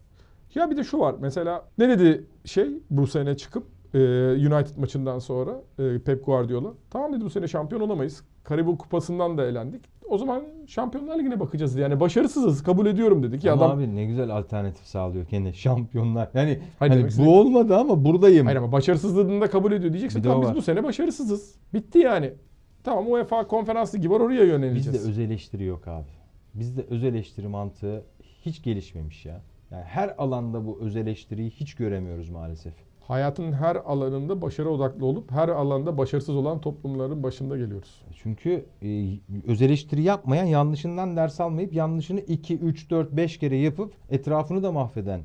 Ya 0.56 0.72
bir 0.72 0.78
de 0.78 0.84
şu 0.84 1.00
var 1.00 1.16
mesela 1.20 1.66
ne 1.78 1.90
dedi 1.90 2.26
şey 2.46 2.68
bu 2.90 3.08
sene 3.08 3.38
çıkıp 3.38 3.64
e, 3.94 4.00
United 4.32 4.78
maçından 4.78 5.20
sonra 5.20 5.62
e, 5.80 6.00
Pep 6.00 6.26
Guardiola. 6.26 6.74
Tamam 6.90 7.14
dedi 7.14 7.26
bu 7.26 7.30
sene 7.30 7.48
şampiyon 7.48 7.82
olamayız. 7.82 8.24
Karabük 8.44 8.80
Kupası'ndan 8.80 9.38
da 9.38 9.46
elendik. 9.46 9.82
O 10.10 10.18
zaman 10.18 10.44
Şampiyonlar 10.68 11.20
Ligi'ne 11.20 11.40
bakacağız. 11.40 11.76
Yani 11.76 12.00
başarısızız 12.00 12.64
kabul 12.64 12.86
ediyorum 12.86 13.24
dedik. 13.24 13.44
Ya 13.44 13.54
adam 13.54 13.72
abi 13.72 13.96
ne 13.96 14.06
güzel 14.06 14.30
alternatif 14.30 14.86
sağlıyor 14.86 15.26
kendi 15.26 15.54
şampiyonlar. 15.54 16.30
Yani 16.34 16.60
Hayır, 16.80 16.92
hani 16.92 17.26
bu 17.26 17.40
olmadı 17.40 17.78
ama 17.78 18.06
buradayım. 18.06 18.46
Hayır 18.46 18.58
ama 18.58 18.72
başarısızlığını 18.72 19.42
da 19.42 19.50
kabul 19.50 19.72
ediyor 19.72 19.94
diyeceksin. 19.94 20.22
Tamam 20.22 20.42
biz 20.42 20.56
bu 20.56 20.62
sene 20.62 20.84
başarısızız. 20.84 21.56
Bitti 21.74 22.00
yani. 22.00 22.34
Tamam 22.84 23.12
UEFA 23.12 23.48
konferans 23.48 23.96
ligi 23.96 24.10
var 24.10 24.20
oraya 24.20 24.44
yöneleceğiz. 24.44 24.94
Bizde 24.94 25.10
öz 25.10 25.20
eleştiri 25.20 25.64
yok 25.64 25.88
abi. 25.88 26.10
Bizde 26.54 26.82
öz 26.90 27.04
eleştiri 27.04 27.48
mantığı 27.48 28.04
hiç 28.46 28.64
gelişmemiş 28.64 29.26
ya. 29.26 29.42
Yani 29.72 29.84
her 29.84 30.16
alanda 30.18 30.66
bu 30.66 30.80
öz 30.82 30.96
eleştiriyi 30.96 31.50
hiç 31.50 31.76
göremiyoruz 31.76 32.30
maalesef. 32.30 32.74
Hayatın 33.08 33.52
her 33.52 33.76
alanında 33.76 34.42
başarı 34.42 34.70
odaklı 34.70 35.06
olup 35.06 35.32
her 35.32 35.50
alanda 35.50 35.98
başarısız 35.98 36.36
olan 36.36 36.62
toplumların 36.62 37.24
başında 37.24 37.58
geliyoruz. 37.58 38.02
Çünkü 38.24 38.66
e, 38.82 39.06
öz 39.48 39.62
eleştiri 39.62 40.02
yapmayan 40.02 40.46
yanlışından 40.46 41.16
ders 41.16 41.40
almayıp 41.40 41.74
yanlışını 41.74 42.20
2, 42.20 42.58
3, 42.58 42.90
4, 42.90 43.12
5 43.12 43.38
kere 43.38 43.56
yapıp 43.58 43.94
etrafını 44.10 44.64
da 44.64 44.72
mahveden 44.72 45.22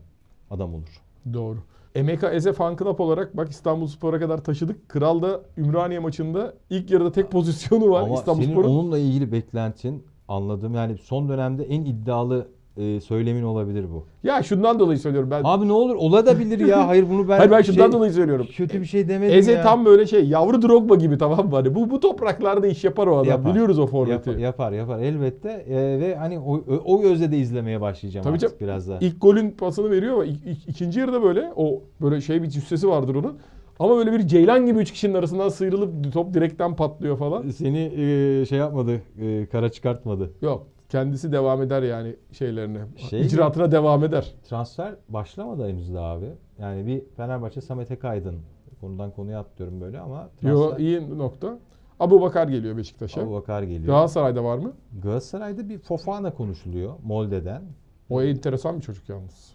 adam 0.50 0.74
olur. 0.74 1.02
Doğru. 1.32 1.58
Emeka 1.94 2.30
Eze 2.32 2.52
Fan 2.52 2.76
Club 2.76 2.98
olarak 2.98 3.36
bak 3.36 3.50
İstanbul 3.50 3.86
Spor'a 3.86 4.18
kadar 4.18 4.44
taşıdık. 4.44 4.88
Kral 4.88 5.22
da 5.22 5.40
Ümraniye 5.58 5.98
maçında 6.00 6.54
ilk 6.70 6.90
yarıda 6.90 7.12
tek 7.12 7.30
pozisyonu 7.30 7.90
var 7.90 8.02
Ama 8.02 8.14
İstanbul 8.14 8.42
senin 8.42 8.52
Spor'un. 8.52 8.68
onunla 8.70 8.98
ilgili 8.98 9.32
beklentin 9.32 10.04
anladım. 10.28 10.74
Yani 10.74 10.98
son 10.98 11.28
dönemde 11.28 11.64
en 11.64 11.84
iddialı 11.84 12.48
e, 12.78 13.00
söylemin 13.00 13.42
olabilir 13.42 13.84
bu. 13.92 14.04
Ya 14.22 14.42
şundan 14.42 14.78
dolayı 14.78 14.98
söylüyorum 14.98 15.30
ben. 15.30 15.40
Abi 15.44 15.68
ne 15.68 15.72
olur 15.72 15.94
ola 15.94 16.26
da 16.26 16.38
bilir 16.38 16.66
ya. 16.66 16.88
Hayır 16.88 17.06
bunu 17.10 17.28
ben 17.28 17.38
Hayır 17.38 17.50
ben 17.50 17.62
şundan 17.62 17.82
şey- 17.84 17.92
dolayı 17.92 18.12
söylüyorum. 18.12 18.46
kötü 18.56 18.80
bir 18.80 18.86
şey 18.86 19.08
demedim 19.08 19.38
Eze 19.38 19.52
ya. 19.52 19.62
tam 19.62 19.84
böyle 19.84 20.06
şey 20.06 20.28
yavru 20.28 20.62
Drogba 20.62 20.94
gibi 20.94 21.18
tamam 21.18 21.48
mı? 21.48 21.54
Hani 21.56 21.74
bu 21.74 21.90
bu 21.90 22.00
topraklarda 22.00 22.66
iş 22.66 22.84
yapar 22.84 23.06
o 23.06 23.16
adam. 23.16 23.28
Yapar. 23.28 23.50
Biliyoruz 23.52 23.78
o 23.78 23.86
forveti. 23.86 24.30
yapar 24.38 24.72
yapar 24.72 24.98
elbette 24.98 25.50
E, 25.68 26.00
ve 26.00 26.16
hani 26.16 26.38
o, 26.38 26.60
o 26.84 27.00
gözle 27.02 27.32
de 27.32 27.38
izlemeye 27.38 27.80
başlayacağım 27.80 28.24
Tabii 28.24 28.34
artık 28.34 28.48
canım. 28.48 28.60
biraz 28.60 28.88
daha. 28.88 28.98
İlk 28.98 29.20
golün 29.22 29.50
pasını 29.50 29.90
veriyor 29.90 30.14
ama 30.14 30.24
ik- 30.26 30.44
ik- 30.46 30.68
ikinci 30.70 31.00
yarıda 31.00 31.22
böyle 31.22 31.52
o 31.56 31.82
böyle 32.02 32.20
şey 32.20 32.42
bir 32.42 32.48
cüssesi 32.48 32.88
vardır 32.88 33.14
onun. 33.14 33.38
Ama 33.80 33.96
böyle 33.96 34.12
bir 34.12 34.26
ceylan 34.26 34.66
gibi 34.66 34.78
üç 34.78 34.92
kişinin 34.92 35.14
arasından 35.14 35.48
sıyrılıp 35.48 36.12
top 36.12 36.34
direkten 36.34 36.76
patlıyor 36.76 37.16
falan. 37.18 37.48
Seni 37.50 37.78
e, 37.96 38.44
şey 38.46 38.58
yapmadı, 38.58 39.00
e, 39.22 39.46
kara 39.46 39.68
çıkartmadı. 39.68 40.30
Yok. 40.42 40.66
Kendisi 40.88 41.32
devam 41.32 41.62
eder 41.62 41.82
yani 41.82 42.16
şeylerine. 42.32 42.80
Şey- 42.96 43.20
İcraatına 43.20 43.72
devam 43.72 44.04
eder. 44.04 44.34
Transfer 44.44 44.94
başlamadı 45.08 45.68
henüz 45.68 45.94
daha 45.94 46.06
abi. 46.06 46.32
Yani 46.58 46.86
bir 46.86 47.02
Fenerbahçe 47.16 47.60
Samet 47.60 47.90
Akaydın. 47.90 48.36
Konudan 48.80 49.10
konuya 49.10 49.40
atlıyorum 49.40 49.80
böyle 49.80 50.00
ama 50.00 50.28
Yo 50.42 50.58
transfer 50.58 50.78
iyi 50.84 51.18
nokta. 51.18 51.58
Abu 52.00 52.20
Bakar 52.20 52.48
geliyor 52.48 52.76
Beşiktaş'a. 52.76 53.20
Abu 53.20 53.32
Bakar 53.32 53.62
geliyor. 53.62 53.86
Galatasaray'da 53.86 54.44
var 54.44 54.58
mı? 54.58 54.72
Galatasaray'da 55.02 55.68
bir 55.68 55.78
Fofana 55.78 56.34
konuşuluyor 56.34 56.94
Molde'den. 57.04 57.62
O 58.10 58.22
enteresan 58.22 58.76
bir 58.76 58.82
çocuk 58.82 59.08
yalnız. 59.08 59.54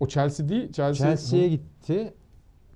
O 0.00 0.06
Chelsea 0.06 0.48
değil. 0.48 0.72
Chelsea. 0.72 1.06
Chelsea'ye 1.06 1.48
gitti. 1.48 2.14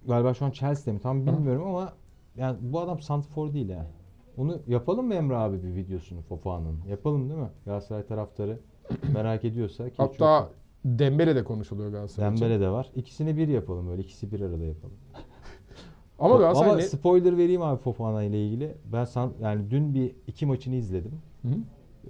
Galiba 0.06 0.34
şu 0.34 0.44
an 0.44 0.50
Chelsea'de 0.50 0.92
mi 0.92 1.00
tam 1.00 1.26
bilmiyorum 1.26 1.66
ama 1.68 1.92
yani 2.36 2.56
bu 2.60 2.80
adam 2.80 3.00
Santfor 3.00 3.52
değil 3.52 3.68
yani. 3.68 3.88
Onu 4.36 4.58
yapalım 4.66 5.06
mı 5.06 5.14
Emre 5.14 5.36
abi 5.36 5.62
bir 5.62 5.74
videosunu 5.74 6.22
Fofana'nın? 6.22 6.78
Yapalım 6.88 7.30
değil 7.30 7.40
mi? 7.40 7.50
Galatasaray 7.66 8.06
taraftarı 8.06 8.58
merak 9.14 9.44
ediyorsa 9.44 9.90
ki 9.90 9.94
Hatta 9.96 10.40
çok 10.40 10.54
Dembele 10.84 11.36
de 11.36 11.44
konuşuluyor 11.44 11.90
Galatasaray 11.90 12.34
için. 12.34 12.44
Dembele 12.44 12.60
de 12.60 12.68
var. 12.68 12.90
İkisini 12.96 13.36
bir 13.36 13.48
yapalım 13.48 13.88
böyle. 13.88 14.02
ikisi 14.02 14.32
bir 14.32 14.40
arada 14.40 14.64
yapalım. 14.64 14.94
Ama 16.18 16.36
Galatasaray 16.36 16.70
Ama 16.70 16.78
ne- 16.78 16.82
spoiler 16.86 17.36
vereyim 17.38 17.62
abi 17.62 17.82
Fofana 17.82 18.22
ile 18.22 18.46
ilgili. 18.46 18.74
Ben 18.92 19.04
san, 19.04 19.32
yani 19.40 19.70
dün 19.70 19.94
bir 19.94 20.16
iki 20.26 20.46
maçını 20.46 20.74
izledim. 20.74 21.12
Hı 21.42 21.48
hı. 21.48 21.54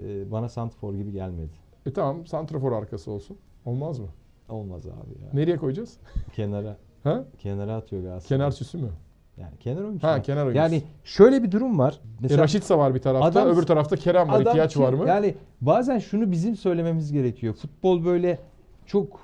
Ee, 0.02 0.30
bana 0.30 0.48
Santfor 0.48 0.94
gibi 0.94 1.12
gelmedi. 1.12 1.52
E 1.86 1.92
tamam 1.92 2.26
santrafor 2.26 2.72
arkası 2.72 3.10
olsun. 3.10 3.36
Olmaz 3.64 3.98
mı? 3.98 4.06
Olmaz 4.48 4.86
abi 4.86 5.22
ya. 5.24 5.30
Nereye 5.32 5.56
koyacağız? 5.56 5.98
Kenara 6.32 6.76
Ha? 7.04 7.24
kenara 7.38 7.76
atıyor 7.76 8.02
Galatasaray. 8.02 8.38
Kenar 8.38 8.50
süsü 8.50 8.78
mü? 8.78 8.90
Yani 9.38 9.56
kenar 9.60 9.82
oyuncusu. 9.82 10.06
Ha 10.08 10.22
kenar 10.22 10.46
oyuncusu. 10.46 10.58
Yani 10.58 10.82
şöyle 11.04 11.42
bir 11.42 11.52
durum 11.52 11.78
var. 11.78 12.00
e, 12.30 12.38
Raşitsa 12.38 12.78
var 12.78 12.94
bir 12.94 13.00
tarafta, 13.00 13.26
Adam- 13.40 13.48
öbür 13.48 13.62
tarafta 13.62 13.96
Kerem 13.96 14.28
var. 14.28 14.40
İhtiyaç 14.40 14.74
kim- 14.74 14.82
var 14.82 14.92
mı? 14.92 15.08
Yani 15.08 15.34
bazen 15.60 15.98
şunu 15.98 16.30
bizim 16.30 16.56
söylememiz 16.56 17.12
gerekiyor. 17.12 17.54
Futbol 17.54 18.04
böyle 18.04 18.38
çok 18.86 19.20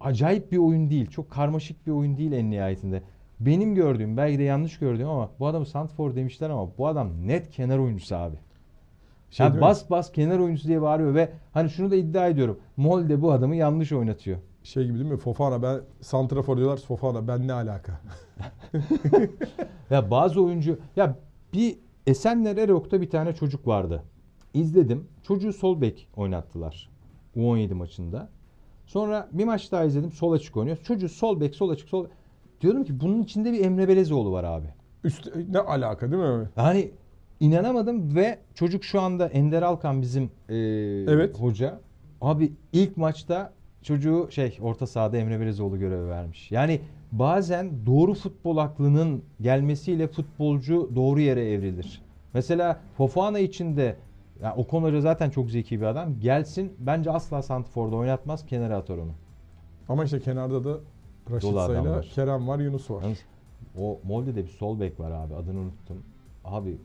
acayip 0.00 0.52
bir 0.52 0.58
oyun 0.58 0.90
değil. 0.90 1.06
Çok 1.10 1.30
karmaşık 1.30 1.86
bir 1.86 1.92
oyun 1.92 2.16
değil 2.16 2.32
en 2.32 2.50
nihayetinde. 2.50 3.02
Benim 3.40 3.74
gördüğüm, 3.74 4.16
belki 4.16 4.38
de 4.38 4.42
yanlış 4.42 4.78
gördüğüm 4.78 5.08
ama 5.08 5.30
bu 5.38 5.46
adamı 5.46 5.66
Santfor 5.66 6.14
demişler 6.16 6.50
ama 6.50 6.68
bu 6.78 6.86
adam 6.86 7.08
net 7.26 7.50
kenar 7.50 7.78
oyuncusu 7.78 8.16
abi. 8.16 8.36
Şey 9.30 9.46
Yani 9.46 9.60
bas 9.60 9.90
bas 9.90 10.12
kenar 10.12 10.38
oyuncusu 10.38 10.68
diye 10.68 10.82
bağırıyor 10.82 11.14
ve 11.14 11.28
hani 11.52 11.70
şunu 11.70 11.90
da 11.90 11.96
iddia 11.96 12.28
ediyorum. 12.28 12.58
Molde 12.76 13.22
bu 13.22 13.32
adamı 13.32 13.56
yanlış 13.56 13.92
oynatıyor. 13.92 14.38
Şey 14.64 14.84
gibi 14.84 14.98
değil 14.98 15.10
mi? 15.10 15.16
Fofana 15.16 15.62
ben 15.62 15.80
santrafor 16.00 16.56
diyorlar. 16.56 16.76
Fofana 16.76 17.28
ben 17.28 17.48
ne 17.48 17.52
alaka? 17.52 18.00
Ya 19.90 20.10
bazı 20.10 20.42
oyuncu 20.42 20.78
ya 20.96 21.16
bir 21.52 21.78
Esenler 22.06 22.56
Erok'ta 22.56 23.00
bir 23.00 23.10
tane 23.10 23.34
çocuk 23.34 23.66
vardı. 23.66 24.02
İzledim. 24.54 25.08
Çocuğu 25.22 25.52
sol 25.52 25.80
bek 25.80 26.08
oynattılar. 26.16 26.90
U17 27.36 27.74
maçında. 27.74 28.28
Sonra 28.86 29.28
bir 29.32 29.44
maç 29.44 29.72
daha 29.72 29.84
izledim. 29.84 30.12
Sol 30.12 30.32
açık 30.32 30.56
oynuyor. 30.56 30.76
Çocuğu 30.76 31.08
sol 31.08 31.40
bek, 31.40 31.54
sol 31.54 31.70
açık, 31.70 31.88
sol 31.88 32.06
Diyorum 32.60 32.84
ki 32.84 33.00
bunun 33.00 33.22
içinde 33.22 33.52
bir 33.52 33.64
Emre 33.64 33.88
Belezoğlu 33.88 34.32
var 34.32 34.44
abi. 34.44 34.66
Üst, 35.04 35.36
ne 35.50 35.58
alaka 35.58 36.12
değil 36.12 36.22
mi? 36.22 36.48
Yani 36.56 36.90
inanamadım 37.40 38.14
ve 38.14 38.38
çocuk 38.54 38.84
şu 38.84 39.00
anda 39.00 39.26
Ender 39.26 39.62
Alkan 39.62 40.02
bizim 40.02 40.22
eee, 40.48 41.04
Evet. 41.08 41.40
hoca. 41.40 41.80
Abi 42.20 42.52
ilk 42.72 42.96
maçta 42.96 43.52
çocuğu 43.82 44.28
şey 44.30 44.58
orta 44.62 44.86
sahada 44.86 45.16
Emre 45.16 45.40
Belezoğlu 45.40 45.78
görevi 45.78 46.08
vermiş. 46.08 46.50
Yani 46.50 46.80
bazen 47.12 47.86
doğru 47.86 48.14
futbol 48.14 48.56
aklının 48.56 49.22
gelmesiyle 49.40 50.08
futbolcu 50.08 50.90
doğru 50.94 51.20
yere 51.20 51.50
evrilir. 51.50 52.02
Mesela 52.34 52.80
Fofana 52.96 53.38
için 53.38 53.76
de 53.76 53.96
ya 54.42 54.54
Okan 54.56 54.82
Hoca 54.82 55.00
zaten 55.00 55.30
çok 55.30 55.50
zeki 55.50 55.80
bir 55.80 55.86
adam. 55.86 56.20
Gelsin 56.20 56.72
bence 56.78 57.10
asla 57.10 57.42
Santifor'da 57.42 57.96
oynatmaz 57.96 58.46
kenara 58.46 58.76
atar 58.76 58.98
onu. 58.98 59.12
Ama 59.88 60.04
işte 60.04 60.20
kenarda 60.20 60.64
da 60.64 60.80
ile 61.30 61.90
var. 61.90 62.10
Kerem 62.14 62.48
var, 62.48 62.58
Yunus 62.58 62.90
var. 62.90 63.02
Yalnız 63.02 63.18
o 63.78 64.00
Molde'de 64.04 64.44
bir 64.44 64.50
sol 64.50 64.80
bek 64.80 65.00
var 65.00 65.10
abi 65.10 65.34
adını 65.34 65.58
unuttum. 65.58 66.02
Abi 66.44 66.76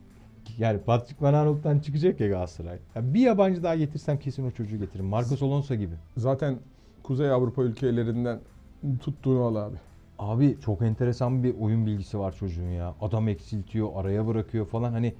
yani 0.57 0.79
Patrick 0.79 1.25
Van 1.25 1.33
Aanholt'tan 1.33 1.79
çıkacak 1.79 2.19
ya 2.19 2.27
Galatasaray. 2.27 2.77
Ya 2.95 3.13
bir 3.13 3.19
yabancı 3.19 3.63
daha 3.63 3.75
getirsem 3.75 4.19
kesin 4.19 4.47
o 4.47 4.51
çocuğu 4.51 4.79
getiririm. 4.79 5.05
Marcos 5.05 5.41
Alonso 5.41 5.75
gibi. 5.75 5.95
Zaten 6.17 6.59
Kuzey 7.07 7.31
Avrupa 7.31 7.63
ülkelerinden 7.63 8.39
tuttuğunu 8.99 9.43
al 9.43 9.55
abi. 9.55 9.75
Abi 10.19 10.57
çok 10.61 10.81
enteresan 10.81 11.43
bir 11.43 11.55
oyun 11.59 11.85
bilgisi 11.85 12.19
var 12.19 12.35
çocuğun 12.35 12.69
ya. 12.69 12.95
Adam 13.01 13.27
eksiltiyor, 13.27 13.89
araya 13.95 14.27
bırakıyor 14.27 14.65
falan. 14.65 14.91
Hani 14.91 15.13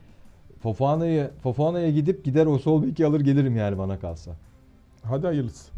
Fofana'ya 0.59 1.31
Fofana'ya 1.43 1.91
gidip 1.91 2.25
gider 2.25 2.45
o 2.45 2.57
sol 2.57 2.83
beki 2.83 3.05
alır 3.05 3.21
gelirim 3.21 3.55
yani 3.55 3.77
bana 3.77 3.99
kalsa. 3.99 4.35
Hadi 5.03 5.27
hayırlısı. 5.27 5.71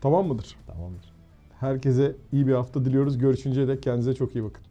Tamam 0.00 0.26
mıdır? 0.26 0.56
Tamamdır. 0.66 1.12
Herkese 1.60 2.16
iyi 2.32 2.46
bir 2.46 2.52
hafta 2.52 2.84
diliyoruz. 2.84 3.18
Görüşünceye 3.18 3.68
dek 3.68 3.82
kendinize 3.82 4.14
çok 4.14 4.34
iyi 4.34 4.44
bakın. 4.44 4.67